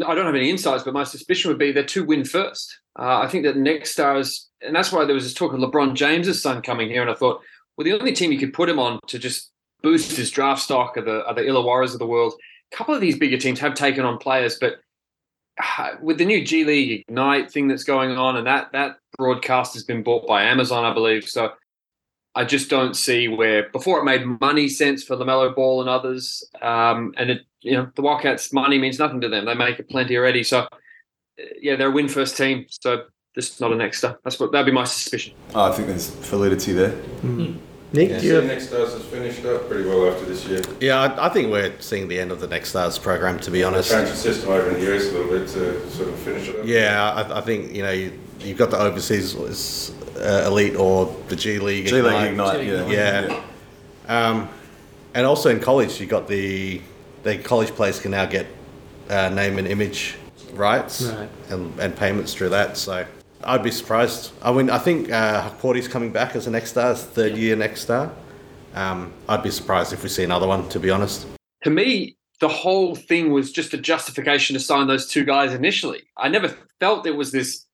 I 0.06 0.16
don't 0.16 0.26
have 0.26 0.36
any 0.36 0.50
insights, 0.50 0.84
but 0.84 0.94
my 0.94 1.04
suspicion 1.04 1.50
would 1.50 1.58
be 1.58 1.72
they're 1.72 1.84
two 1.84 2.04
win 2.04 2.26
first. 2.26 2.80
Uh, 2.98 3.20
I 3.20 3.28
think 3.28 3.46
that 3.46 3.58
next 3.58 3.92
stars, 3.92 4.50
and 4.62 4.76
that's 4.76 4.92
why 4.92 5.06
there 5.06 5.14
was 5.16 5.24
this 5.24 5.34
talk 5.34 5.54
of 5.54 5.60
LeBron 5.60 5.94
James's 5.94 6.42
son 6.42 6.62
coming 6.62 6.90
here, 6.90 7.02
and 7.02 7.12
I 7.12 7.14
thought, 7.14 7.42
well, 7.78 7.86
the 7.86 7.94
only 7.94 8.14
team 8.14 8.32
you 8.32 8.40
could 8.40 8.54
put 8.54 8.70
him 8.70 8.80
on 8.80 9.00
to 9.08 9.20
just 9.20 9.52
boost 9.82 10.16
his 10.16 10.32
draft 10.32 10.62
stock 10.62 10.98
are 10.98 11.04
the 11.04 11.26
are 11.26 11.34
the 11.34 11.42
Illawarras 11.42 11.94
of 11.94 12.00
the 12.00 12.08
world. 12.08 12.34
A 12.72 12.76
couple 12.76 12.94
of 12.94 13.02
these 13.02 13.18
bigger 13.18 13.38
teams 13.38 13.60
have 13.60 13.74
taken 13.74 14.04
on 14.04 14.18
players, 14.18 14.58
but 14.60 14.76
uh, 15.78 15.92
with 16.02 16.18
the 16.18 16.26
new 16.26 16.44
G 16.44 16.64
League 16.64 17.06
Ignite 17.08 17.52
thing 17.52 17.68
that's 17.68 17.84
going 17.84 18.12
on, 18.12 18.38
and 18.38 18.48
that 18.48 18.72
that 18.74 18.98
broadcast 19.18 19.74
has 19.74 19.84
been 19.84 20.04
bought 20.04 20.28
by 20.28 20.44
Amazon, 20.44 20.86
I 20.86 20.94
believe. 20.94 21.28
So 21.28 21.52
I 22.34 22.46
just 22.46 22.70
don't 22.70 22.96
see 22.96 23.28
where 23.28 23.70
before 23.72 24.00
it 24.00 24.06
made 24.06 24.26
money 24.40 24.70
sense 24.70 25.04
for 25.04 25.18
LaMelo 25.18 25.54
Ball 25.54 25.82
and 25.82 25.90
others, 25.90 26.44
um, 26.62 27.14
and 27.18 27.30
it 27.30 27.42
you 27.62 27.74
know 27.74 27.92
the 27.96 28.02
Wildcats' 28.02 28.54
money 28.54 28.80
means 28.80 29.00
nothing 29.00 29.22
to 29.22 29.30
them. 29.30 29.46
They 29.46 29.54
make 29.54 29.80
it 29.80 29.90
plenty 29.90 30.16
already. 30.18 30.44
So 30.44 30.60
uh, 30.60 30.68
yeah, 31.60 31.76
they're 31.76 31.90
a 31.90 31.92
win 31.92 32.08
first 32.08 32.38
team. 32.38 32.66
So 32.70 33.06
this 33.36 33.52
is 33.52 33.60
not 33.60 33.74
a 33.74 33.76
next 33.76 34.00
star. 34.00 34.20
That's 34.24 34.40
what 34.40 34.52
that'd 34.52 34.66
be 34.66 34.72
my 34.72 34.86
suspicion. 34.86 35.34
Oh, 35.54 35.72
I 35.72 35.72
think 35.74 35.88
there's 35.88 36.10
validity 36.10 36.74
there. 36.74 36.92
Nick, 37.94 38.10
Yeah. 38.10 38.20
do 38.20 38.26
you 38.26 38.32
So 38.32 38.36
have- 38.38 38.46
Next 38.46 38.68
Stars 38.68 38.94
has 38.94 39.02
finished 39.04 39.46
up 39.46 39.68
pretty 39.68 39.84
well 39.88 40.10
after 40.10 40.26
this 40.26 40.46
year. 40.46 40.62
Yeah, 40.80 41.02
I, 41.02 41.26
I 41.26 41.30
think 41.30 41.52
we're 41.52 41.74
seeing 41.80 42.08
the 42.08 42.20
end 42.20 42.32
of 42.32 42.40
the 42.40 42.48
Next 42.48 42.70
Stars 42.70 42.98
program, 42.98 43.38
to 43.40 43.52
be 43.52 43.64
honest. 43.64 43.92
Change 43.92 44.10
the 44.10 44.16
system 44.16 44.50
over 44.50 44.70
in 44.70 44.80
the 44.80 44.96
US 44.96 45.10
a 45.10 45.12
little 45.12 45.38
bit 45.38 45.48
to 45.50 45.90
sort 45.92 46.08
of 46.10 46.16
finish 46.20 46.48
it 46.48 46.60
up. 46.60 46.66
Yeah, 46.66 47.12
I, 47.12 47.40
I 47.40 47.42
think 47.42 47.74
you 47.74 47.84
know 47.84 47.92
you, 47.92 48.14
you've 48.40 48.58
got 48.58 48.72
the 48.72 48.80
overseas 48.80 49.92
uh, 50.18 50.44
elite 50.48 50.76
or 50.78 51.14
the 51.28 51.36
G 51.36 51.60
League. 51.60 51.88
G 51.88 52.02
League 52.02 52.32
Ignite, 52.32 52.66
yeah. 52.66 52.88
yeah. 52.88 53.42
Um, 54.08 54.48
and 55.14 55.26
also 55.26 55.50
in 55.50 55.60
college, 55.60 56.00
you 56.00 56.06
got 56.08 56.28
the 56.30 56.82
the 57.24 57.38
college 57.40 57.70
players 57.72 58.00
can 58.00 58.12
now 58.12 58.26
get 58.26 58.48
uh, 59.10 59.28
name 59.30 59.58
and 59.60 59.68
image 59.68 60.16
rights 60.54 61.02
Right. 61.04 61.30
and, 61.50 61.78
and 61.80 61.96
payments 61.96 62.34
through 62.34 62.50
that. 62.50 62.78
So 62.78 63.06
I'd 63.44 63.64
be 63.64 63.72
surprised. 63.72 64.32
I 64.42 64.52
mean, 64.52 64.70
I 64.70 64.78
think 64.78 65.12
uh, 65.12 65.50
coming 65.90 66.12
back 66.12 66.36
as 66.36 66.48
a 66.48 66.52
next 66.52 66.72
star, 66.72 66.92
as 66.92 67.04
third 67.04 67.38
year 67.38 67.56
next 67.56 67.82
star. 67.82 68.12
Um, 68.74 69.14
I'd 69.28 69.44
be 69.44 69.52
surprised 69.52 69.94
if 69.94 70.04
we 70.04 70.10
see 70.10 70.24
another 70.24 70.48
one, 70.48 70.68
to 70.70 70.80
be 70.80 70.90
honest. 70.90 71.28
To 71.64 71.70
me, 71.70 72.16
the 72.40 72.48
whole 72.48 72.96
thing 72.96 73.32
was 73.32 73.52
just 73.52 73.74
a 73.74 73.78
justification 73.78 74.56
to 74.56 74.60
sign 74.60 74.88
those 74.88 75.08
two 75.08 75.24
guys 75.24 75.54
initially. 75.54 76.04
I 76.18 76.30
never 76.30 76.56
felt 76.80 77.04
there 77.04 77.16
was 77.16 77.32
this 77.32 77.66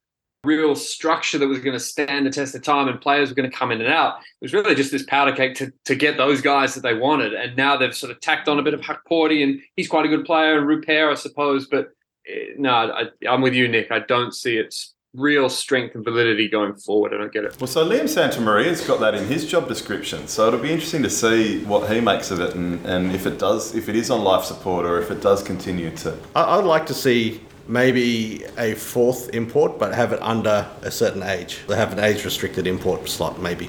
real 0.44 0.76
structure 0.76 1.38
that 1.38 1.48
was 1.48 1.60
going 1.60 1.74
to 1.74 1.80
stand 1.80 2.26
the 2.26 2.30
test 2.30 2.56
of 2.56 2.64
time 2.64 2.88
and 2.88 3.02
players 3.02 3.30
were 3.30 3.36
going 3.36 3.50
to 3.50 3.56
come 3.56 3.72
in 3.72 3.82
and 3.82 3.92
out. 3.92 4.20
It 4.20 4.46
was 4.46 4.54
really 4.54 4.76
just 4.76 4.92
this 4.92 5.04
powder 5.04 5.32
cake 5.32 5.56
to, 5.56 5.72
to 5.86 5.96
get 5.96 6.18
those 6.18 6.42
guys 6.42 6.74
that 6.76 6.82
they 6.82 6.94
wanted. 6.94 7.34
And 7.34 7.56
now 7.58 7.78
they've 7.78 7.96
sort 7.96 8.12
of 8.12 8.20
tacked 8.22 8.48
on 8.48 8.60
a 8.60 8.64
bit 8.64 8.74
of 8.74 8.82
Huck 8.82 9.02
and 9.10 9.60
he's 9.76 9.88
quite 9.88 10.06
a 10.06 10.10
good 10.10 10.26
player 10.26 10.58
and 10.58 10.68
Rupert, 10.68 11.12
I 11.12 11.16
suppose. 11.16 11.68
But 11.68 11.90
eh, 12.28 12.54
no, 12.58 12.72
I, 12.72 13.04
I'm 13.28 13.42
with 13.42 13.54
you, 13.54 13.68
Nick. 13.68 13.92
I 13.92 14.00
don't 14.00 14.34
see 14.34 14.58
its 14.58 14.94
real 15.14 15.50
strength 15.50 15.96
and 15.96 16.04
validity 16.04 16.48
going 16.48 16.76
forward. 16.76 17.14
I 17.14 17.18
don't 17.18 17.34
get 17.34 17.44
it. 17.44 17.58
Well, 17.60 17.68
so 17.68 17.88
Liam 17.88 18.04
Santamaria's 18.04 18.86
got 18.86 19.00
that 19.00 19.16
in 19.16 19.26
his 19.26 19.46
job 19.50 19.68
description, 19.68 20.28
so 20.28 20.48
it'll 20.48 20.60
be 20.60 20.72
interesting 20.72 21.04
to 21.04 21.10
see 21.10 21.64
what 21.66 21.92
he 21.92 22.00
makes 22.00 22.32
of 22.32 22.40
it 22.40 22.56
and, 22.56 22.86
and 22.86 23.14
if 23.14 23.26
it 23.26 23.40
does, 23.40 23.76
if 23.76 23.90
it 23.90 23.96
is 23.96 24.12
on 24.12 24.24
life 24.24 24.46
support 24.46 24.86
or 24.86 25.02
if 25.02 25.10
it 25.12 25.22
does 25.22 25.42
continue 25.44 25.90
to. 25.98 26.18
I- 26.36 26.58
I'd 26.58 26.66
like 26.66 26.86
to 26.88 26.94
see 26.94 27.42
maybe 27.68 28.46
a 28.58 28.76
fourth 28.76 29.30
import, 29.34 29.78
but 29.80 29.94
have 29.94 30.14
it 30.14 30.22
under 30.22 30.66
a 30.84 30.92
certain 30.92 31.24
age. 31.24 31.60
They 31.68 31.76
have 31.76 31.92
an 31.92 32.00
age 32.00 32.24
restricted 32.24 32.66
import 32.68 33.10
slot, 33.10 33.42
maybe, 33.42 33.66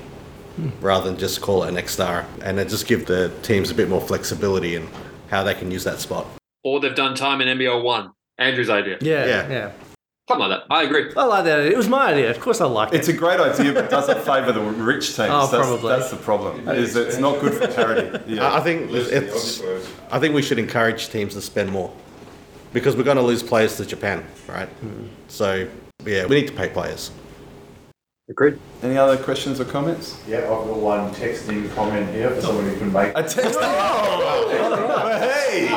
hmm. 0.57 0.69
rather 0.81 1.09
than 1.11 1.19
just 1.19 1.41
call 1.41 1.65
it 1.65 1.69
an 1.71 1.79
X 1.79 1.93
star, 1.95 2.27
and 2.43 2.59
then 2.59 2.69
just 2.69 2.87
give 2.87 3.07
the 3.07 3.33
teams 3.43 3.71
a 3.71 3.75
bit 3.75 3.89
more 3.89 4.01
flexibility 4.01 4.77
in 4.77 4.87
how 5.31 5.43
they 5.43 5.55
can 5.55 5.71
use 5.71 5.85
that 5.85 5.99
spot. 5.99 6.27
Or 6.63 6.79
they've 6.81 6.95
done 6.95 7.15
time 7.15 7.41
in 7.41 7.49
NBL 7.59 7.83
1. 7.83 8.11
Andrew's 8.39 8.71
idea. 8.71 8.99
Yeah, 9.01 9.27
Yeah. 9.27 9.49
yeah, 9.49 9.73
Something 10.29 10.47
like 10.49 10.61
that. 10.61 10.75
I 10.75 10.83
agree. 10.83 11.11
I 11.17 11.25
like 11.25 11.45
that. 11.45 11.61
It 11.61 11.77
was 11.77 11.89
my 11.89 12.13
idea. 12.13 12.31
Of 12.31 12.39
course, 12.39 12.61
I 12.61 12.67
like 12.67 12.93
it. 12.93 12.97
It's 12.97 13.09
a 13.09 13.15
great 13.15 13.41
idea, 13.41 13.73
but 13.73 13.89
does 13.89 14.11
it 14.11 14.19
favour 14.19 14.53
the 14.53 14.61
rich 14.61 15.17
teams? 15.17 15.31
Oh, 15.33 15.47
that's, 15.47 15.67
probably. 15.67 15.89
That's 15.89 16.11
the 16.11 16.17
problem. 16.19 16.69
Is 16.69 16.97
it's 16.97 17.17
not 17.17 17.41
good 17.41 17.55
for 17.55 17.67
parity. 17.67 18.19
I 18.27 18.29
Yeah. 18.29 18.55
I 18.55 18.61
think 18.61 18.91
it's. 18.93 19.63
I 20.11 20.19
think 20.19 20.35
we 20.35 20.43
should 20.43 20.59
encourage 20.59 21.09
teams 21.09 21.33
to 21.33 21.41
spend 21.41 21.73
more, 21.73 21.91
because 22.75 22.95
we're 22.95 23.05
going 23.05 23.17
to 23.17 23.23
lose 23.23 23.43
players 23.43 23.79
to 23.79 23.87
Japan, 23.87 24.23
right? 24.47 24.69
Hmm. 24.69 25.07
So 25.29 25.67
yeah, 26.05 26.27
we 26.27 26.41
need 26.41 26.49
to 26.49 26.55
pay 26.55 26.69
players. 26.69 27.11
Agreed. 28.31 28.59
Any 28.83 28.99
other 28.99 29.17
questions 29.17 29.59
or 29.59 29.65
comments? 29.65 30.21
Yeah, 30.29 30.39
I've 30.41 30.49
got 30.49 30.77
one 30.77 31.11
texting 31.13 31.75
comment 31.75 32.11
here 32.15 32.31
for 32.31 32.41
someone 32.43 32.65
who 32.65 32.73
couldn't 32.75 32.93
make 32.93 33.13
A 33.17 33.23
text. 33.23 33.59
Oh, 34.51 35.09
hey! 35.19 35.69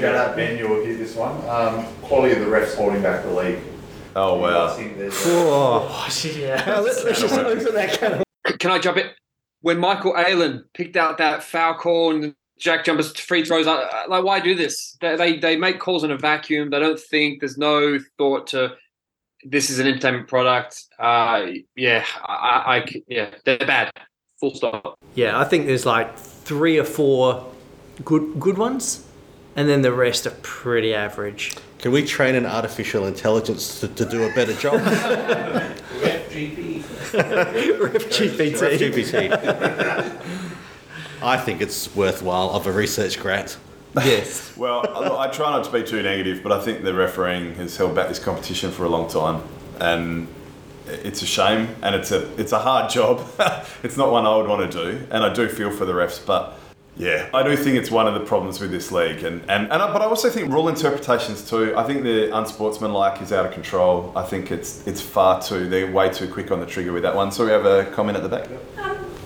Shout 0.00 0.14
out 0.14 0.36
Ben, 0.36 0.58
you'll 0.58 0.84
hear 0.84 0.96
this 0.96 1.14
one. 1.14 1.32
Um, 1.48 1.86
quality 2.02 2.34
of 2.34 2.40
the 2.40 2.46
refs 2.46 2.74
holding 2.74 3.02
back 3.02 3.22
the 3.24 3.30
league. 3.32 3.58
Oh 4.16 4.38
wow. 4.38 4.74
Oh, 4.76 6.08
shit, 6.10 6.36
yeah. 6.36 6.80
let's, 6.80 7.04
let's 7.04 7.20
just 7.20 7.34
open 7.34 7.74
that 7.74 7.98
can 7.98 8.12
of 8.46 8.58
Can 8.58 8.70
I 8.70 8.78
jump 8.78 8.96
in? 8.98 9.10
When 9.60 9.78
Michael 9.78 10.14
Aylen 10.14 10.62
picked 10.74 10.96
out 10.96 11.18
that 11.18 11.42
foul 11.42 11.74
call 11.74 12.14
and 12.14 12.34
Jack 12.58 12.84
jumpers 12.84 13.12
free 13.18 13.44
throws, 13.44 13.66
I- 13.66 13.82
I- 13.82 14.06
like 14.08 14.24
why 14.24 14.40
do 14.40 14.54
this? 14.54 14.96
They, 15.00 15.16
they 15.16 15.36
they 15.38 15.56
make 15.56 15.78
calls 15.78 16.04
in 16.04 16.10
a 16.10 16.16
vacuum. 16.18 16.70
They 16.70 16.80
don't 16.80 16.98
think. 17.00 17.40
There's 17.40 17.58
no 17.58 17.98
thought 18.18 18.48
to. 18.48 18.74
This 19.44 19.70
is 19.70 19.78
an 19.78 19.86
entertainment 19.86 20.28
product. 20.28 20.84
Uh, 20.98 21.46
yeah, 21.76 22.04
I, 22.24 22.32
I, 22.32 22.76
I 22.76 22.86
c- 22.86 23.04
yeah, 23.06 23.30
they're 23.44 23.58
bad. 23.58 23.92
Full 24.40 24.54
stop. 24.54 24.98
Yeah, 25.14 25.38
I 25.38 25.44
think 25.44 25.66
there's 25.66 25.86
like 25.86 26.16
three 26.16 26.78
or 26.78 26.84
four 26.84 27.46
good 28.04 28.38
good 28.38 28.58
ones, 28.58 29.04
and 29.56 29.68
then 29.68 29.82
the 29.82 29.92
rest 29.92 30.26
are 30.26 30.36
pretty 30.42 30.94
average. 30.94 31.56
Can 31.78 31.92
we 31.92 32.04
train 32.04 32.34
an 32.34 32.46
artificial 32.46 33.06
intelligence 33.06 33.80
to, 33.80 33.88
to 33.88 34.04
do 34.04 34.24
a 34.24 34.32
better 34.34 34.54
job? 34.54 34.80
FGP. 34.80 36.84
Ref 37.14 38.08
GPT. 38.10 38.78
GPT. 38.78 40.34
I 41.22 41.36
think 41.36 41.60
it's 41.60 41.94
worthwhile 41.96 42.50
of 42.50 42.66
a 42.66 42.72
research 42.72 43.18
grant. 43.18 43.58
Yes. 44.04 44.56
Well, 44.56 44.82
look, 44.82 45.12
I 45.18 45.28
try 45.28 45.50
not 45.50 45.64
to 45.64 45.72
be 45.72 45.82
too 45.82 46.02
negative, 46.02 46.42
but 46.42 46.52
I 46.52 46.60
think 46.60 46.82
the 46.82 46.94
refereeing 46.94 47.54
has 47.54 47.76
held 47.76 47.94
back 47.94 48.08
this 48.08 48.18
competition 48.18 48.70
for 48.70 48.84
a 48.84 48.88
long 48.88 49.08
time, 49.08 49.42
and 49.80 50.28
it's 50.86 51.22
a 51.22 51.26
shame, 51.26 51.68
and 51.82 51.94
it's 51.94 52.10
a 52.10 52.32
it's 52.40 52.52
a 52.52 52.58
hard 52.58 52.90
job. 52.98 53.26
it's 53.82 53.96
not 53.96 54.10
one 54.12 54.26
I 54.26 54.36
would 54.36 54.48
want 54.48 54.70
to 54.70 54.84
do, 54.84 55.06
and 55.10 55.24
I 55.24 55.32
do 55.32 55.48
feel 55.48 55.70
for 55.70 55.84
the 55.84 55.92
refs, 55.92 56.24
but. 56.24 56.54
Yeah, 56.96 57.30
I 57.32 57.44
do 57.44 57.56
think 57.56 57.76
it's 57.76 57.92
one 57.92 58.08
of 58.08 58.14
the 58.14 58.26
problems 58.26 58.60
with 58.60 58.72
this 58.72 58.90
league, 58.90 59.22
and 59.22 59.40
and, 59.48 59.70
and 59.70 59.80
I, 59.80 59.92
but 59.92 60.02
I 60.02 60.06
also 60.06 60.28
think 60.28 60.52
rule 60.52 60.68
interpretations 60.68 61.48
too. 61.48 61.72
I 61.76 61.84
think 61.84 62.02
the 62.02 62.36
unsportsmanlike 62.36 63.22
is 63.22 63.32
out 63.32 63.46
of 63.46 63.52
control. 63.52 64.12
I 64.16 64.24
think 64.24 64.50
it's 64.50 64.84
it's 64.84 65.00
far 65.00 65.40
too 65.40 65.68
they're 65.68 65.88
way 65.92 66.10
too 66.10 66.26
quick 66.26 66.50
on 66.50 66.58
the 66.58 66.66
trigger 66.66 66.92
with 66.92 67.04
that 67.04 67.14
one. 67.14 67.30
So 67.30 67.44
we 67.44 67.52
have 67.52 67.66
a 67.66 67.84
comment 67.92 68.16
at 68.16 68.24
the 68.24 68.28
back. 68.28 68.48
Um, 68.48 68.77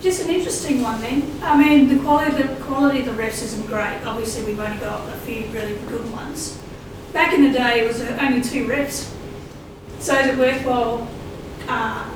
just 0.03 0.21
an 0.21 0.29
interesting 0.29 0.81
one 0.81 0.99
then. 0.99 1.39
I 1.41 1.57
mean, 1.57 1.87
the 1.87 2.03
quality, 2.03 2.43
the 2.43 2.61
quality 2.65 2.99
of 2.99 3.05
the 3.05 3.11
refs 3.13 3.41
isn't 3.41 3.67
great. 3.67 4.01
Obviously, 4.05 4.43
we've 4.43 4.59
only 4.59 4.77
got 4.77 5.07
a 5.07 5.17
few 5.19 5.45
really 5.47 5.75
good 5.87 6.11
ones. 6.11 6.61
Back 7.13 7.33
in 7.33 7.41
the 7.41 7.57
day, 7.57 7.79
it 7.79 7.87
was 7.87 8.01
only 8.01 8.41
two 8.41 8.67
refs. 8.67 9.09
So 9.99 10.13
is 10.19 10.27
it 10.27 10.37
worthwhile 10.37 11.07
uh, 11.69 12.12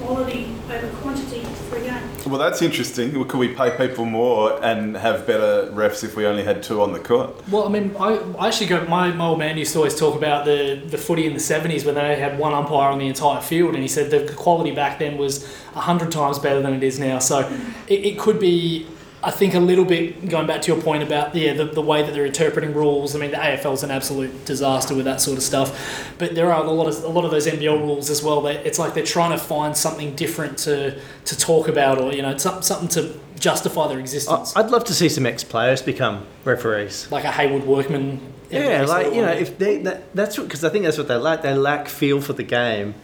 quality 0.00 0.52
over 0.70 0.88
quantity 0.96 1.42
for 1.68 1.76
a 1.76 1.80
game? 1.80 2.02
Well, 2.26 2.38
that's 2.38 2.62
interesting. 2.62 3.12
Could 3.12 3.38
we 3.38 3.48
pay 3.48 3.76
people 3.76 4.04
more 4.04 4.62
and 4.64 4.96
have 4.96 5.26
better 5.26 5.70
refs 5.72 6.04
if 6.04 6.16
we 6.16 6.26
only 6.26 6.44
had 6.44 6.62
two 6.62 6.82
on 6.82 6.92
the 6.92 6.98
court? 6.98 7.48
Well, 7.48 7.66
I 7.66 7.70
mean, 7.70 7.94
I, 7.98 8.18
I 8.38 8.48
actually 8.48 8.66
got 8.66 8.88
my, 8.88 9.10
my 9.12 9.26
old 9.26 9.38
man 9.38 9.56
used 9.56 9.72
to 9.72 9.78
always 9.78 9.98
talk 9.98 10.14
about 10.16 10.44
the, 10.44 10.82
the 10.86 10.98
footy 10.98 11.26
in 11.26 11.32
the 11.32 11.40
70s 11.40 11.84
when 11.84 11.94
they 11.94 12.16
had 12.16 12.38
one 12.38 12.52
umpire 12.52 12.90
on 12.90 12.98
the 12.98 13.08
entire 13.08 13.40
field, 13.40 13.74
and 13.74 13.82
he 13.82 13.88
said 13.88 14.10
the 14.10 14.32
quality 14.34 14.70
back 14.70 14.98
then 14.98 15.16
was 15.16 15.46
100 15.72 16.12
times 16.12 16.38
better 16.38 16.60
than 16.60 16.74
it 16.74 16.82
is 16.82 16.98
now. 16.98 17.18
So 17.18 17.40
it, 17.88 18.04
it 18.04 18.18
could 18.18 18.38
be, 18.38 18.86
I 19.22 19.30
think, 19.30 19.54
a 19.54 19.60
little 19.60 19.84
bit 19.84 20.28
going 20.28 20.46
back 20.46 20.62
to 20.62 20.72
your 20.72 20.80
point 20.80 21.02
about 21.02 21.34
yeah, 21.34 21.52
the, 21.52 21.64
the 21.66 21.82
way 21.82 22.02
that 22.02 22.12
they're 22.12 22.24
interpreting 22.24 22.72
rules. 22.72 23.14
I 23.14 23.18
mean, 23.18 23.32
the 23.32 23.36
AFL 23.36 23.74
is 23.74 23.82
an 23.82 23.90
absolute 23.90 24.44
disaster 24.46 24.94
with 24.94 25.04
that 25.04 25.20
sort 25.20 25.36
of 25.36 25.42
stuff, 25.42 26.14
but 26.18 26.34
there 26.34 26.50
are 26.52 26.64
a 26.64 26.70
lot 26.70 26.86
of 26.86 27.04
a 27.04 27.08
lot 27.08 27.24
of 27.24 27.30
those 27.30 27.46
NBL 27.46 27.80
rules 27.80 28.08
as 28.08 28.22
well. 28.22 28.40
That 28.42 28.64
it's 28.66 28.78
like 28.78 28.94
they're 28.94 29.04
trying 29.04 29.32
to 29.32 29.38
find 29.38 29.76
something 29.76 30.14
different 30.14 30.56
to 30.58 30.98
to 31.26 31.38
talk 31.38 31.68
about, 31.68 31.98
or 31.98 32.12
you 32.12 32.22
know, 32.22 32.36
something 32.38 32.62
something 32.62 32.88
to 32.88 33.18
justify 33.38 33.88
their 33.88 33.98
existence. 33.98 34.56
I'd 34.56 34.70
love 34.70 34.84
to 34.84 34.94
see 34.94 35.08
some 35.08 35.26
ex-players 35.26 35.82
become 35.82 36.26
referees. 36.44 37.10
like 37.10 37.24
a 37.24 37.32
Haywood 37.32 37.64
Workman. 37.64 38.20
Yeah, 38.50 38.84
like 38.88 39.14
you 39.14 39.22
know, 39.22 39.32
if 39.32 39.58
they 39.58 39.78
that, 39.82 40.14
that's 40.14 40.36
because 40.36 40.64
I 40.64 40.70
think 40.70 40.84
that's 40.84 40.98
what 40.98 41.08
they 41.08 41.16
lack. 41.16 41.42
They 41.42 41.54
lack 41.54 41.88
feel 41.88 42.20
for 42.20 42.32
the 42.32 42.42
game, 42.42 42.94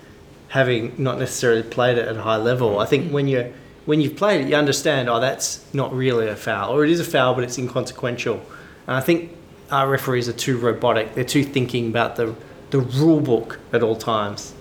having 0.49 0.95
not 0.97 1.19
necessarily 1.19 1.63
played 1.63 1.99
it 1.99 2.09
at 2.09 2.17
a 2.17 2.23
high 2.23 2.37
level. 2.37 2.79
I 2.79 2.87
think 2.87 3.13
when 3.13 3.29
you 3.29 3.53
when 3.87 4.01
you've 4.01 4.17
played 4.17 4.43
it, 4.43 4.49
you 4.49 4.57
understand. 4.57 5.09
Oh, 5.09 5.21
that's 5.21 5.65
not 5.73 5.93
really 5.95 6.29
a 6.29 6.37
foul, 6.37 6.75
or 6.75 6.85
it 6.85 6.91
is 6.91 7.01
a 7.01 7.05
foul, 7.05 7.35
but 7.35 7.45
it's 7.45 7.57
inconsequential. 7.59 8.41
And 8.87 8.97
I 8.97 9.01
think 9.01 9.33
our 9.71 9.89
referees 9.89 10.29
are 10.29 10.33
too 10.33 10.59
robotic. 10.59 11.15
They're 11.15 11.25
too 11.25 11.45
thinking 11.45 11.89
about 11.89 12.17
the 12.17 12.35
the 12.71 12.81
rule 12.81 13.21
book 13.21 13.59
at 13.73 13.83
all 13.83 13.97
times. 13.97 14.53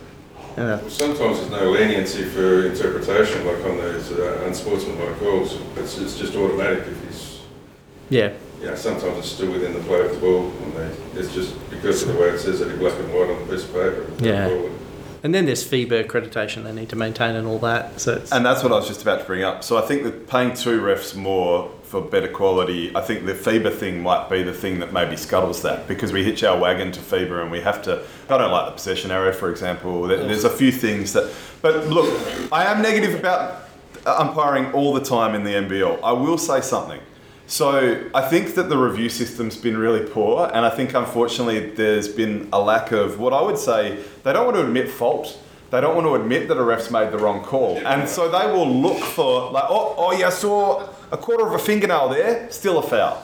Uh, 0.57 0.79
Well, 0.81 0.89
sometimes 0.89 1.39
there's 1.39 1.51
no 1.51 1.71
leniency 1.71 2.23
for 2.23 2.67
interpretation, 2.67 3.45
like 3.45 3.65
on 3.65 3.77
those 3.77 4.11
uh, 4.11 4.43
unsportsmanlike 4.45 5.19
calls. 5.19 5.57
It's, 5.75 5.97
it's 5.97 6.17
just 6.17 6.35
automatic 6.35 6.87
if 6.87 7.03
he's, 7.05 7.41
yeah, 8.09 8.31
you 8.61 8.67
know, 8.67 8.75
sometimes 8.75 9.17
it's 9.17 9.27
still 9.29 9.51
within 9.51 9.73
the 9.73 9.81
play 9.81 9.99
of 9.99 10.11
the 10.11 10.17
ball, 10.17 10.51
and 10.63 10.73
they, 10.77 11.19
it's 11.19 11.33
just 11.33 11.57
because 11.69 12.03
of 12.03 12.13
the 12.13 12.21
way 12.21 12.29
it 12.29 12.39
says 12.39 12.61
it 12.61 12.71
in 12.71 12.77
black 12.79 12.93
and 12.97 13.13
white 13.13 13.29
on 13.29 13.45
the 13.47 13.53
piece 13.53 13.65
of 13.65 13.73
paper. 13.73 14.05
Yeah. 14.23 14.47
And 15.25 15.33
then 15.33 15.47
there's 15.47 15.67
FIBA 15.67 16.05
accreditation 16.05 16.65
they 16.65 16.71
need 16.71 16.89
to 16.89 16.95
maintain 16.95 17.35
and 17.35 17.47
all 17.47 17.57
that. 17.57 17.99
So 17.99 18.23
And 18.31 18.45
that's 18.45 18.61
what 18.61 18.71
I 18.71 18.75
was 18.75 18.87
just 18.87 19.01
about 19.01 19.21
to 19.21 19.25
bring 19.25 19.41
up. 19.41 19.63
So 19.63 19.75
I 19.75 19.81
think 19.81 20.03
that 20.03 20.27
paying 20.27 20.53
two 20.53 20.79
refs 20.79 21.15
more 21.15 21.71
for 21.81 21.99
better 21.99 22.27
quality, 22.27 22.95
I 22.95 23.01
think 23.01 23.25
the 23.25 23.33
FIBA 23.33 23.73
thing 23.73 24.03
might 24.03 24.29
be 24.29 24.43
the 24.43 24.53
thing 24.53 24.77
that 24.81 24.93
maybe 24.93 25.17
scuttles 25.17 25.63
that 25.63 25.87
because 25.87 26.13
we 26.13 26.23
hitch 26.23 26.43
our 26.43 26.59
wagon 26.59 26.91
to 26.91 26.99
FIBA 26.99 27.41
and 27.41 27.49
we 27.49 27.59
have 27.61 27.81
to. 27.85 28.03
I 28.29 28.37
don't 28.37 28.51
like 28.51 28.67
the 28.67 28.73
possession 28.73 29.09
arrow, 29.09 29.33
for 29.33 29.49
example. 29.49 30.03
There's 30.03 30.43
a 30.43 30.49
few 30.51 30.71
things 30.71 31.13
that. 31.13 31.33
But 31.63 31.87
look, 31.87 32.07
I 32.51 32.65
am 32.65 32.83
negative 32.83 33.19
about 33.19 33.67
umpiring 34.05 34.73
all 34.73 34.93
the 34.93 35.03
time 35.03 35.33
in 35.33 35.43
the 35.43 35.53
NBL. 35.53 36.01
I 36.03 36.11
will 36.11 36.37
say 36.37 36.61
something. 36.61 37.01
So 37.47 38.09
I 38.13 38.27
think 38.27 38.55
that 38.55 38.69
the 38.69 38.77
review 38.77 39.07
system's 39.07 39.55
been 39.55 39.77
really 39.77 40.07
poor, 40.09 40.49
and 40.51 40.65
I 40.65 40.69
think 40.71 40.95
unfortunately 40.95 41.69
there's 41.71 42.07
been 42.07 42.49
a 42.51 42.59
lack 42.59 42.91
of 42.91 43.19
what 43.19 43.33
I 43.33 43.41
would 43.41 43.57
say 43.57 44.03
they 44.23 44.33
don't 44.33 44.45
want 44.45 44.57
to 44.57 44.65
admit 44.65 44.89
fault. 44.89 45.39
They 45.69 45.79
don't 45.81 45.95
want 45.95 46.07
to 46.07 46.15
admit 46.15 46.47
that 46.47 46.57
a 46.57 46.63
ref's 46.63 46.89
made 46.89 47.11
the 47.11 47.19
wrong 47.19 47.43
call, 47.43 47.77
and 47.85 48.09
so 48.09 48.29
they 48.29 48.51
will 48.51 48.67
look 48.67 48.97
for 48.97 49.51
like, 49.51 49.65
oh, 49.67 49.93
oh 49.97 50.11
yeah, 50.17 50.27
I 50.27 50.29
saw 50.31 50.89
a 51.11 51.17
quarter 51.17 51.45
of 51.45 51.53
a 51.53 51.59
fingernail 51.59 52.09
there, 52.09 52.49
still 52.51 52.79
a 52.79 52.83
foul, 52.83 53.23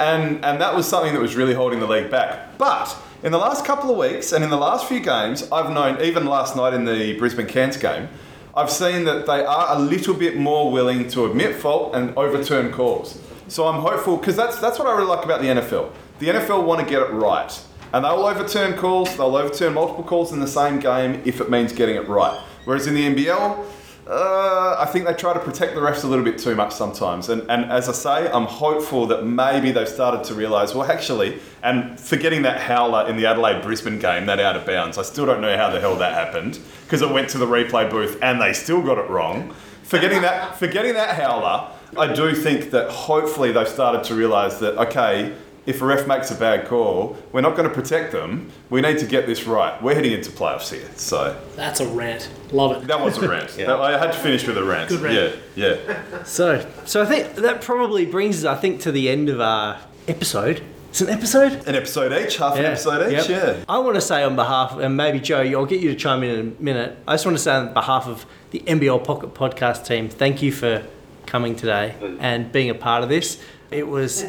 and 0.00 0.44
and 0.44 0.60
that 0.60 0.74
was 0.74 0.88
something 0.88 1.12
that 1.12 1.20
was 1.20 1.36
really 1.36 1.54
holding 1.54 1.78
the 1.78 1.86
league 1.86 2.10
back. 2.10 2.58
But 2.58 2.96
in 3.22 3.30
the 3.30 3.38
last 3.38 3.64
couple 3.64 3.90
of 3.90 3.98
weeks 3.98 4.32
and 4.32 4.42
in 4.42 4.50
the 4.50 4.56
last 4.56 4.86
few 4.86 5.00
games, 5.00 5.48
I've 5.52 5.70
known 5.70 6.00
even 6.00 6.26
last 6.26 6.56
night 6.56 6.74
in 6.74 6.84
the 6.84 7.16
Brisbane 7.18 7.46
Cairns 7.46 7.76
game, 7.76 8.08
I've 8.56 8.70
seen 8.70 9.04
that 9.04 9.26
they 9.26 9.44
are 9.44 9.76
a 9.76 9.78
little 9.78 10.14
bit 10.14 10.36
more 10.36 10.72
willing 10.72 11.06
to 11.08 11.26
admit 11.26 11.54
fault 11.54 11.94
and 11.94 12.16
overturn 12.16 12.72
calls. 12.72 13.20
So 13.50 13.66
I'm 13.66 13.80
hopeful 13.80 14.16
because 14.16 14.36
that's 14.36 14.60
that's 14.60 14.78
what 14.78 14.86
I 14.86 14.92
really 14.92 15.08
like 15.08 15.24
about 15.24 15.40
the 15.40 15.48
NFL. 15.48 15.90
The 16.20 16.28
NFL 16.28 16.64
want 16.64 16.80
to 16.80 16.86
get 16.86 17.02
it 17.02 17.10
right, 17.10 17.64
and 17.92 18.04
they'll 18.04 18.24
overturn 18.24 18.78
calls. 18.78 19.16
They'll 19.16 19.34
overturn 19.34 19.74
multiple 19.74 20.04
calls 20.04 20.32
in 20.32 20.38
the 20.38 20.46
same 20.46 20.78
game 20.78 21.20
if 21.24 21.40
it 21.40 21.50
means 21.50 21.72
getting 21.72 21.96
it 21.96 22.08
right. 22.08 22.40
Whereas 22.64 22.86
in 22.86 22.94
the 22.94 23.02
NBL, 23.02 23.66
uh, 24.06 24.76
I 24.78 24.86
think 24.92 25.04
they 25.04 25.14
try 25.14 25.32
to 25.32 25.40
protect 25.40 25.74
the 25.74 25.80
refs 25.80 26.04
a 26.04 26.06
little 26.06 26.24
bit 26.24 26.38
too 26.38 26.54
much 26.54 26.72
sometimes. 26.72 27.28
And, 27.28 27.42
and 27.50 27.64
as 27.72 27.88
I 27.88 27.92
say, 27.92 28.30
I'm 28.30 28.44
hopeful 28.44 29.06
that 29.08 29.26
maybe 29.26 29.72
they've 29.72 29.88
started 29.88 30.22
to 30.24 30.34
realise, 30.34 30.72
well, 30.72 30.88
actually, 30.88 31.40
and 31.64 31.98
forgetting 31.98 32.42
that 32.42 32.60
howler 32.60 33.08
in 33.08 33.16
the 33.16 33.26
Adelaide 33.26 33.62
Brisbane 33.62 33.98
game, 33.98 34.26
that 34.26 34.38
out 34.38 34.56
of 34.56 34.64
bounds, 34.64 34.96
I 34.96 35.02
still 35.02 35.26
don't 35.26 35.40
know 35.40 35.56
how 35.56 35.70
the 35.70 35.80
hell 35.80 35.96
that 35.96 36.14
happened 36.14 36.60
because 36.84 37.02
it 37.02 37.10
went 37.10 37.28
to 37.30 37.38
the 37.38 37.46
replay 37.46 37.90
booth 37.90 38.16
and 38.22 38.40
they 38.40 38.52
still 38.52 38.80
got 38.80 38.98
it 38.98 39.10
wrong. 39.10 39.54
Forgetting 39.82 40.22
that, 40.22 40.56
forgetting 40.56 40.94
that 40.94 41.16
howler, 41.16 41.68
I 41.96 42.12
do 42.12 42.34
think 42.34 42.70
that 42.70 42.90
hopefully 42.90 43.52
they've 43.52 43.68
started 43.68 44.04
to 44.04 44.14
realise 44.14 44.56
that, 44.58 44.78
okay, 44.88 45.34
if 45.66 45.82
a 45.82 45.84
ref 45.84 46.06
makes 46.06 46.30
a 46.30 46.34
bad 46.34 46.66
call, 46.66 47.16
we're 47.32 47.42
not 47.42 47.54
going 47.56 47.68
to 47.68 47.74
protect 47.74 48.12
them. 48.12 48.50
We 48.70 48.80
need 48.80 48.98
to 48.98 49.06
get 49.06 49.26
this 49.26 49.44
right. 49.46 49.80
We're 49.82 49.94
heading 49.94 50.12
into 50.12 50.30
playoffs 50.30 50.72
here. 50.72 50.88
So 50.96 51.38
That's 51.54 51.80
a 51.80 51.86
rant. 51.86 52.30
Love 52.52 52.82
it. 52.82 52.86
that 52.88 53.00
was 53.00 53.18
a 53.18 53.28
rant. 53.28 53.54
Yeah. 53.58 53.66
That- 53.66 53.80
I 53.80 53.98
had 53.98 54.12
to 54.12 54.18
finish 54.18 54.46
with 54.46 54.56
a 54.56 54.64
rant. 54.64 54.88
Good 54.88 55.00
rant. 55.00 55.36
Yeah, 55.54 55.76
yeah. 55.76 56.24
So, 56.24 56.66
so 56.86 57.02
I 57.02 57.06
think 57.06 57.34
that 57.36 57.60
probably 57.60 58.06
brings 58.06 58.44
us, 58.44 58.56
I 58.56 58.60
think, 58.60 58.80
to 58.82 58.92
the 58.92 59.08
end 59.10 59.28
of 59.28 59.40
our 59.40 59.78
episode. 60.08 60.62
It's 60.88 61.00
an 61.02 61.08
episode. 61.10 61.52
An 61.68 61.76
episode 61.76 62.12
each, 62.24 62.38
half 62.38 62.56
an 62.56 62.64
episode 62.64 63.12
each, 63.12 63.28
yeah. 63.28 63.62
I 63.68 63.78
want 63.78 63.94
to 63.94 64.00
say 64.00 64.24
on 64.24 64.34
behalf, 64.34 64.76
and 64.76 64.96
maybe 64.96 65.20
Joe, 65.20 65.40
I'll 65.42 65.64
get 65.66 65.80
you 65.80 65.90
to 65.90 65.94
chime 65.94 66.24
in 66.24 66.30
in 66.30 66.56
a 66.58 66.62
minute. 66.62 66.98
I 67.06 67.14
just 67.14 67.24
want 67.24 67.36
to 67.36 67.42
say 67.42 67.52
on 67.52 67.72
behalf 67.72 68.08
of 68.08 68.26
the 68.50 68.58
NBL 68.60 69.04
Pocket 69.04 69.32
Podcast 69.32 69.86
team, 69.86 70.08
thank 70.08 70.42
you 70.42 70.50
for 70.50 70.84
coming 71.30 71.54
today 71.54 71.94
and 72.20 72.50
being 72.52 72.68
a 72.68 72.74
part 72.74 73.02
of 73.02 73.08
this. 73.08 73.42
It 73.70 73.86
was 73.86 74.24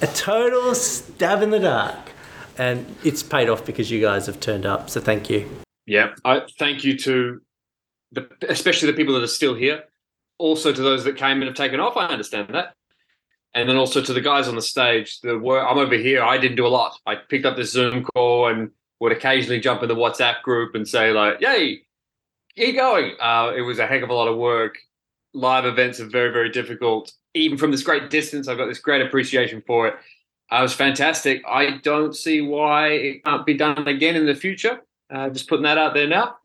a 0.00 0.06
total 0.06 0.74
stab 0.74 1.42
in 1.42 1.50
the 1.50 1.58
dark, 1.58 2.12
and 2.56 2.86
it's 3.04 3.22
paid 3.22 3.48
off 3.48 3.66
because 3.66 3.90
you 3.90 4.00
guys 4.00 4.26
have 4.26 4.38
turned 4.40 4.64
up. 4.64 4.88
So 4.88 5.00
thank 5.00 5.28
you. 5.28 5.50
Yeah, 5.86 6.14
I 6.24 6.42
thank 6.58 6.84
you 6.84 6.96
to 6.98 7.40
the, 8.12 8.28
especially 8.48 8.90
the 8.90 8.96
people 8.96 9.14
that 9.14 9.22
are 9.22 9.28
still 9.28 9.54
here. 9.54 9.84
Also 10.38 10.72
to 10.72 10.82
those 10.82 11.04
that 11.04 11.16
came 11.16 11.38
and 11.38 11.44
have 11.44 11.54
taken 11.54 11.80
off. 11.80 11.96
I 11.96 12.06
understand 12.06 12.48
that, 12.54 12.74
and 13.54 13.68
then 13.68 13.76
also 13.76 14.02
to 14.02 14.12
the 14.12 14.20
guys 14.20 14.48
on 14.48 14.54
the 14.54 14.62
stage. 14.62 15.20
The 15.20 15.38
work 15.38 15.66
I'm 15.68 15.78
over 15.78 15.96
here. 15.96 16.22
I 16.22 16.38
didn't 16.38 16.56
do 16.56 16.66
a 16.66 16.68
lot. 16.68 16.98
I 17.06 17.16
picked 17.16 17.46
up 17.46 17.56
this 17.56 17.72
Zoom 17.72 18.04
call 18.04 18.48
and 18.48 18.70
would 19.00 19.12
occasionally 19.12 19.60
jump 19.60 19.82
in 19.82 19.88
the 19.88 19.94
WhatsApp 19.94 20.42
group 20.42 20.74
and 20.74 20.86
say 20.86 21.10
like, 21.10 21.40
"Yay, 21.40 21.80
keep 22.54 22.76
going." 22.76 23.14
Uh, 23.20 23.52
it 23.56 23.62
was 23.62 23.78
a 23.78 23.86
heck 23.86 24.02
of 24.02 24.10
a 24.10 24.14
lot 24.14 24.28
of 24.28 24.36
work. 24.36 24.76
Live 25.36 25.66
events 25.66 26.00
are 26.00 26.06
very, 26.06 26.32
very 26.32 26.48
difficult. 26.48 27.12
Even 27.34 27.58
from 27.58 27.70
this 27.70 27.82
great 27.82 28.08
distance, 28.08 28.48
I've 28.48 28.56
got 28.56 28.66
this 28.66 28.78
great 28.78 29.02
appreciation 29.02 29.62
for 29.66 29.88
it. 29.88 29.94
Uh, 30.50 30.56
it 30.56 30.62
was 30.62 30.72
fantastic. 30.72 31.42
I 31.46 31.78
don't 31.82 32.16
see 32.16 32.40
why 32.40 32.88
it 32.88 33.24
can't 33.24 33.44
be 33.44 33.54
done 33.54 33.86
again 33.86 34.16
in 34.16 34.24
the 34.24 34.34
future. 34.34 34.80
Uh, 35.10 35.28
just 35.28 35.48
putting 35.48 35.64
that 35.64 35.76
out 35.76 35.92
there 35.92 36.06
now. 36.06 36.36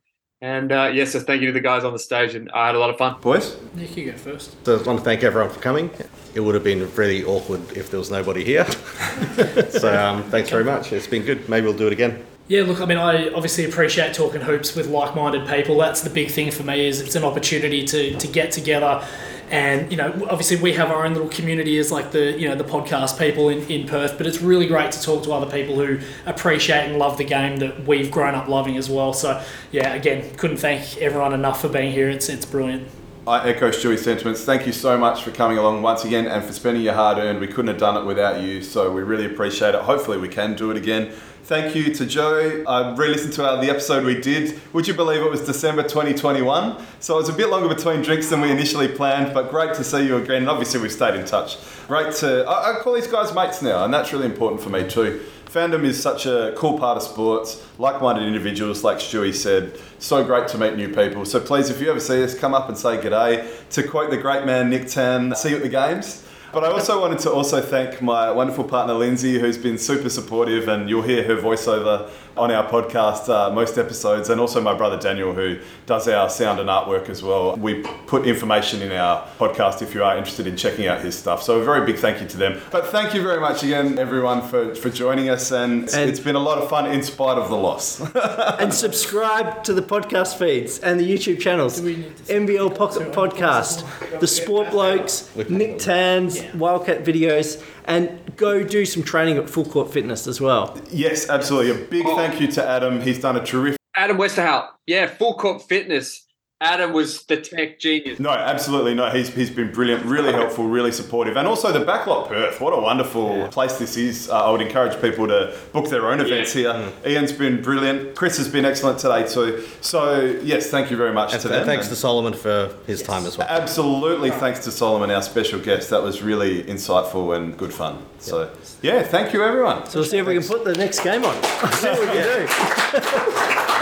And 0.41 0.71
uh, 0.71 0.89
yes, 0.91 1.11
so 1.11 1.19
thank 1.19 1.41
you 1.41 1.47
to 1.47 1.53
the 1.53 1.61
guys 1.61 1.83
on 1.83 1.93
the 1.93 1.99
stage, 1.99 2.33
and 2.33 2.51
I 2.51 2.65
had 2.65 2.75
a 2.75 2.79
lot 2.79 2.89
of 2.89 2.97
fun. 2.97 3.21
Boys, 3.21 3.55
Nick, 3.75 3.95
you 3.95 4.11
go 4.11 4.17
first. 4.17 4.55
So 4.65 4.79
I 4.79 4.81
want 4.81 4.99
to 4.99 5.05
thank 5.05 5.23
everyone 5.23 5.51
for 5.51 5.59
coming. 5.59 5.91
It 6.33 6.39
would 6.39 6.55
have 6.55 6.63
been 6.63 6.91
really 6.95 7.23
awkward 7.23 7.61
if 7.77 7.91
there 7.91 7.99
was 7.99 8.09
nobody 8.09 8.43
here. 8.43 8.65
so 9.69 9.95
um, 9.97 10.23
thanks 10.31 10.49
very 10.49 10.63
much. 10.63 10.91
It's 10.91 11.07
been 11.07 11.23
good. 11.23 11.47
Maybe 11.47 11.67
we'll 11.67 11.77
do 11.77 11.87
it 11.87 11.93
again. 11.93 12.25
Yeah, 12.51 12.63
look, 12.63 12.81
I 12.81 12.85
mean, 12.85 12.97
I 12.97 13.29
obviously 13.29 13.63
appreciate 13.63 14.13
talking 14.13 14.41
hoops 14.41 14.75
with 14.75 14.87
like-minded 14.87 15.47
people. 15.47 15.77
That's 15.77 16.01
the 16.01 16.09
big 16.09 16.31
thing 16.31 16.51
for 16.51 16.63
me 16.63 16.85
is 16.85 16.99
it's 16.99 17.15
an 17.15 17.23
opportunity 17.23 17.85
to, 17.85 18.17
to 18.17 18.27
get 18.27 18.51
together, 18.51 19.07
and 19.49 19.89
you 19.89 19.95
know, 19.95 20.11
obviously 20.29 20.57
we 20.57 20.73
have 20.73 20.91
our 20.91 21.05
own 21.05 21.13
little 21.13 21.29
community 21.29 21.77
as 21.77 21.93
like 21.93 22.11
the 22.11 22.37
you 22.37 22.49
know 22.49 22.55
the 22.55 22.65
podcast 22.65 23.17
people 23.17 23.47
in, 23.47 23.59
in 23.69 23.87
Perth, 23.87 24.17
but 24.17 24.27
it's 24.27 24.41
really 24.41 24.67
great 24.67 24.91
to 24.91 25.01
talk 25.01 25.23
to 25.23 25.31
other 25.31 25.49
people 25.49 25.77
who 25.77 26.01
appreciate 26.25 26.89
and 26.89 26.97
love 26.97 27.17
the 27.17 27.23
game 27.23 27.55
that 27.59 27.87
we've 27.87 28.11
grown 28.11 28.35
up 28.35 28.49
loving 28.49 28.75
as 28.75 28.89
well. 28.89 29.13
So 29.13 29.41
yeah, 29.71 29.93
again, 29.93 30.35
couldn't 30.35 30.57
thank 30.57 30.97
everyone 30.97 31.33
enough 31.33 31.61
for 31.61 31.69
being 31.69 31.93
here. 31.93 32.09
It's 32.09 32.27
it's 32.27 32.45
brilliant. 32.45 32.85
I 33.25 33.47
echo 33.47 33.69
Stewie's 33.69 34.01
sentiments. 34.01 34.43
Thank 34.43 34.65
you 34.65 34.73
so 34.73 34.97
much 34.97 35.23
for 35.23 35.31
coming 35.31 35.57
along 35.57 35.83
once 35.83 36.03
again 36.03 36.27
and 36.27 36.43
for 36.43 36.51
spending 36.51 36.83
your 36.83 36.95
hard 36.95 37.17
earned. 37.17 37.39
We 37.39 37.47
couldn't 37.47 37.67
have 37.67 37.77
done 37.77 37.95
it 37.95 38.05
without 38.05 38.41
you, 38.41 38.61
so 38.61 38.91
we 38.91 39.03
really 39.03 39.25
appreciate 39.25 39.73
it. 39.73 39.81
Hopefully, 39.83 40.17
we 40.17 40.27
can 40.27 40.55
do 40.55 40.69
it 40.69 40.75
again. 40.75 41.13
Thank 41.43 41.75
you 41.75 41.93
to 41.95 42.05
Joe. 42.05 42.63
I 42.67 42.95
re 42.95 43.07
listened 43.09 43.33
to 43.33 43.43
uh, 43.43 43.59
the 43.59 43.69
episode 43.69 44.05
we 44.05 44.21
did. 44.21 44.61
Would 44.73 44.87
you 44.87 44.93
believe 44.93 45.21
it 45.21 45.29
was 45.29 45.41
December 45.45 45.81
2021? 45.81 46.77
So 46.99 47.15
it 47.15 47.17
was 47.17 47.29
a 47.29 47.33
bit 47.33 47.49
longer 47.49 47.67
between 47.73 48.03
drinks 48.03 48.29
than 48.29 48.41
we 48.41 48.51
initially 48.51 48.87
planned, 48.87 49.33
but 49.33 49.49
great 49.49 49.73
to 49.73 49.83
see 49.83 50.05
you 50.05 50.17
again. 50.17 50.43
And 50.43 50.49
obviously, 50.49 50.79
we've 50.79 50.91
stayed 50.91 51.15
in 51.15 51.25
touch. 51.25 51.57
Great 51.87 52.13
to. 52.17 52.45
I, 52.45 52.77
I 52.77 52.79
call 52.81 52.93
these 52.93 53.07
guys 53.07 53.33
mates 53.33 53.61
now, 53.61 53.83
and 53.83 53.93
that's 53.93 54.13
really 54.13 54.27
important 54.27 54.61
for 54.61 54.69
me 54.69 54.87
too. 54.87 55.21
Fandom 55.45 55.83
is 55.83 56.01
such 56.01 56.27
a 56.27 56.53
cool 56.55 56.77
part 56.77 56.95
of 56.95 57.03
sports, 57.03 57.65
like 57.77 58.01
minded 58.01 58.25
individuals, 58.25 58.83
like 58.83 58.99
Stewie 58.99 59.33
said. 59.33 59.77
So 59.99 60.23
great 60.23 60.47
to 60.49 60.57
meet 60.57 60.75
new 60.75 60.87
people. 60.93 61.25
So 61.25 61.41
please, 61.41 61.69
if 61.69 61.81
you 61.81 61.89
ever 61.89 61.99
see 61.99 62.23
us, 62.23 62.37
come 62.37 62.53
up 62.53 62.69
and 62.69 62.77
say 62.77 62.97
g'day. 62.97 63.67
To 63.71 63.83
quote 63.83 64.11
the 64.11 64.17
great 64.17 64.45
man 64.45 64.69
Nick 64.69 64.87
Tan, 64.87 65.35
see 65.35 65.49
you 65.49 65.57
at 65.57 65.63
the 65.63 65.69
games. 65.69 66.25
But 66.53 66.65
I 66.65 66.67
also 66.67 66.99
wanted 66.99 67.19
to 67.19 67.31
also 67.31 67.61
thank 67.61 68.01
my 68.01 68.29
wonderful 68.31 68.65
partner 68.65 68.93
Lindsay, 68.93 69.39
who's 69.39 69.57
been 69.57 69.77
super 69.77 70.09
supportive, 70.09 70.67
and 70.67 70.89
you'll 70.89 71.01
hear 71.01 71.23
her 71.23 71.37
voiceover 71.37 72.09
on 72.35 72.51
our 72.51 72.67
podcast 72.69 73.29
uh, 73.29 73.53
most 73.53 73.77
episodes, 73.77 74.29
and 74.29 74.39
also 74.41 74.59
my 74.61 74.73
brother 74.73 74.97
Daniel, 74.97 75.33
who 75.33 75.59
does 75.85 76.07
our 76.07 76.29
sound 76.29 76.59
and 76.59 76.69
artwork 76.69 77.09
as 77.09 77.23
well. 77.23 77.55
We 77.55 77.83
put 78.07 78.25
information 78.27 78.81
in 78.81 78.91
our 78.91 79.25
podcast 79.37 79.81
if 79.81 79.93
you 79.93 80.03
are 80.03 80.17
interested 80.17 80.45
in 80.47 80.57
checking 80.57 80.87
out 80.87 81.01
his 81.01 81.17
stuff. 81.17 81.41
So 81.43 81.59
a 81.59 81.63
very 81.63 81.85
big 81.85 81.97
thank 81.97 82.21
you 82.21 82.27
to 82.27 82.37
them. 82.37 82.61
But 82.71 82.87
thank 82.87 83.13
you 83.13 83.21
very 83.21 83.39
much 83.39 83.63
again, 83.63 83.97
everyone, 83.97 84.41
for, 84.41 84.75
for 84.75 84.89
joining 84.89 85.29
us, 85.29 85.51
and, 85.51 85.87
And- 85.89 86.09
it's 86.09 86.19
been 86.19 86.35
a 86.35 86.39
lot 86.39 86.57
of 86.57 86.69
fun 86.69 86.85
in 86.91 87.01
spite 87.03 87.37
of 87.37 87.49
the 87.49 87.55
loss. 87.57 88.01
and 88.59 88.73
subscribe 88.73 89.63
to 89.65 89.73
the 89.73 89.81
podcast 89.81 90.37
feeds 90.37 90.79
and 90.79 90.99
the 90.99 91.09
YouTube 91.09 91.39
channels. 91.39 91.79
NBL 91.81 92.75
Pocket 92.77 93.11
Podcast, 93.13 94.19
the 94.19 94.27
Sport 94.27 94.71
Blokes, 94.71 95.33
Nick 95.49 95.79
Tan's 95.79 96.40
Wildcat 96.55 97.03
videos, 97.03 97.63
and 97.85 98.19
go 98.35 98.63
do 98.63 98.85
some 98.85 99.03
training 99.03 99.37
at 99.37 99.49
Full 99.49 99.65
Court 99.65 99.91
Fitness 99.91 100.27
as 100.27 100.39
well. 100.39 100.77
yes, 100.91 101.29
absolutely. 101.29 101.83
A 101.83 101.87
big 101.87 102.05
oh. 102.05 102.15
thank 102.15 102.39
you 102.39 102.47
to 102.47 102.67
Adam. 102.67 103.01
He's 103.01 103.19
done 103.19 103.35
a 103.35 103.45
terrific 103.45 103.81
Adam 103.95 104.17
Westerhout, 104.17 104.69
yeah, 104.87 105.07
full 105.07 105.35
court 105.35 105.61
fitness. 105.61 106.25
Adam 106.61 106.93
was 106.93 107.23
the 107.23 107.37
tech 107.41 107.79
genius. 107.79 108.19
No, 108.19 108.29
absolutely 108.29 108.93
not. 108.93 109.15
He's, 109.15 109.29
he's 109.29 109.49
been 109.49 109.71
brilliant, 109.71 110.05
really 110.05 110.31
helpful, 110.31 110.67
really 110.67 110.91
supportive. 110.91 111.35
And 111.35 111.47
also 111.47 111.71
the 111.71 111.83
Backlot 111.83 112.27
Perth. 112.27 112.61
What 112.61 112.71
a 112.71 112.79
wonderful 112.79 113.47
place 113.47 113.79
this 113.79 113.97
is. 113.97 114.29
Uh, 114.29 114.45
I 114.45 114.51
would 114.51 114.61
encourage 114.61 115.01
people 115.01 115.27
to 115.27 115.57
book 115.73 115.89
their 115.89 116.07
own 116.11 116.19
events 116.21 116.53
here. 116.53 116.91
Ian's 117.03 117.31
been 117.31 117.63
brilliant. 117.63 118.15
Chris 118.15 118.37
has 118.37 118.47
been 118.47 118.63
excellent 118.63 118.99
today 118.99 119.27
too. 119.27 119.67
So, 119.81 120.21
yes, 120.43 120.69
thank 120.69 120.91
you 120.91 120.97
very 120.97 121.11
much 121.11 121.33
And 121.33 121.41
to 121.41 121.47
th- 121.47 121.57
them. 121.61 121.65
thanks 121.65 121.87
And- 121.87 121.95
to 121.95 121.99
Solomon 121.99 122.33
for 122.33 122.71
his 122.85 123.01
time 123.01 123.25
as 123.25 123.39
well. 123.39 123.47
Absolutely, 123.49 124.29
thanks 124.29 124.59
to 124.65 124.71
Solomon, 124.71 125.09
our 125.09 125.23
special 125.23 125.59
guest. 125.59 125.89
That 125.89 126.03
was 126.03 126.21
really 126.21 126.61
insightful 126.63 127.35
and 127.35 127.57
good 127.57 127.73
fun. 127.73 128.05
So, 128.19 128.51
yeah, 128.83 129.01
thank 129.01 129.33
you, 129.33 129.43
everyone. 129.43 129.87
So 129.87 130.01
we'll 130.01 130.07
see 130.07 130.19
if 130.19 130.27
we 130.27 130.35
can 130.35 130.43
put 130.47 130.63
the 130.63 130.75
next 130.75 130.99
game 131.03 131.25
on. 131.25 131.33
see 131.73 131.87
what 131.89 131.99
we 132.01 132.05
can 132.05 132.45
do. 132.45 133.77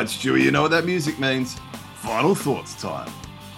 right, 0.00 0.24
you 0.24 0.50
know 0.50 0.62
what 0.62 0.70
that 0.70 0.84
music 0.84 1.18
means. 1.18 1.58
Final 1.96 2.34
thoughts 2.34 2.80
time. 2.80 3.10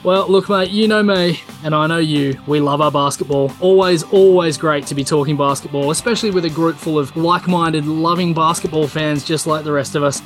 Well, 0.03 0.29
look, 0.29 0.49
mate, 0.49 0.71
you 0.71 0.89
know 0.89 1.03
me, 1.03 1.41
and 1.63 1.77
I 1.77 1.87
know 1.87 1.99
you. 1.99 2.41
We 2.49 2.59
love 2.59 2.81
our 2.81 2.91
basketball. 2.91 3.53
Always, 3.61 4.03
always 4.03 4.59
great 4.59 4.85
to 4.87 4.97
be 4.97 5.05
talking 5.05 5.37
basketball, 5.37 5.93
especially 5.93 6.33
with 6.33 6.45
a 6.45 6.51
group 6.51 6.75
full 6.75 6.99
of 6.99 7.17
like 7.17 7.47
minded, 7.47 7.87
loving 7.87 8.35
basketball 8.35 8.89
fans 8.89 9.25
just 9.25 9.47
like 9.47 9.63
the 9.65 9.71
rest 9.71 9.95
of 9.95 10.03
us. 10.03 10.21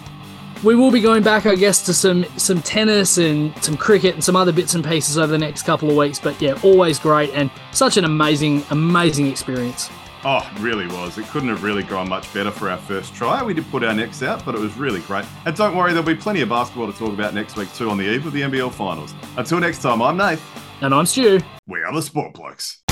We 0.64 0.74
will 0.74 0.90
be 0.90 1.02
going 1.02 1.22
back, 1.22 1.44
I 1.44 1.54
guess, 1.54 1.84
to 1.84 1.92
some, 1.92 2.24
some 2.38 2.62
tennis 2.62 3.18
and 3.18 3.54
some 3.62 3.76
cricket 3.76 4.14
and 4.14 4.24
some 4.24 4.34
other 4.34 4.52
bits 4.52 4.74
and 4.74 4.82
pieces 4.82 5.18
over 5.18 5.30
the 5.30 5.36
next 5.36 5.64
couple 5.64 5.90
of 5.90 5.96
weeks, 5.96 6.18
but 6.18 6.40
yeah, 6.40 6.58
always 6.62 6.98
great 6.98 7.30
and 7.34 7.50
such 7.72 7.98
an 7.98 8.06
amazing, 8.06 8.64
amazing 8.70 9.26
experience. 9.26 9.90
Oh, 10.28 10.38
it 10.38 10.60
really 10.60 10.88
was. 10.88 11.18
It 11.18 11.26
couldn't 11.26 11.50
have 11.50 11.62
really 11.62 11.84
gone 11.84 12.08
much 12.08 12.34
better 12.34 12.50
for 12.50 12.68
our 12.68 12.78
first 12.78 13.14
try. 13.14 13.44
We 13.44 13.54
did 13.54 13.64
put 13.70 13.84
our 13.84 13.94
necks 13.94 14.24
out, 14.24 14.44
but 14.44 14.56
it 14.56 14.60
was 14.60 14.76
really 14.76 14.98
great. 15.02 15.24
And 15.44 15.54
don't 15.54 15.76
worry, 15.76 15.92
there'll 15.92 16.04
be 16.04 16.16
plenty 16.16 16.40
of 16.40 16.48
basketball 16.48 16.90
to 16.92 16.98
talk 16.98 17.12
about 17.12 17.32
next 17.32 17.56
week 17.56 17.72
too 17.74 17.90
on 17.90 17.96
the 17.96 18.02
eve 18.02 18.26
of 18.26 18.32
the 18.32 18.40
NBL 18.40 18.72
finals. 18.72 19.14
Until 19.36 19.60
next 19.60 19.82
time, 19.82 20.02
I'm 20.02 20.16
Nate. 20.16 20.40
And 20.80 20.92
I'm 20.92 21.06
Stu. 21.06 21.38
We 21.68 21.80
are 21.84 21.94
the 21.94 22.02
Sport 22.02 22.34
Blokes. 22.34 22.82